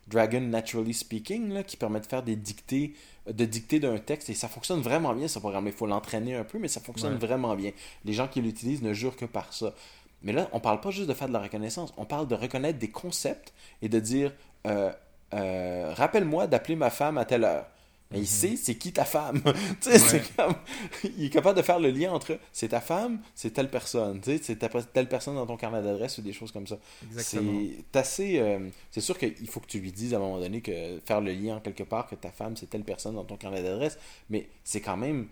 Dragon 0.09 0.41
Naturally 0.41 0.93
Speaking 0.93 1.53
là, 1.53 1.63
qui 1.63 1.77
permet 1.77 2.01
de 2.01 2.07
faire 2.07 2.23
des 2.23 2.37
dictées, 2.37 2.95
euh, 3.29 3.33
de 3.33 3.45
dicter 3.45 3.81
d'un 3.81 3.99
texte, 3.99 4.29
et 4.29 4.35
ça 4.35 4.49
fonctionne 4.49 4.81
vraiment 4.81 5.15
bien 5.15 5.29
ce 5.29 5.39
programme. 5.39 5.67
Il 5.67 5.73
faut 5.73 5.87
l'entraîner 5.87 6.35
un 6.35 6.45
peu, 6.45 6.59
mais 6.59 6.69
ça 6.69 6.81
fonctionne 6.81 7.17
vraiment 7.17 7.55
bien. 7.57 7.73
Les 8.05 8.13
gens 8.13 8.29
qui 8.29 8.43
l'utilisent 8.43 8.83
ne 8.83 8.93
jurent 8.93 9.17
que 9.17 9.27
par 9.27 9.53
ça. 9.53 9.75
Mais 10.23 10.33
là, 10.33 10.51
on 10.53 10.61
parle 10.61 10.81
pas 10.81 10.91
juste 10.91 11.09
de 11.09 11.15
faire 11.15 11.29
de 11.29 11.33
la 11.33 11.41
reconnaissance, 11.41 11.95
on 11.97 12.05
parle 12.05 12.29
de 12.29 12.35
reconnaître 12.35 12.79
des 12.79 12.91
concepts 12.91 13.55
et 13.81 13.89
de 13.89 13.99
dire 13.99 14.33
euh, 14.67 14.93
euh, 15.35 15.93
rappelle-moi 15.95 16.47
d'appeler 16.47 16.77
ma 16.77 16.91
femme 16.91 17.19
à 17.19 17.25
telle 17.25 17.45
heure. 17.45 17.67
Mais 18.11 18.19
il 18.19 18.23
mhm. 18.23 18.27
sait 18.27 18.57
c'est 18.57 18.75
qui 18.75 18.93
ta 18.93 19.05
femme. 19.05 19.41
il 21.17 21.25
est 21.27 21.31
capable 21.31 21.57
de 21.57 21.63
faire 21.63 21.79
le 21.79 21.91
lien 21.91 22.11
entre 22.11 22.39
c'est 22.53 22.69
ta 22.69 22.81
femme, 22.81 23.21
c'est 23.37 23.51
telle 23.51 23.71
personne. 23.71 24.21
C'est 24.25 24.59
telle 24.93 25.09
personne 25.09 25.37
dans 25.37 25.47
ton 25.47 25.57
carnet 25.57 25.81
d'adresse 25.81 26.19
ou 26.19 26.23
des 26.23 26.33
choses 26.33 26.51
comme 26.51 26.67
ça. 26.67 26.77
C'est 27.17 27.41
assez. 27.95 28.39
Euh, 28.39 28.69
c'est 28.91 29.01
sûr 29.01 29.17
qu'il 29.17 29.47
faut 29.49 29.61
que 29.61 29.69
tu 29.69 29.79
lui 29.79 29.93
dises 29.93 30.13
à 30.13 30.17
un 30.17 30.21
moment 30.21 30.41
donné 30.41 30.61
que 30.61 30.99
faire 31.05 31.21
le 31.21 31.33
lien 31.33 31.61
quelque 31.61 31.85
part 31.85 32.09
que 32.09 32.17
ta 32.17 32.31
femme 32.31 32.57
c'est 32.57 32.69
telle 32.69 32.83
personne 32.83 33.15
dans 33.15 33.25
ton 33.25 33.37
carnet 33.37 33.63
d'adresse. 33.63 33.97
Mais 34.29 34.49
c'est 34.65 34.81
quand 34.81 34.97
même 34.97 35.29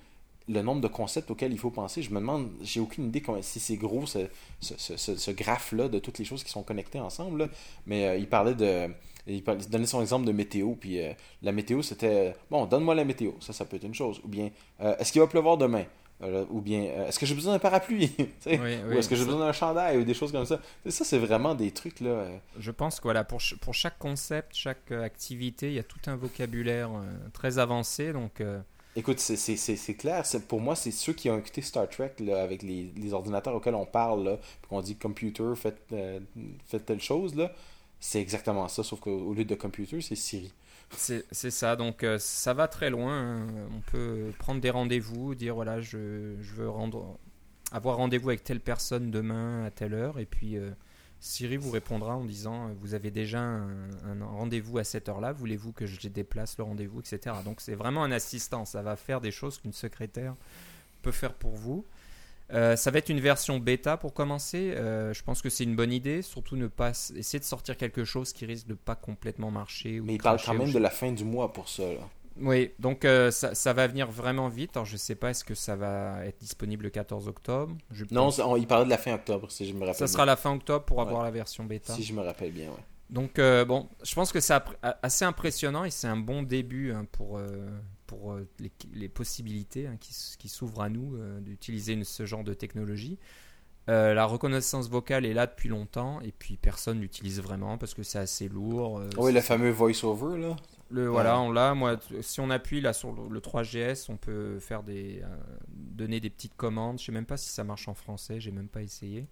le 0.48 0.62
nombre 0.62 0.80
de 0.80 0.88
concepts 0.88 1.30
auxquels 1.30 1.52
il 1.52 1.58
faut 1.58 1.70
penser. 1.70 2.02
Je 2.02 2.10
me 2.10 2.20
demande, 2.20 2.50
j'ai 2.62 2.80
aucune 2.80 3.06
idée 3.06 3.22
si 3.42 3.60
c'est 3.60 3.76
gros 3.76 4.06
ce, 4.06 4.20
ce, 4.60 5.30
graphe-là 5.30 5.88
de 5.88 5.98
toutes 5.98 6.18
les 6.18 6.24
choses 6.24 6.42
qui 6.42 6.50
sont 6.50 6.62
connectées 6.62 7.00
ensemble. 7.00 7.50
Mais 7.86 8.06
euh, 8.06 8.16
il 8.16 8.28
parlait 8.28 8.54
de 8.54 8.88
il 9.28 9.42
donnait 9.42 9.86
son 9.86 10.00
exemple 10.00 10.26
de 10.26 10.32
météo, 10.32 10.74
puis 10.74 11.00
euh, 11.00 11.12
la 11.42 11.52
météo, 11.52 11.82
c'était 11.82 12.34
bon, 12.50 12.66
donne-moi 12.66 12.94
la 12.94 13.04
météo, 13.04 13.32
ça, 13.40 13.52
ça 13.52 13.64
peut 13.64 13.76
être 13.76 13.84
une 13.84 13.94
chose. 13.94 14.20
Ou 14.24 14.28
bien, 14.28 14.50
euh, 14.80 14.96
est-ce 14.98 15.12
qu'il 15.12 15.20
va 15.20 15.26
pleuvoir 15.26 15.56
demain? 15.56 15.84
Euh, 16.20 16.44
Ou 16.50 16.60
bien, 16.60 16.82
est-ce 17.06 17.16
que 17.16 17.26
j'ai 17.26 17.34
besoin 17.34 17.52
d'un 17.52 17.58
parapluie? 17.60 18.10
Ou 18.46 18.50
est-ce 18.50 19.08
que 19.08 19.14
j'ai 19.14 19.24
besoin 19.24 19.46
d'un 19.46 19.52
chandail 19.52 19.98
Ou 19.98 20.04
des 20.04 20.14
choses 20.14 20.32
comme 20.32 20.46
ça? 20.46 20.58
ça, 20.88 21.04
c'est 21.04 21.18
vraiment 21.18 21.54
des 21.54 21.70
trucs, 21.70 22.00
là. 22.00 22.26
Je 22.58 22.70
pense 22.72 22.96
que 22.96 23.04
voilà, 23.04 23.22
pour, 23.22 23.40
pour 23.60 23.74
chaque 23.74 23.98
concept, 23.98 24.56
chaque 24.56 24.90
activité, 24.90 25.68
il 25.68 25.74
y 25.74 25.78
a 25.78 25.84
tout 25.84 26.00
un 26.06 26.16
vocabulaire 26.16 26.90
très 27.32 27.58
avancé, 27.58 28.12
donc. 28.12 28.42
Écoute, 28.96 29.20
c'est 29.20 29.94
clair. 29.94 30.24
Pour 30.48 30.60
moi, 30.60 30.74
c'est 30.74 30.90
ceux 30.90 31.12
qui 31.12 31.30
ont 31.30 31.38
écouté 31.38 31.62
Star 31.62 31.88
Trek 31.88 32.14
là, 32.18 32.42
avec 32.42 32.64
les, 32.64 32.90
les, 32.96 33.12
ordinateurs 33.12 33.54
auxquels 33.54 33.76
on 33.76 33.86
parle, 33.86 34.24
là, 34.24 34.38
qu'on 34.68 34.80
dit 34.80 34.96
computer, 34.96 35.52
faites, 35.54 35.94
faites 36.66 36.84
telle 36.84 37.00
chose. 37.00 37.36
Là 37.36 37.52
c'est 38.00 38.20
exactement 38.20 38.68
ça, 38.68 38.84
sauf 38.84 39.00
qu'au 39.00 39.34
lieu 39.34 39.44
de 39.44 39.54
computer, 39.54 40.00
c'est 40.00 40.14
Siri. 40.14 40.52
C'est 40.90 41.50
ça, 41.50 41.76
donc 41.76 42.02
euh, 42.02 42.18
ça 42.18 42.54
va 42.54 42.66
très 42.66 42.88
loin. 42.88 43.12
Hein. 43.12 43.46
On 43.76 43.80
peut 43.90 44.32
prendre 44.38 44.60
des 44.60 44.70
rendez-vous, 44.70 45.34
dire 45.34 45.54
voilà, 45.54 45.80
je, 45.80 46.34
je 46.40 46.54
veux 46.54 46.68
rendre, 46.68 47.18
avoir 47.72 47.96
rendez-vous 47.96 48.30
avec 48.30 48.42
telle 48.42 48.60
personne 48.60 49.10
demain 49.10 49.64
à 49.64 49.70
telle 49.70 49.92
heure, 49.92 50.18
et 50.18 50.24
puis 50.24 50.56
euh, 50.56 50.70
Siri 51.20 51.56
vous 51.56 51.70
répondra 51.70 52.16
en 52.16 52.24
disant 52.24 52.70
vous 52.80 52.94
avez 52.94 53.10
déjà 53.10 53.40
un, 53.40 53.88
rendez-vous 54.22 54.78
à 54.78 54.84
cette 54.84 55.08
heure-là, 55.08 55.32
voulez-vous 55.32 55.72
que 55.72 55.84
je 55.84 56.08
déplace 56.08 56.56
le 56.56 56.64
rendez-vous, 56.64 57.00
etc. 57.00 57.36
Donc 57.44 57.60
c'est 57.60 57.74
vraiment 57.74 58.04
un 58.04 58.12
assistant, 58.12 58.64
ça 58.64 58.82
va 58.82 58.96
faire 58.96 59.20
des 59.20 59.32
choses 59.32 59.58
qu'une 59.58 59.72
secrétaire 59.72 60.36
peut 61.02 61.12
faire 61.12 61.34
pour 61.34 61.54
vous. 61.54 61.84
Euh, 62.52 62.76
ça 62.76 62.90
va 62.90 62.98
être 62.98 63.10
une 63.10 63.20
version 63.20 63.58
bêta 63.58 63.96
pour 63.96 64.14
commencer. 64.14 64.72
Euh, 64.74 65.12
je 65.12 65.22
pense 65.22 65.42
que 65.42 65.50
c'est 65.50 65.64
une 65.64 65.76
bonne 65.76 65.92
idée. 65.92 66.22
Surtout 66.22 66.56
ne 66.56 66.66
pas 66.66 66.90
essayer 66.90 67.38
de 67.38 67.44
sortir 67.44 67.76
quelque 67.76 68.04
chose 68.04 68.32
qui 68.32 68.46
risque 68.46 68.66
de 68.66 68.74
pas 68.74 68.94
complètement 68.94 69.50
marcher. 69.50 70.00
Mais 70.02 70.14
il 70.14 70.22
parle 70.22 70.40
quand 70.44 70.54
même 70.54 70.72
de 70.72 70.78
la 70.78 70.90
fin 70.90 71.12
du 71.12 71.24
mois 71.24 71.52
pour 71.52 71.68
ça. 71.68 71.84
Oui, 72.40 72.70
donc 72.78 73.04
euh, 73.04 73.32
ça, 73.32 73.72
va 73.72 73.86
venir 73.88 74.08
vraiment 74.10 74.48
vite. 74.48 74.76
Alors 74.76 74.86
je 74.86 74.96
sais 74.96 75.16
pas, 75.16 75.30
est-ce 75.30 75.44
que 75.44 75.54
ça 75.54 75.74
va 75.74 76.24
être 76.24 76.38
disponible 76.38 76.84
le 76.84 76.90
14 76.90 77.26
octobre? 77.26 77.76
Non, 78.10 78.30
il 78.56 78.66
parlait 78.66 78.84
de 78.84 78.90
la 78.90 78.98
fin 78.98 79.12
octobre, 79.14 79.50
si 79.50 79.66
je 79.66 79.74
me 79.74 79.80
rappelle. 79.80 79.96
Ça 79.96 80.06
sera 80.06 80.24
la 80.24 80.36
fin 80.36 80.54
octobre 80.54 80.84
pour 80.84 81.00
avoir 81.02 81.24
la 81.24 81.30
version 81.30 81.64
bêta. 81.64 81.92
Si 81.94 82.04
je 82.04 82.14
me 82.14 82.22
rappelle 82.22 82.52
bien, 82.52 82.68
oui. 82.70 82.82
Donc 83.10 83.36
bon, 83.36 83.88
je 84.02 84.14
pense 84.14 84.32
que 84.32 84.40
c'est 84.40 84.54
assez 85.02 85.24
impressionnant 85.24 85.84
et 85.84 85.90
c'est 85.90 86.08
un 86.08 86.16
bon 86.16 86.42
début 86.42 86.92
hein, 86.92 87.06
pour 87.10 87.40
pour 88.08 88.32
euh, 88.32 88.48
les, 88.92 89.08
possibilités 89.08 89.86
hein, 89.86 89.96
qui, 90.00 90.48
s'ouvrent 90.48 90.80
à 90.80 90.88
nous 90.88 91.14
euh, 91.14 91.38
d'utiliser 91.40 92.02
ce 92.02 92.26
genre 92.26 92.42
de 92.42 92.54
technologie. 92.54 93.18
Euh, 93.88 94.14
la 94.14 94.24
reconnaissance 94.24 94.88
vocale 94.88 95.24
est 95.24 95.34
là 95.34 95.46
depuis 95.46 95.68
longtemps 95.68 96.20
et 96.20 96.32
puis 96.32 96.56
personne 96.56 97.00
l'utilise 97.00 97.40
vraiment 97.40 97.78
parce 97.78 97.94
que 97.94 98.02
c'est 98.02 98.18
assez 98.18 98.48
lourd. 98.48 99.02
oui, 99.18 99.32
le 99.32 99.40
fameux 99.40 99.70
voice-over 99.70 100.38
là. 100.38 100.56
Le, 100.90 101.06
voilà, 101.06 101.38
on 101.38 101.52
l'a. 101.52 101.74
Moi, 101.74 101.98
si 102.22 102.40
on 102.40 102.48
appuie 102.48 102.80
là 102.80 102.94
sur 102.94 103.12
le, 103.12 103.40
3GS, 103.40 104.06
on 104.08 104.16
peut 104.16 104.58
faire 104.58 104.82
des, 104.82 105.22
donner 105.68 106.18
des 106.18 106.30
petites 106.30 106.56
commandes. 106.56 106.98
Je 106.98 107.04
sais 107.04 107.12
même 107.12 107.26
pas 107.26 107.36
si 107.36 107.50
ça 107.50 107.62
marche 107.62 107.88
en 107.88 107.94
français. 107.94 108.40
J'ai 108.40 108.52
même 108.52 108.68
pas 108.68 108.82
essayé. 108.82 109.26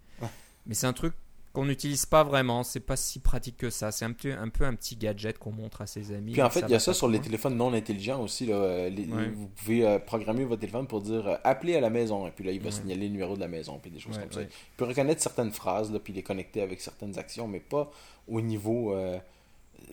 Mais 0.67 0.75
c'est 0.75 0.85
un 0.85 0.93
truc 0.93 1.15
qu'on 1.57 1.65
n'utilise 1.65 2.05
pas 2.05 2.23
vraiment. 2.23 2.61
C'est 2.61 2.79
pas 2.79 2.95
si 2.95 3.17
pratique 3.17 3.57
que 3.57 3.71
ça. 3.71 3.91
C'est 3.91 4.05
un, 4.05 4.11
peu, 4.11 4.31
un 4.31 4.47
peu 4.47 4.63
un 4.63 4.75
petit 4.75 4.95
gadget 4.95 5.39
qu'on 5.39 5.51
montre 5.51 5.81
à 5.81 5.87
ses 5.87 6.11
amis. 6.11 6.33
Puis 6.33 6.41
en 6.43 6.51
fait, 6.51 6.59
il 6.59 6.69
y 6.69 6.75
a 6.75 6.79
ça 6.79 6.93
sur 6.93 7.07
les 7.07 7.19
téléphones 7.19 7.57
non 7.57 7.73
intelligents 7.73 8.21
aussi. 8.21 8.45
Là. 8.45 8.57
Euh, 8.57 9.29
vous 9.33 9.47
pouvez 9.47 9.83
euh, 9.83 9.97
programmer 9.97 10.45
votre 10.45 10.61
téléphone 10.61 10.85
pour 10.85 11.01
dire 11.01 11.27
euh, 11.27 11.35
appeler 11.43 11.75
à 11.75 11.81
la 11.81 11.89
maison. 11.89 12.27
Et 12.27 12.29
puis 12.29 12.43
là, 12.43 12.51
il 12.51 12.61
va 12.61 12.69
signaler 12.69 13.07
le 13.07 13.13
numéro 13.13 13.33
de 13.33 13.39
la 13.39 13.47
maison. 13.47 13.79
Puis 13.81 13.89
des 13.89 13.97
choses 13.97 14.19
comme 14.19 14.31
ça. 14.31 14.43
Il 14.43 14.47
peut 14.77 14.85
reconnaître 14.85 15.19
certaines 15.19 15.51
phrases, 15.51 15.91
là, 15.91 15.97
puis 15.97 16.13
les 16.13 16.21
connecter 16.21 16.61
avec 16.61 16.79
certaines 16.79 17.17
actions, 17.17 17.47
mais 17.47 17.59
pas 17.59 17.91
au 18.27 18.39
niveau 18.39 18.95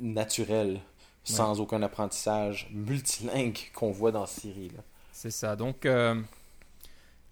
naturel, 0.03 0.81
sans 1.23 1.61
aucun 1.61 1.81
apprentissage 1.81 2.69
multilingue 2.75 3.59
qu'on 3.73 3.91
voit 3.91 4.13
dans 4.13 4.27
Siri. 4.27 4.71
C'est 5.13 5.31
ça. 5.31 5.57
Donc 5.57 5.89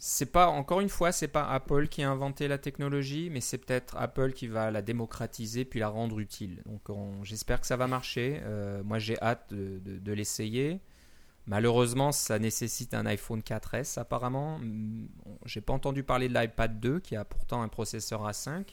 c'est 0.05 0.27
pas 0.27 0.49
encore 0.49 0.81
une 0.81 0.89
fois 0.89 1.13
c'est 1.13 1.29
pas 1.29 1.49
Apple 1.49 1.87
qui 1.87 2.03
a 2.03 2.11
inventé 2.11 2.49
la 2.49 2.59
technologie 2.59 3.31
mais 3.31 3.41
c'est 3.41 3.57
peut-être 3.57 3.97
Apple 3.97 4.33
qui 4.33 4.49
va 4.49 4.73
la 4.73 4.83
démocratiser 4.83 5.65
puis 5.65 5.79
la 5.79 5.87
rendre 5.87 6.19
utile 6.19 6.61
donc 6.67 6.99
j'espère 7.23 7.61
que 7.61 7.69
ça 7.69 7.77
va 7.77 7.87
marcher 7.87 8.41
euh, 8.43 8.83
moi 8.83 8.99
j'ai 8.99 9.17
hâte 9.23 9.55
de, 9.55 10.13
l'essayer 10.13 10.81
malheureusement 11.47 12.11
ça 12.11 12.41
nécessite 12.41 12.95
un 12.95 13.07
iPhone 13.07 13.43
4S 13.43 14.01
apparemment 14.01 14.59
mm, 14.59 15.07
j'ai 15.45 15.61
pas 15.61 15.73
entendu 15.73 16.03
parler 16.03 16.29
de 16.29 16.35
l'iPad 16.37 16.81
2 16.81 16.99
qui 16.99 17.15
a 17.15 17.25
pourtant 17.25 17.63
un 17.63 17.69
processeur 17.69 18.29
A5 18.29 18.65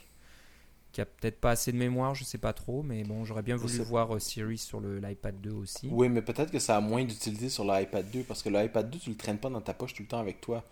qui 0.92 1.02
a 1.02 1.06
peut-être 1.06 1.40
pas 1.40 1.52
assez 1.52 1.72
de 1.72 1.78
mémoire, 1.78 2.16
je 2.16 2.24
sais 2.24 2.40
pas 2.40 2.52
trop, 2.52 2.82
mais 2.82 3.04
bon, 3.04 3.24
j'aurais 3.24 3.44
bien 3.44 3.56
voulu 3.56 3.78
voir 3.84 4.16
euh, 4.16 4.18
Siri 4.18 4.58
sur 4.58 4.82
l'iPad 4.82 5.40
2 5.40 5.52
aussi. 5.52 5.88
Oui, 5.92 6.10
mais 6.10 6.24
peut-être 6.24 6.50
que 6.50 6.58
ça 6.58 6.78
a 6.78 6.82
moins 6.82 7.04
d'utilité 7.04 7.48
sur 7.50 7.64
l'iPad 7.64 8.10
2 8.10 8.24
parce 8.24 8.42
que 8.42 8.50
l'iPad 8.50 8.90
2, 8.90 8.98
tu 8.98 9.12
le 9.12 9.16
traînes 9.16 9.38
pas 9.38 9.52
dans 9.52 9.62
ta 9.62 9.76
poche 9.76 9.94
tout 9.94 10.02
le 10.02 10.08
temps 10.08 10.20
avec 10.20 10.42
toi. 10.42 10.66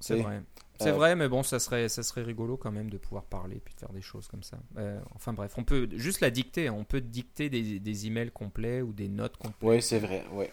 C'est 0.00 0.16
vrai. 0.16 0.42
C'est 0.80 0.88
euh, 0.88 0.92
vrai, 0.92 1.14
mais 1.14 1.28
bon, 1.28 1.42
ça 1.42 1.58
serait, 1.58 1.88
ça 1.88 2.02
serait 2.02 2.22
rigolo 2.22 2.56
quand 2.56 2.72
même 2.72 2.88
de 2.88 2.96
pouvoir 2.96 3.24
parler 3.24 3.60
puis 3.62 3.74
de 3.74 3.80
faire 3.80 3.92
des 3.92 4.00
choses 4.00 4.26
comme 4.28 4.42
ça. 4.42 4.58
Euh, 4.78 4.98
enfin 5.14 5.34
bref, 5.34 5.52
on 5.58 5.64
peut 5.64 5.88
juste 5.92 6.20
la 6.20 6.30
dicter. 6.30 6.68
Hein. 6.68 6.76
On 6.78 6.84
peut 6.84 7.02
dicter 7.02 7.50
des, 7.50 7.78
des 7.78 8.06
emails 8.06 8.30
complets 8.30 8.80
ou 8.80 8.92
des 8.92 9.08
notes 9.08 9.36
complètes. 9.36 9.70
Oui, 9.70 9.82
c'est 9.82 9.98
vrai. 9.98 10.24
Ouais. 10.32 10.50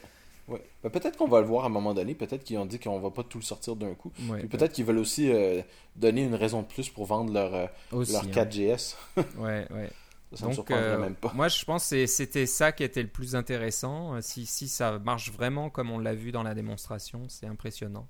Ouais. 0.49 0.61
Ben, 0.83 0.89
peut-être 0.89 1.17
qu'on 1.17 1.27
va 1.27 1.41
le 1.41 1.47
voir 1.47 1.63
à 1.63 1.67
un 1.67 1.69
moment 1.69 1.93
donné. 1.93 2.13
Peut-être 2.13 2.43
qu'ils 2.43 2.57
ont 2.57 2.65
dit 2.65 2.79
qu'on 2.79 2.99
va 2.99 3.09
pas 3.09 3.23
tout 3.23 3.37
le 3.37 3.43
sortir 3.43 3.75
d'un 3.75 3.95
coup. 3.95 4.11
peut-être 4.27 4.73
qu'ils 4.73 4.85
veulent 4.85 4.97
aussi 4.97 5.31
euh, 5.31 5.61
donner 5.95 6.23
une 6.23 6.35
raison 6.35 6.61
de 6.61 6.67
plus 6.67 6.89
pour 6.89 7.05
vendre 7.05 7.31
leur, 7.33 7.51
leur 7.91 8.25
4GS. 8.25 8.95
Hein. 9.15 9.23
ouais, 9.37 9.67
ouais. 9.71 9.89
Ça 10.33 10.47
Donc, 10.47 10.69
même 10.69 11.15
pas. 11.15 11.31
Moi, 11.33 11.47
je 11.47 11.63
pense 11.63 11.89
que 11.89 12.05
c'était 12.05 12.45
ça 12.45 12.73
qui 12.73 12.83
était 12.83 13.01
le 13.01 13.07
plus 13.07 13.33
intéressant. 13.33 14.21
Si, 14.21 14.45
si 14.45 14.67
ça 14.67 14.99
marche 14.99 15.31
vraiment 15.31 15.69
comme 15.69 15.89
on 15.89 15.99
l'a 15.99 16.13
vu 16.13 16.33
dans 16.33 16.43
la 16.43 16.53
démonstration, 16.53 17.23
c'est 17.29 17.45
impressionnant. 17.45 18.07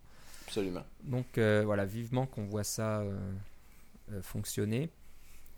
Absolument. 0.47 0.83
Donc 1.03 1.37
euh, 1.37 1.63
voilà, 1.65 1.85
vivement 1.85 2.25
qu'on 2.25 2.45
voit 2.45 2.63
ça 2.63 3.01
euh, 3.01 3.17
euh, 4.13 4.21
fonctionner. 4.21 4.89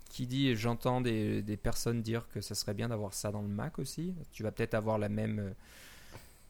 Qui 0.09 0.25
dit, 0.25 0.55
j'entends 0.55 1.01
des, 1.01 1.43
des, 1.43 1.57
personnes 1.57 2.01
dire 2.01 2.27
que 2.33 2.41
ça 2.41 2.55
serait 2.55 2.73
bien 2.73 2.89
d'avoir 2.89 3.13
ça 3.13 3.31
dans 3.31 3.43
le 3.43 3.47
Mac 3.47 3.77
aussi. 3.77 4.15
Tu 4.31 4.41
vas 4.41 4.51
peut-être 4.51 4.73
avoir 4.73 4.97
la 4.97 5.07
même 5.07 5.53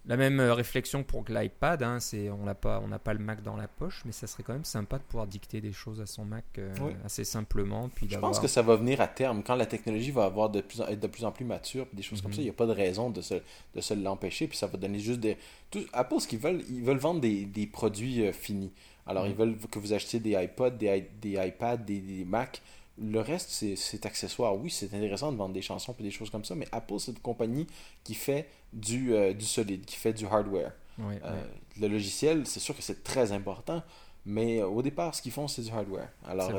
la 0.09 0.17
même 0.17 0.39
euh, 0.39 0.55
réflexion 0.55 1.03
pour 1.03 1.23
l'iPad, 1.29 1.83
hein, 1.83 1.99
c'est 1.99 2.31
on 2.31 2.43
n'a 2.43 2.55
pas 2.55 2.81
on 2.83 2.87
n'a 2.87 2.97
pas 2.97 3.13
le 3.13 3.19
Mac 3.19 3.43
dans 3.43 3.55
la 3.55 3.67
poche, 3.67 4.01
mais 4.05 4.11
ça 4.11 4.25
serait 4.25 4.41
quand 4.41 4.53
même 4.53 4.65
sympa 4.65 4.97
de 4.97 5.03
pouvoir 5.03 5.27
dicter 5.27 5.61
des 5.61 5.71
choses 5.71 6.01
à 6.01 6.07
son 6.07 6.25
Mac 6.25 6.45
euh, 6.57 6.73
assez 7.05 7.23
simplement. 7.23 7.89
Puis 7.89 8.07
je 8.09 8.17
pense 8.17 8.39
que 8.39 8.47
ça 8.47 8.63
va 8.63 8.75
venir 8.75 9.01
à 9.01 9.07
terme 9.07 9.43
quand 9.43 9.53
la 9.53 9.67
technologie 9.67 10.09
va 10.09 10.25
avoir 10.25 10.49
de 10.49 10.61
plus 10.61 10.81
en, 10.81 10.87
être 10.87 10.99
de 10.99 11.07
plus 11.07 11.25
en 11.25 11.31
plus 11.31 11.45
mature, 11.45 11.85
puis 11.85 11.95
des 11.95 12.01
choses 12.01 12.23
comme 12.23 12.33
ça. 12.33 12.37
Mhm. 12.37 12.41
Il 12.41 12.45
n'y 12.45 12.49
a 12.49 12.53
pas 12.53 12.65
de 12.65 12.71
raison 12.71 13.11
de 13.11 13.21
se, 13.21 13.35
de 13.35 13.81
se 13.81 13.93
l'empêcher, 13.93 14.47
puis 14.47 14.57
ça 14.57 14.65
va 14.65 14.79
donner 14.79 14.97
juste 14.97 15.19
des. 15.19 15.37
Tout, 15.69 15.85
Apple, 15.93 16.19
ce 16.19 16.27
qu'ils 16.27 16.39
veulent, 16.39 16.63
ils 16.71 16.81
veulent 16.81 16.97
vendre 16.97 17.21
des, 17.21 17.45
des 17.45 17.67
produits 17.67 18.25
euh, 18.25 18.31
finis. 18.31 18.71
Alors 19.05 19.27
ils 19.27 19.33
mhm. 19.33 19.37
veulent 19.37 19.57
que 19.71 19.77
vous 19.77 19.93
achetiez 19.93 20.19
des 20.19 20.31
iPods, 20.31 20.71
des, 20.71 21.07
des 21.21 21.33
iPads, 21.33 21.77
des, 21.77 21.99
des 21.99 22.25
Macs 22.25 22.63
le 23.01 23.19
reste, 23.19 23.49
c'est 23.49 24.05
accessoire. 24.05 24.55
Oui, 24.55 24.69
c'est 24.69 24.93
intéressant 24.93 25.31
de 25.31 25.37
vendre 25.37 25.53
des 25.53 25.61
chansons 25.61 25.95
et 25.99 26.03
des 26.03 26.11
choses 26.11 26.29
comme 26.29 26.45
ça, 26.45 26.55
mais 26.55 26.67
Apple, 26.71 26.99
c'est 26.99 27.11
une 27.11 27.19
compagnie 27.19 27.67
qui 28.03 28.13
fait 28.13 28.49
du, 28.73 29.13
euh, 29.13 29.33
du 29.33 29.45
solide, 29.45 29.85
qui 29.85 29.95
fait 29.95 30.13
du 30.13 30.25
hardware. 30.25 30.73
Euh. 30.99 31.43
Le 31.79 31.87
logiciel, 31.87 32.45
c'est 32.45 32.59
sûr 32.59 32.75
que 32.75 32.81
c'est 32.81 33.03
très 33.03 33.31
important, 33.31 33.81
mais 34.25 34.59
euh, 34.59 34.67
au 34.67 34.81
départ, 34.81 35.15
ce 35.15 35.21
qu'ils 35.21 35.31
font, 35.31 35.47
c'est 35.47 35.61
du 35.61 35.71
hardware. 35.71 36.09
Alors, 36.27 36.51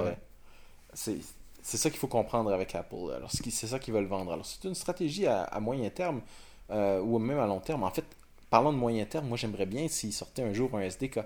C'est 0.92 1.12
euh, 1.12 1.20
ça 1.62 1.90
qu'il 1.90 1.98
faut 1.98 2.08
comprendre 2.08 2.52
avec 2.52 2.74
Apple. 2.74 3.12
Alors, 3.14 3.30
c'est 3.30 3.50
ça 3.66 3.78
qu'ils 3.78 3.92
veulent 3.92 4.06
vendre. 4.06 4.32
Alors, 4.32 4.46
c'est 4.46 4.66
une 4.66 4.74
stratégie 4.74 5.26
à, 5.26 5.42
à 5.42 5.60
moyen 5.60 5.90
terme 5.90 6.22
ou 6.70 7.18
même 7.18 7.38
à 7.38 7.46
long 7.46 7.60
terme. 7.60 7.82
En 7.82 7.90
fait, 7.90 8.04
parlant 8.48 8.72
de 8.72 8.78
moyen 8.78 9.04
terme, 9.04 9.26
moi, 9.28 9.36
j'aimerais 9.36 9.66
bien 9.66 9.88
s'ils 9.88 10.12
sortaient 10.12 10.42
un 10.42 10.52
jour 10.52 10.74
un 10.74 10.80
SDK. 10.80 11.20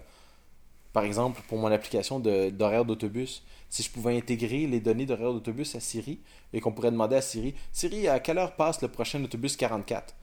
Par 0.95 1.05
exemple, 1.05 1.43
pour 1.49 1.59
mon 1.59 1.67
application 1.67 2.21
d'horaire 2.21 2.87
d'autobus, 2.87 3.43
si 3.69 3.83
je 3.83 3.91
pouvais 3.91 4.17
intégrer 4.17 4.67
les 4.67 4.81
données 4.81 5.05
d'horaire 5.05 5.35
d'autobus 5.35 5.75
à 5.75 5.81
Siri 5.81 6.21
et 6.55 6.61
qu'on 6.61 6.73
pourrait 6.73 6.93
demander 6.93 7.17
à 7.17 7.21
Siri 7.21 7.55
Siri, 7.73 8.09
à 8.09 8.19
quelle 8.21 8.39
heure 8.39 8.57
passe 8.57 8.81
le 8.81 8.89
prochain 8.89 9.23
autobus 9.23 9.57
44 9.57 10.15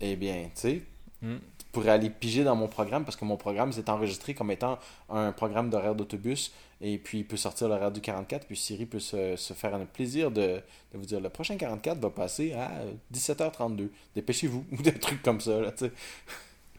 Eh 0.00 0.16
bien, 0.16 0.44
tu 0.54 0.60
sais, 0.60 0.82
Mm. 1.24 1.36
je 1.58 1.64
pourrais 1.72 1.90
aller 1.90 2.10
piger 2.10 2.44
dans 2.44 2.54
mon 2.54 2.68
programme 2.68 3.04
parce 3.04 3.16
que 3.16 3.24
mon 3.24 3.38
programme 3.38 3.72
s'est 3.72 3.88
enregistré 3.88 4.34
comme 4.34 4.50
étant 4.50 4.78
un 5.08 5.32
programme 5.32 5.70
d'horaire 5.70 5.94
d'autobus 5.94 6.52
et 6.82 6.98
puis 6.98 7.20
il 7.20 7.24
peut 7.26 7.38
sortir 7.38 7.68
l'horaire 7.68 7.90
du 7.90 8.02
44 8.02 8.46
puis 8.46 8.56
Siri 8.56 8.84
peut 8.84 9.00
se, 9.00 9.34
se 9.36 9.54
faire 9.54 9.74
un 9.74 9.86
plaisir 9.86 10.30
de, 10.30 10.60
de 10.92 10.98
vous 10.98 11.06
dire 11.06 11.20
le 11.20 11.30
prochain 11.30 11.56
44 11.56 11.98
va 11.98 12.10
passer 12.10 12.52
à 12.52 12.70
17h32 13.12 13.88
dépêchez-vous 14.14 14.66
ou 14.72 14.82
des 14.82 14.92
trucs 14.92 15.22
comme 15.22 15.40
ça 15.40 15.60
là, 15.60 15.72
tu 15.72 15.86
sais. 15.86 15.92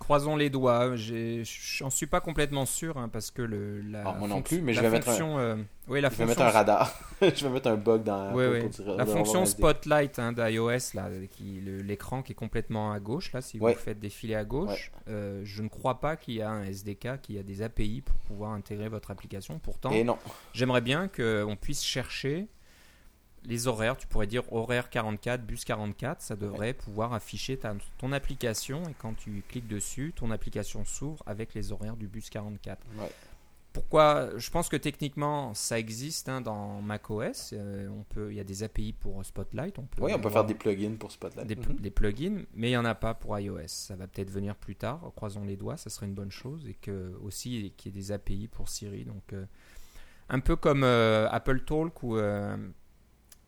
Croisons 0.05 0.35
les 0.35 0.51
doigts. 0.51 0.91
J'en 0.95 1.89
suis 1.89 2.05
pas 2.05 2.21
complètement 2.21 2.67
sûr 2.67 2.95
hein, 2.95 3.09
parce 3.11 3.31
que 3.31 3.41
le, 3.41 3.81
la 3.81 4.03
moi 4.13 4.27
non 4.27 4.43
plus, 4.43 4.61
mais 4.61 4.71
je 4.75 4.81
vais 4.81 4.91
mettre 4.91 5.09
un- 5.09 5.11
fonction, 5.11 5.39
euh, 5.39 5.55
oui, 5.87 5.99
la 5.99 6.09
je 6.09 6.15
vais 6.15 6.25
fonction, 6.27 6.43
mettre 6.43 6.55
un 6.55 6.57
radar 6.59 6.99
je 7.21 7.47
vais 7.47 7.49
mettre 7.49 7.67
un 7.69 7.75
bug 7.75 8.03
dans 8.03 8.29
pour 8.31 8.39
dire- 8.39 8.95
La 8.97 9.05
fonction. 9.07 9.45
Spotlight 9.47 10.19
hein, 10.19 10.31
d'iOS, 10.31 10.93
là, 10.93 11.09
qui 11.31 11.59
l'écran 11.59 12.21
qui 12.21 12.33
est 12.33 12.35
complètement 12.35 12.91
à 12.91 12.99
gauche, 12.99 13.33
là, 13.33 13.41
si 13.41 13.57
vous 13.57 13.67
faites 13.73 13.99
défiler 13.99 14.35
à 14.35 14.45
gauche, 14.45 14.91
euh, 15.07 15.41
je 15.43 15.63
ne 15.63 15.69
crois 15.69 15.99
pas 15.99 16.15
qu'il 16.17 16.35
y 16.35 16.41
a 16.43 16.51
un 16.51 16.65
SDK 16.65 17.19
qui 17.23 17.39
a 17.39 17.43
des 17.43 17.63
API 17.63 18.01
pour 18.01 18.15
pouvoir 18.17 18.51
intégrer 18.51 18.89
votre 18.89 19.09
application. 19.09 19.57
Pourtant, 19.57 19.89
j'aimerais 20.53 20.81
bien 20.81 21.07
qu'on 21.07 21.57
puisse 21.59 21.83
chercher 21.83 22.47
les 23.47 23.67
horaires. 23.67 23.97
Tu 23.97 24.07
pourrais 24.07 24.27
dire 24.27 24.43
horaire 24.53 24.89
44, 24.89 25.43
bus 25.45 25.63
44, 25.65 26.21
ça 26.21 26.35
devrait 26.35 26.73
pouvoir 26.73 27.13
afficher 27.13 27.57
ta- 27.57 27.75
ton 27.97 28.11
application 28.11 28.83
et 28.89 28.93
quand 28.97 29.13
tu 29.15 29.43
cliques 29.47 29.67
dessus, 29.67 30.13
ton 30.15 30.31
application 30.31 30.83
s'ouvre 30.85 31.23
avec 31.25 31.53
les 31.53 31.71
horaires 31.71 31.95
du 31.97 32.07
bus 32.07 32.29
44. 32.29 32.79
Ouais. 32.99 33.11
Pourquoi 33.73 34.29
Je 34.37 34.49
pense 34.51 34.69
que 34.69 34.77
techniquement 34.77 35.53
ça 35.53 35.77
existe 35.77 36.29
hein, 36.29 36.39
dans 36.39 36.81
macOS. 36.81 37.51
euh, 37.53 37.89
on 37.89 38.03
peut, 38.03 38.31
il 38.31 38.37
y 38.37 38.39
a 38.39 38.45
des 38.45 38.63
API 38.63 38.93
pour 38.93 39.25
Spotlight. 39.25 39.77
On 39.77 39.81
peut, 39.83 40.01
oui 40.03 40.13
on 40.15 40.19
peut 40.19 40.29
faire 40.29 40.45
des 40.45 40.53
plugins 40.55 40.95
pour 40.97 41.11
Spotlight 41.11 41.45
des, 41.45 41.57
Mhm. 41.57 41.75
des 41.81 41.91
plugins, 41.91 42.43
mais 42.53 42.67
il 42.67 42.71
n'y 42.71 42.77
en 42.77 42.85
a 42.85 42.95
pas 42.95 43.13
pour 43.13 43.37
iOS. 43.37 43.59
Ça 43.67 43.97
va 43.97 44.07
peut-être 44.07 44.29
venir 44.31 44.55
plus 44.55 44.77
tard. 44.77 45.01
Croisons 45.17 45.43
les 45.43 45.57
doigts, 45.57 45.75
ça 45.75 45.89
serait 45.89 46.05
une 46.05 46.13
bonne 46.13 46.31
chose 46.31 46.65
et 46.69 46.73
que 46.75 47.13
aussi 47.21 47.73
qu'il 47.75 47.93
y 47.93 47.97
ait 47.97 48.01
des 48.01 48.11
API 48.13 48.47
pour 48.47 48.69
Siri. 48.69 49.03
Donc 49.03 49.33
euh, 49.33 49.43
un 50.29 50.39
peu 50.39 50.55
comme 50.55 50.85
euh, 50.85 51.27
Apple 51.29 51.59
Talk 51.65 52.01
ou 52.01 52.15
euh, 52.15 52.55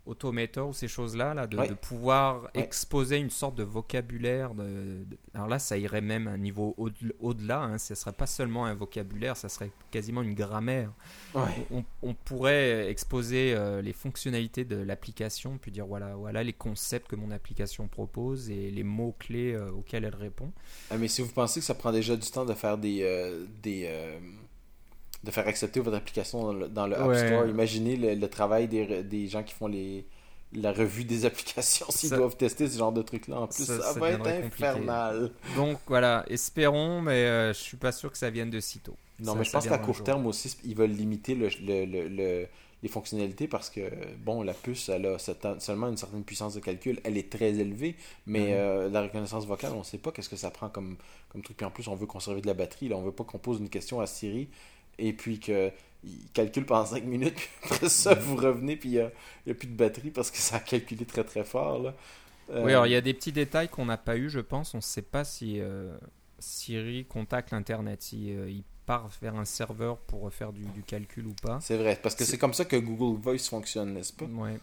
Automator 0.08 0.70
ou 0.70 0.74
ces 0.74 0.88
choses-là, 0.88 1.34
là, 1.34 1.48
de, 1.48 1.58
Ouais. 1.58 1.68
de 1.68 1.74
pouvoir 1.74 2.44
Ouais. 2.56 2.64
exposer 2.64 3.18
une 3.18 3.30
sorte 3.30 3.56
de 3.56 3.64
vocabulaire. 3.64 4.54
De, 4.54 4.64
de- 4.64 5.18
alors 5.34 5.48
là, 5.48 5.60
ça 5.60 5.78
irait 5.78 6.02
même 6.02 6.28
un 6.28 6.38
niveau 6.38 6.74
au- 6.78 6.90
au-delà. 7.20 7.62
Hein, 7.62 7.78
ce 7.78 7.94
ne 7.94 7.96
serait 7.96 8.14
pas 8.14 8.26
seulement 8.28 8.66
un 8.66 8.74
vocabulaire, 8.74 9.36
ça 9.38 9.50
serait 9.50 9.72
quasiment 9.92 10.22
une 10.22 10.34
grammaire. 10.34 10.92
Ouais. 11.36 11.42
On, 11.72 11.84
on 12.02 12.14
pourrait 12.14 12.90
exposer 12.90 13.54
euh, 13.56 13.82
les 13.82 13.94
fonctionnalités 13.94 14.66
de 14.66 14.78
l'application, 14.78 15.58
puis 15.62 15.72
dire 15.72 15.86
voilà, 15.86 16.16
voilà 16.16 16.44
les 16.44 16.54
concepts 16.54 17.08
que 17.10 17.16
mon 17.16 17.32
application 17.32 17.88
propose 17.88 18.50
et 18.50 18.72
les 18.72 18.84
mots-clés 18.84 19.54
euh, 19.54 19.72
auxquels 19.72 20.06
elle 20.06 20.16
répond. 20.16 20.52
Ah, 20.90 20.98
mais 20.98 21.08
si 21.08 21.22
vous 21.22 21.30
pensez 21.32 21.60
que 21.60 21.66
ça 21.66 21.76
prend 21.76 21.92
déjà 21.92 22.16
du 22.16 22.30
temps 22.32 22.46
de 22.46 22.54
faire 22.54 22.78
des. 22.78 23.02
euh, 23.04 23.46
des 23.62 23.86
de 25.24 25.32
faire 25.32 25.48
accepter 25.48 25.80
votre 25.80 25.98
application 25.98 26.42
dans 26.44 26.54
le, 26.54 26.68
dans 26.68 26.88
le 26.88 26.96
App 26.98 27.08
Ouais. 27.08 27.28
Store, 27.28 27.48
imaginez 27.48 27.96
le, 27.96 28.16
le 28.16 28.28
travail 28.30 28.68
des, 28.68 29.04
des 29.04 29.28
gens 29.28 29.44
qui 29.44 29.54
font 29.54 29.68
les, 29.68 30.06
la 30.54 30.72
revue 30.72 31.04
des 31.04 31.26
applications 31.26 31.88
s'ils 31.90 32.12
doivent 32.12 32.38
tester 32.38 32.68
ce 32.68 32.78
genre 32.78 32.92
de 32.94 33.02
trucs-là. 33.02 33.40
En 33.42 33.48
plus, 33.48 33.66
Ça- 33.66 33.78
ça, 33.82 33.94
ça 33.94 34.00
va 34.00 34.12
être 34.12 34.18
compliqué. 34.20 34.46
infernal. 34.46 35.32
Donc 35.56 35.78
voilà, 35.88 36.24
espérons, 36.30 37.02
mais 37.02 37.26
euh, 37.26 37.54
je 37.54 37.60
suis 37.60 37.78
pas 37.78 37.92
sûr 37.92 38.12
que 38.12 38.18
ça 38.18 38.30
vienne 38.30 38.50
de 38.50 38.60
sitôt. 38.60 38.96
Non, 39.20 39.34
mais 39.36 39.44
je 39.44 39.52
pense 39.52 39.68
qu'à 39.68 39.80
court 39.80 40.04
terme 40.04 40.28
aussi, 40.28 40.56
ils 40.64 40.76
veulent 40.76 40.92
limiter 40.92 41.34
le, 41.36 41.50
le- 41.66 41.86
le- 41.86 42.08
le- 42.08 42.48
les 42.84 42.90
fonctionnalités 42.90 43.48
parce 43.48 43.72
que, 43.72 43.82
bon, 44.24 44.44
la 44.44 44.54
puce, 44.54 44.90
elle 44.90 45.08
a 45.08 45.18
seulement 45.60 45.88
une 45.88 45.98
certaine 45.98 46.24
puissance 46.24 46.54
de 46.54 46.60
calcul. 46.60 47.00
Elle 47.04 47.18
est 47.18 47.32
très 47.32 47.50
élevée, 47.56 47.96
mais 48.28 48.42
Mhm. 48.42 48.48
euh, 48.52 48.90
la 48.90 49.02
reconnaissance 49.02 49.48
vocale, 49.48 49.72
on 49.74 49.80
ne 49.80 49.84
sait 49.84 49.98
pas 49.98 50.12
qu'est-ce 50.12 50.30
que 50.30 50.36
ça 50.36 50.52
prend 50.52 50.70
comme, 50.70 50.96
comme 51.30 51.42
truc. 51.42 51.58
Puis 51.58 51.66
en 51.66 51.72
plus, 51.72 51.88
on 51.88 51.96
veut 51.96 52.06
conserver 52.06 52.40
de 52.42 52.46
la 52.48 52.54
batterie. 52.54 52.88
Là. 52.90 52.96
On 52.96 53.02
veut 53.02 53.12
pas 53.12 53.24
qu'on 53.24 53.40
pose 53.40 53.60
une 53.60 53.70
question 53.70 54.00
à 54.00 54.06
Siri 54.06 54.48
et 55.00 55.14
puis 55.14 55.40
qu'il 55.40 55.72
calcule 56.34 56.66
pendant 56.66 56.86
5 56.86 57.04
minutes. 57.04 57.36
Puis 57.62 57.70
après 57.72 57.90
ça, 57.90 58.16
Mhm. 58.16 58.22
vous 58.22 58.36
revenez, 58.36 58.76
puis 58.78 58.90
il 58.90 58.94
n'y 58.94 59.00
a, 59.00 59.12
il 59.46 59.56
plus 59.56 59.68
de 59.68 59.76
batterie 59.76 60.12
parce 60.12 60.32
que 60.32 60.38
ça 60.38 60.58
a 60.58 60.60
calculé 60.60 61.06
très 61.06 61.24
très 61.24 61.44
fort. 61.44 61.80
Là. 61.82 61.94
Euh, 62.50 62.64
Oui, 62.64 62.72
alors 62.72 62.88
il 62.88 62.92
y 62.92 62.96
a 62.96 63.02
des 63.02 63.14
petits 63.14 63.32
détails 63.34 63.68
qu'on 63.70 63.86
n'a 63.86 63.98
pas 63.98 64.16
eu, 64.18 64.30
je 64.30 64.40
pense. 64.40 64.74
On 64.74 64.78
ne 64.78 64.82
sait 64.82 65.02
pas 65.02 65.24
si 65.26 65.60
euh, 65.60 65.98
Siri 66.40 67.06
contacte 67.06 67.52
l'internet, 67.52 68.02
si 68.02 68.32
euh, 68.32 68.50
il 68.50 68.64
part 68.86 69.10
vers 69.22 69.36
un 69.36 69.44
serveur 69.44 69.98
pour 69.98 70.32
faire 70.32 70.54
du, 70.54 70.64
du 70.68 70.82
calcul 70.82 71.28
ou 71.28 71.34
pas. 71.42 71.60
C'est 71.62 71.76
vrai, 71.78 72.00
parce 72.02 72.16
que 72.16 72.24
C'est- 72.24 72.32
c'est 72.32 72.38
comme 72.38 72.54
ça 72.54 72.64
que 72.64 72.78
Google 72.78 73.20
Voice 73.22 73.50
fonctionne, 73.50 73.94
n'est-ce 73.94 74.14
pas? 74.14 74.26
Ouais. 74.26 74.58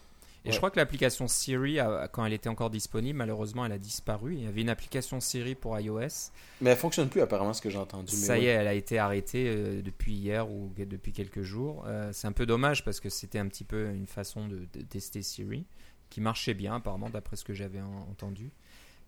Et 0.45 0.49
Ouais. 0.49 0.53
je 0.53 0.57
crois 0.57 0.69
que 0.69 0.77
l'application 0.79 1.27
Siri, 1.27 1.79
quand 2.13 2.23
elle 2.25 2.33
était 2.33 2.49
encore 2.49 2.69
disponible, 2.69 3.17
malheureusement, 3.17 3.65
elle 3.65 3.71
a 3.71 3.79
disparu. 3.79 4.35
Il 4.35 4.43
y 4.43 4.47
avait 4.47 4.61
une 4.61 4.69
application 4.69 5.19
Siri 5.19 5.55
pour 5.55 5.77
iOS. 5.79 6.29
Mais 6.61 6.69
elle 6.69 6.77
fonctionne 6.77 7.09
plus 7.09 7.21
apparemment, 7.21 7.51
ce 7.53 7.61
que 7.61 7.69
j'ai 7.71 7.79
entendu. 7.79 8.11
mais 8.15 8.17
Ça 8.25 8.33
ouais. 8.33 8.43
y 8.43 8.45
est, 8.45 8.49
elle 8.49 8.67
a 8.67 8.73
été 8.75 8.99
arrêtée 8.99 9.45
euh, 9.49 9.81
depuis 9.81 10.13
hier 10.13 10.49
ou 10.49 10.71
depuis 10.77 11.11
quelques 11.13 11.41
jours. 11.41 11.83
Euh, 11.87 12.11
c'est 12.13 12.27
un 12.27 12.31
peu 12.31 12.45
dommage 12.45 12.85
parce 12.85 12.99
que 12.99 13.09
c'était 13.09 13.39
un 13.39 13.47
petit 13.47 13.63
peu 13.63 13.89
une 13.89 14.05
façon 14.07 14.47
de, 14.47 14.67
de 14.71 14.81
tester 14.81 15.21
Siri 15.23 15.65
qui 16.11 16.21
marchait 16.21 16.53
bien 16.53 16.75
apparemment 16.75 17.09
d'après 17.09 17.35
ce 17.35 17.43
que 17.43 17.53
j'avais 17.55 17.81
en- 17.81 18.07
entendu. 18.11 18.51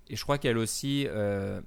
Et 0.10 0.16
je 0.16 0.24
crois 0.24 0.40
qu'elle 0.40 0.58
aussi, 0.58 1.06
euh, 1.08 1.62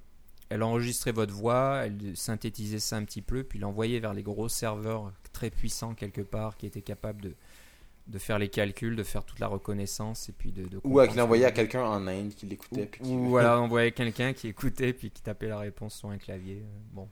elle 0.49 0.65
enregistrait 0.65 1.13
votre 1.13 1.33
voix, 1.33 1.83
elle 1.85 2.17
synthétisait 2.17 2.81
ça 2.81 2.97
un 2.97 3.05
petit 3.05 3.23
peu, 3.23 3.45
puis 3.45 3.61
l'envoyait 3.61 4.01
vers 4.01 4.15
les 4.15 4.25
gros 4.25 4.49
serveurs 4.49 5.13
très 5.33 5.51
puissants 5.51 5.95
quelque 5.95 6.23
part 6.23 6.57
qui 6.57 6.67
étaient 6.67 6.83
capables 6.83 7.23
de, 7.23 7.35
de 8.07 8.19
faire 8.19 8.39
les 8.39 8.49
calculs, 8.49 8.97
de 8.97 9.03
faire 9.03 9.25
toute 9.25 9.39
la 9.39 9.47
reconnaissance 9.47 10.29
et 10.29 10.33
puis 10.33 10.51
de... 10.53 10.65
de 10.67 10.81
Ou 10.85 10.99
à 10.99 11.07
l'envoyer 11.07 11.45
ce 11.45 11.49
à 11.49 11.51
que- 11.53 11.57
quelqu'un 11.57 11.85
en 11.85 12.07
Inde 12.07 12.35
qui 12.35 12.47
l'écoutait. 12.47 12.87
puis 12.87 13.03
qui- 13.03 13.11
ou 13.11 13.25
voilà, 13.29 13.61
on 13.61 13.69
voyait 13.69 13.93
quelqu'un 13.93 14.33
qui 14.33 14.49
écoutait 14.49 14.93
puis 14.93 15.11
qui 15.11 15.23
tapait 15.23 15.49
la 15.49 15.59
réponse 15.59 15.95
sur 15.95 16.09
un 16.11 16.19
clavier. 16.19 16.63
euh, 16.65 16.79
Bon, 16.93 17.09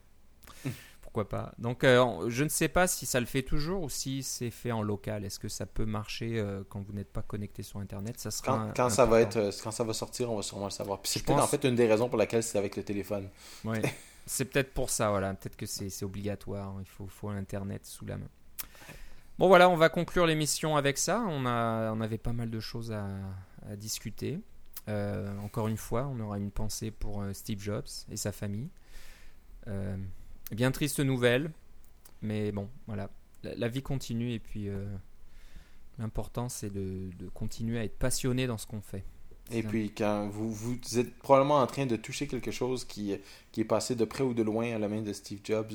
pourquoi 1.02 1.28
pas. 1.28 1.52
Donc, 1.58 1.84
euh, 1.84 2.28
je 2.28 2.44
ne 2.44 2.48
sais 2.48 2.68
pas 2.68 2.86
si 2.86 3.06
ça 3.06 3.20
le 3.20 3.26
fait 3.26 3.42
toujours 3.42 3.82
ou 3.84 3.88
si 3.88 4.22
c'est 4.22 4.50
fait 4.50 4.72
en 4.72 4.82
local. 4.82 5.24
Est-ce 5.24 5.38
que 5.38 5.48
ça 5.48 5.66
peut 5.66 5.86
marcher 5.86 6.38
euh, 6.38 6.62
quand 6.68 6.80
vous 6.82 6.92
n'êtes 6.92 7.12
pas 7.12 7.22
connecté 7.22 7.62
sur 7.62 7.78
Internet? 7.80 8.18
Ça 8.18 8.30
sera 8.30 8.72
Quand, 8.76 8.90
ça 8.90 9.06
va 9.06 9.20
être, 9.20 9.50
quand 9.62 9.70
ça 9.70 9.84
va 9.84 9.92
sortir, 9.94 10.30
on 10.30 10.36
va 10.36 10.42
sûrement 10.42 10.66
le 10.66 10.70
savoir. 10.70 11.00
Puis 11.00 11.12
c'est 11.12 11.20
peut-être 11.24 11.36
pense- 11.38 11.44
en 11.44 11.48
fait 11.48 11.64
une 11.66 11.76
des 11.76 11.86
raisons 11.86 12.08
pour 12.08 12.18
laquelle 12.18 12.42
c'est 12.42 12.58
avec 12.58 12.76
le 12.76 12.82
téléphone. 12.82 13.28
Ouais. 13.64 13.80
c'est 14.26 14.44
peut-être 14.46 14.74
pour 14.74 14.90
ça, 14.90 15.10
voilà. 15.10 15.32
Peut-être 15.34 15.56
que 15.56 15.66
c'est 15.66 16.02
obligatoire. 16.02 16.74
Il 16.80 16.86
faut, 16.88 17.06
faut 17.06 17.28
Internet 17.28 17.86
sous 17.86 18.04
la 18.04 18.18
main. 18.18 18.28
Bon, 19.38 19.46
voilà, 19.46 19.68
on 19.68 19.76
va 19.76 19.88
conclure 19.88 20.26
l'émission 20.26 20.76
avec 20.76 20.98
ça. 20.98 21.24
On, 21.28 21.46
a, 21.46 21.92
on 21.92 22.00
avait 22.00 22.18
pas 22.18 22.32
mal 22.32 22.50
de 22.50 22.60
choses 22.60 22.90
à, 22.92 23.06
à 23.70 23.76
discuter. 23.76 24.40
Euh, 24.88 25.36
encore 25.40 25.68
une 25.68 25.76
fois, 25.76 26.06
on 26.12 26.18
aura 26.20 26.38
une 26.38 26.50
pensée 26.50 26.90
pour 26.90 27.22
euh, 27.22 27.32
Steve 27.32 27.60
Jobs 27.60 27.86
et 28.10 28.16
sa 28.16 28.32
famille. 28.32 28.68
Euh, 29.68 29.96
bien 30.50 30.70
triste 30.72 30.98
nouvelle, 31.00 31.52
mais 32.22 32.52
bon, 32.52 32.68
voilà. 32.86 33.10
La, 33.44 33.54
la 33.54 33.68
vie 33.68 33.82
continue 33.82 34.32
et 34.32 34.40
puis 34.40 34.68
euh, 34.68 34.86
l'important 35.98 36.48
c'est 36.48 36.70
de, 36.70 37.10
de 37.16 37.28
continuer 37.28 37.78
à 37.78 37.84
être 37.84 37.98
passionné 37.98 38.46
dans 38.48 38.58
ce 38.58 38.66
qu'on 38.66 38.80
fait. 38.80 39.04
Et 39.52 39.62
Ça. 39.62 39.68
puis 39.68 39.92
quand 39.92 40.28
vous, 40.28 40.52
vous 40.52 40.78
êtes 40.98 41.14
probablement 41.18 41.58
en 41.58 41.66
train 41.66 41.86
de 41.86 41.96
toucher 41.96 42.26
quelque 42.26 42.50
chose 42.50 42.84
qui, 42.84 43.16
qui 43.52 43.60
est 43.60 43.64
passé 43.64 43.94
de 43.94 44.04
près 44.04 44.24
ou 44.24 44.34
de 44.34 44.42
loin 44.42 44.74
à 44.74 44.78
la 44.78 44.88
main 44.88 45.02
de 45.02 45.12
Steve 45.12 45.40
Jobs, 45.44 45.72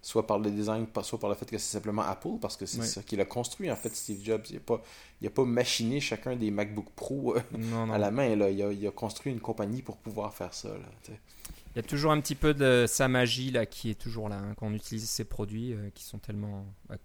soit 0.00 0.26
par 0.26 0.38
le 0.38 0.50
design, 0.50 0.86
soit 1.02 1.18
par 1.18 1.28
le 1.28 1.34
fait 1.36 1.46
que 1.50 1.58
c'est 1.58 1.72
simplement 1.72 2.02
Apple, 2.02 2.38
parce 2.40 2.56
que 2.56 2.66
c'est 2.66 2.80
Ouais. 2.80 2.86
ça 2.86 3.02
qu'il 3.02 3.20
a 3.20 3.24
construit 3.24 3.70
en 3.70 3.76
fait, 3.76 3.94
Steve 3.94 4.22
Jobs. 4.24 4.44
Il 4.50 4.54
n'a 4.54 4.60
pas, 4.60 4.82
il 5.20 5.26
a 5.26 5.30
pas 5.30 5.44
machiné 5.44 6.00
chacun 6.00 6.36
des 6.36 6.50
MacBook 6.50 6.90
Pro 6.94 7.36
euh, 7.36 7.40
Non, 7.58 7.86
non. 7.86 7.92
à 7.92 7.98
la 7.98 8.10
main. 8.10 8.34
Là. 8.36 8.50
Il, 8.50 8.62
a, 8.62 8.70
il 8.72 8.86
a 8.86 8.90
construit 8.90 9.32
une 9.32 9.40
compagnie 9.40 9.82
pour 9.82 9.96
pouvoir 9.96 10.34
faire 10.34 10.54
ça. 10.54 10.68
Là. 10.68 10.88
Il 11.08 11.76
y 11.76 11.78
a 11.80 11.82
toujours 11.82 12.12
un 12.12 12.20
petit 12.20 12.34
peu 12.34 12.54
de 12.54 12.86
sa 12.88 13.08
magie 13.08 13.50
là 13.50 13.66
qui 13.66 13.90
est 13.90 13.94
toujours 14.00 14.28
là 14.28 14.36
hein, 14.38 14.54
quand 14.56 14.66
on 14.68 14.74
utilise 14.74 15.08
ces 15.08 15.24
produits 15.24 15.72
euh, 15.74 15.90
qui 15.94 16.04
sont 16.04 16.18
tellement. 16.18 16.64
bah, 16.88 16.96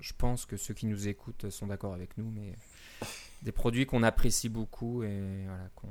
je 0.00 0.12
pense 0.16 0.46
que 0.46 0.56
ceux 0.56 0.72
qui 0.72 0.86
nous 0.86 1.08
écoutent 1.08 1.50
sont 1.50 1.66
d'accord 1.66 1.92
avec 1.92 2.16
nous, 2.16 2.30
mais 2.30 2.54
des 3.42 3.52
produits 3.52 3.84
qu'on 3.84 4.02
apprécie 4.02 4.48
beaucoup 4.48 5.02
et 5.02 5.44
voilà, 5.46 5.68
qu'on 5.76 5.88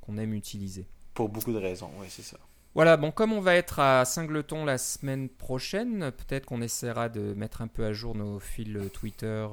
qu'on 0.00 0.16
aime 0.18 0.34
utiliser. 0.34 0.86
Pour 1.14 1.28
beaucoup 1.28 1.52
de 1.52 1.58
raisons, 1.58 1.90
oui, 2.00 2.06
c'est 2.10 2.22
ça. 2.22 2.38
Voilà, 2.74 2.96
bon, 2.96 3.12
comme 3.12 3.32
on 3.32 3.40
va 3.40 3.54
être 3.54 3.78
à 3.78 4.04
Singleton 4.04 4.64
la 4.64 4.78
semaine 4.78 5.28
prochaine, 5.28 6.10
peut-être 6.10 6.44
qu'on 6.46 6.60
essaiera 6.60 7.08
de 7.08 7.32
mettre 7.34 7.62
un 7.62 7.68
peu 7.68 7.84
à 7.84 7.92
jour 7.92 8.16
nos 8.16 8.40
fils 8.40 8.76
Twitter 8.92 9.46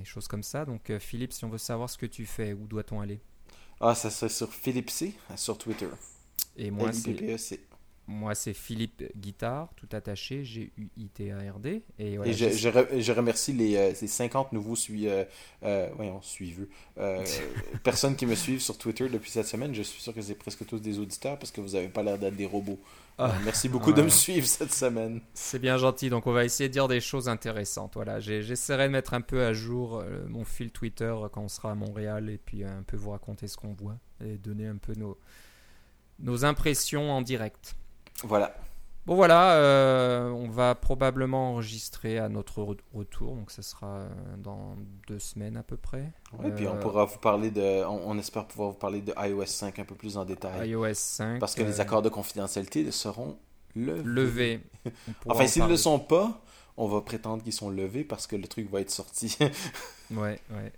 et 0.00 0.04
choses 0.04 0.28
comme 0.28 0.44
ça. 0.44 0.64
Donc, 0.64 0.90
euh, 0.90 1.00
Philippe, 1.00 1.32
si 1.32 1.44
on 1.44 1.48
veut 1.48 1.58
savoir 1.58 1.90
ce 1.90 1.98
que 1.98 2.06
tu 2.06 2.26
fais, 2.26 2.52
où 2.52 2.68
doit-on 2.68 3.00
aller? 3.00 3.20
Ah, 3.80 3.96
ça 3.96 4.08
serait 4.08 4.28
sur 4.28 4.52
Philippe 4.52 4.90
C, 4.90 5.14
sur 5.34 5.58
Twitter. 5.58 5.88
Et 6.56 6.70
moi, 6.70 6.92
c'est 6.92 7.10
L-I-P-P-E-C. 7.10 7.60
Moi, 8.06 8.34
c'est 8.34 8.54
Philippe 8.54 9.04
Guitard, 9.16 9.68
tout 9.76 9.88
attaché, 9.92 10.42
G-U-I-T-A-R-D. 10.44 11.82
Et, 11.98 12.16
voilà, 12.16 12.30
Et 12.30 12.34
je, 12.34 12.50
je, 12.50 12.68
re- 12.68 13.00
je 13.00 13.12
remercie 13.12 13.52
les, 13.52 13.76
euh, 13.76 13.94
ces 13.94 14.08
50 14.08 14.52
nouveaux 14.52 14.74
sui, 14.74 15.08
euh, 15.08 15.24
euh, 15.62 15.88
voyons, 15.94 16.20
suiveux. 16.22 16.68
euh, 16.98 17.24
personnes 17.84 18.16
qui 18.16 18.26
me 18.26 18.34
suivent 18.34 18.60
sur 18.60 18.76
Twitter 18.78 19.08
depuis 19.08 19.30
cette 19.30 19.46
semaine. 19.46 19.74
Je 19.74 19.82
suis 19.82 20.00
sûr 20.02 20.12
que 20.12 20.22
c'est 20.22 20.34
presque 20.34 20.66
tous 20.66 20.80
des 20.80 20.98
auditeurs 20.98 21.38
parce 21.38 21.52
que 21.52 21.60
vous 21.60 21.76
avez 21.76 21.88
pas 21.88 22.02
l'air 22.02 22.18
d'être 22.18 22.34
des 22.36 22.46
robots. 22.46 22.80
Ah. 23.18 23.30
Euh, 23.30 23.38
Merci 23.44 23.68
beaucoup 23.68 23.92
de 23.92 24.02
me 24.02 24.08
suivre 24.08 24.46
cette 24.46 24.72
semaine. 24.72 25.20
C'est 25.34 25.58
bien 25.60 25.76
gentil, 25.76 26.10
donc 26.10 26.26
on 26.26 26.32
va 26.32 26.44
essayer 26.44 26.68
de 26.68 26.72
dire 26.72 26.88
des 26.88 27.00
choses 27.00 27.28
intéressantes. 27.28 27.92
Voilà, 27.94 28.18
j'essaierai 28.18 28.88
de 28.88 28.92
mettre 28.92 29.14
un 29.14 29.20
peu 29.20 29.44
à 29.44 29.52
jour 29.52 29.98
euh, 29.98 30.26
mon 30.28 30.44
fil 30.44 30.72
Twitter 30.72 31.04
euh, 31.04 31.28
quand 31.28 31.42
on 31.42 31.48
sera 31.48 31.70
à 31.70 31.74
Montréal 31.76 32.28
et 32.30 32.38
puis 32.38 32.64
euh, 32.64 32.78
un 32.78 32.82
peu 32.82 32.96
vous 32.96 33.10
raconter 33.10 33.46
ce 33.46 33.56
qu'on 33.56 33.74
voit 33.74 33.98
et 34.24 34.36
donner 34.38 34.66
un 34.66 34.78
peu 34.78 34.94
nos, 34.94 35.18
nos 36.18 36.44
impressions 36.44 37.10
en 37.12 37.22
direct. 37.22 37.76
Voilà. 38.24 38.54
Bon 39.06 39.14
voilà, 39.16 39.54
euh, 39.54 40.28
on 40.30 40.48
va 40.50 40.74
probablement 40.74 41.52
enregistrer 41.52 42.18
à 42.18 42.28
notre 42.28 42.60
re- 42.60 42.78
retour, 42.92 43.34
donc 43.34 43.50
ce 43.50 43.62
sera 43.62 43.86
euh, 43.86 44.08
dans 44.36 44.76
deux 45.08 45.18
semaines 45.18 45.56
à 45.56 45.62
peu 45.62 45.76
près. 45.78 46.12
Et 46.44 46.50
puis 46.50 46.68
on 46.68 46.76
Euh, 46.76 46.78
pourra 46.80 47.06
vous 47.06 47.18
parler 47.18 47.50
de. 47.50 47.82
On, 47.86 48.02
on 48.10 48.18
espère 48.18 48.46
pouvoir 48.46 48.70
vous 48.70 48.76
parler 48.76 49.00
de 49.00 49.12
iOS 49.16 49.46
5 49.46 49.78
un 49.78 49.84
peu 49.84 49.94
plus 49.94 50.18
en 50.18 50.24
détail. 50.26 50.68
iOS 50.68 50.92
5. 50.94 51.40
Parce 51.40 51.54
que 51.54 51.62
les 51.62 51.80
accords 51.80 52.02
de 52.02 52.10
confidentialité 52.10 52.90
seront 52.92 53.38
levés. 53.74 54.02
levés. 54.04 54.60
Enfin, 55.26 55.44
en 55.44 55.46
s'ils 55.48 55.62
ne 55.64 55.68
le 55.68 55.76
sont 55.78 55.98
pas, 55.98 56.42
on 56.76 56.86
va 56.86 57.00
prétendre 57.00 57.42
qu'ils 57.42 57.54
sont 57.54 57.70
levés 57.70 58.04
parce 58.04 58.26
que 58.26 58.36
le 58.36 58.46
truc 58.46 58.70
va 58.70 58.80
être 58.82 58.90
sorti. 58.90 59.36
Ouais, 60.10 60.38
ouais. 60.50 60.72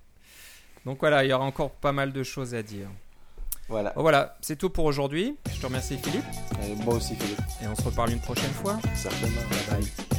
Donc 0.87 1.01
voilà, 1.01 1.25
il 1.25 1.31
y 1.31 1.33
aura 1.33 1.45
encore 1.45 1.71
pas 1.73 1.93
mal 1.93 2.13
de 2.13 2.23
choses 2.23 2.55
à 2.55 2.63
dire. 2.63 2.89
Voilà. 3.73 3.93
Bon, 3.97 4.03
voilà, 4.03 4.37
c'est 4.41 4.57
tout 4.57 4.71
pour 4.71 4.85
aujourd'hui. 4.85 5.37
Je 5.53 5.61
te 5.61 5.67
remercie 5.67 5.97
Philippe 5.99 6.25
Et 6.65 6.75
moi 6.85 6.95
aussi, 6.95 7.17
Philippe. 7.17 7.41
et 7.63 7.67
on 7.67 7.75
se 7.75 7.83
reparle 7.83 8.13
une 8.13 8.21
prochaine 8.21 8.53
fois. 8.53 8.79
Certainement. 8.95 9.41
Bye 9.51 9.81
bye. 9.81 10.12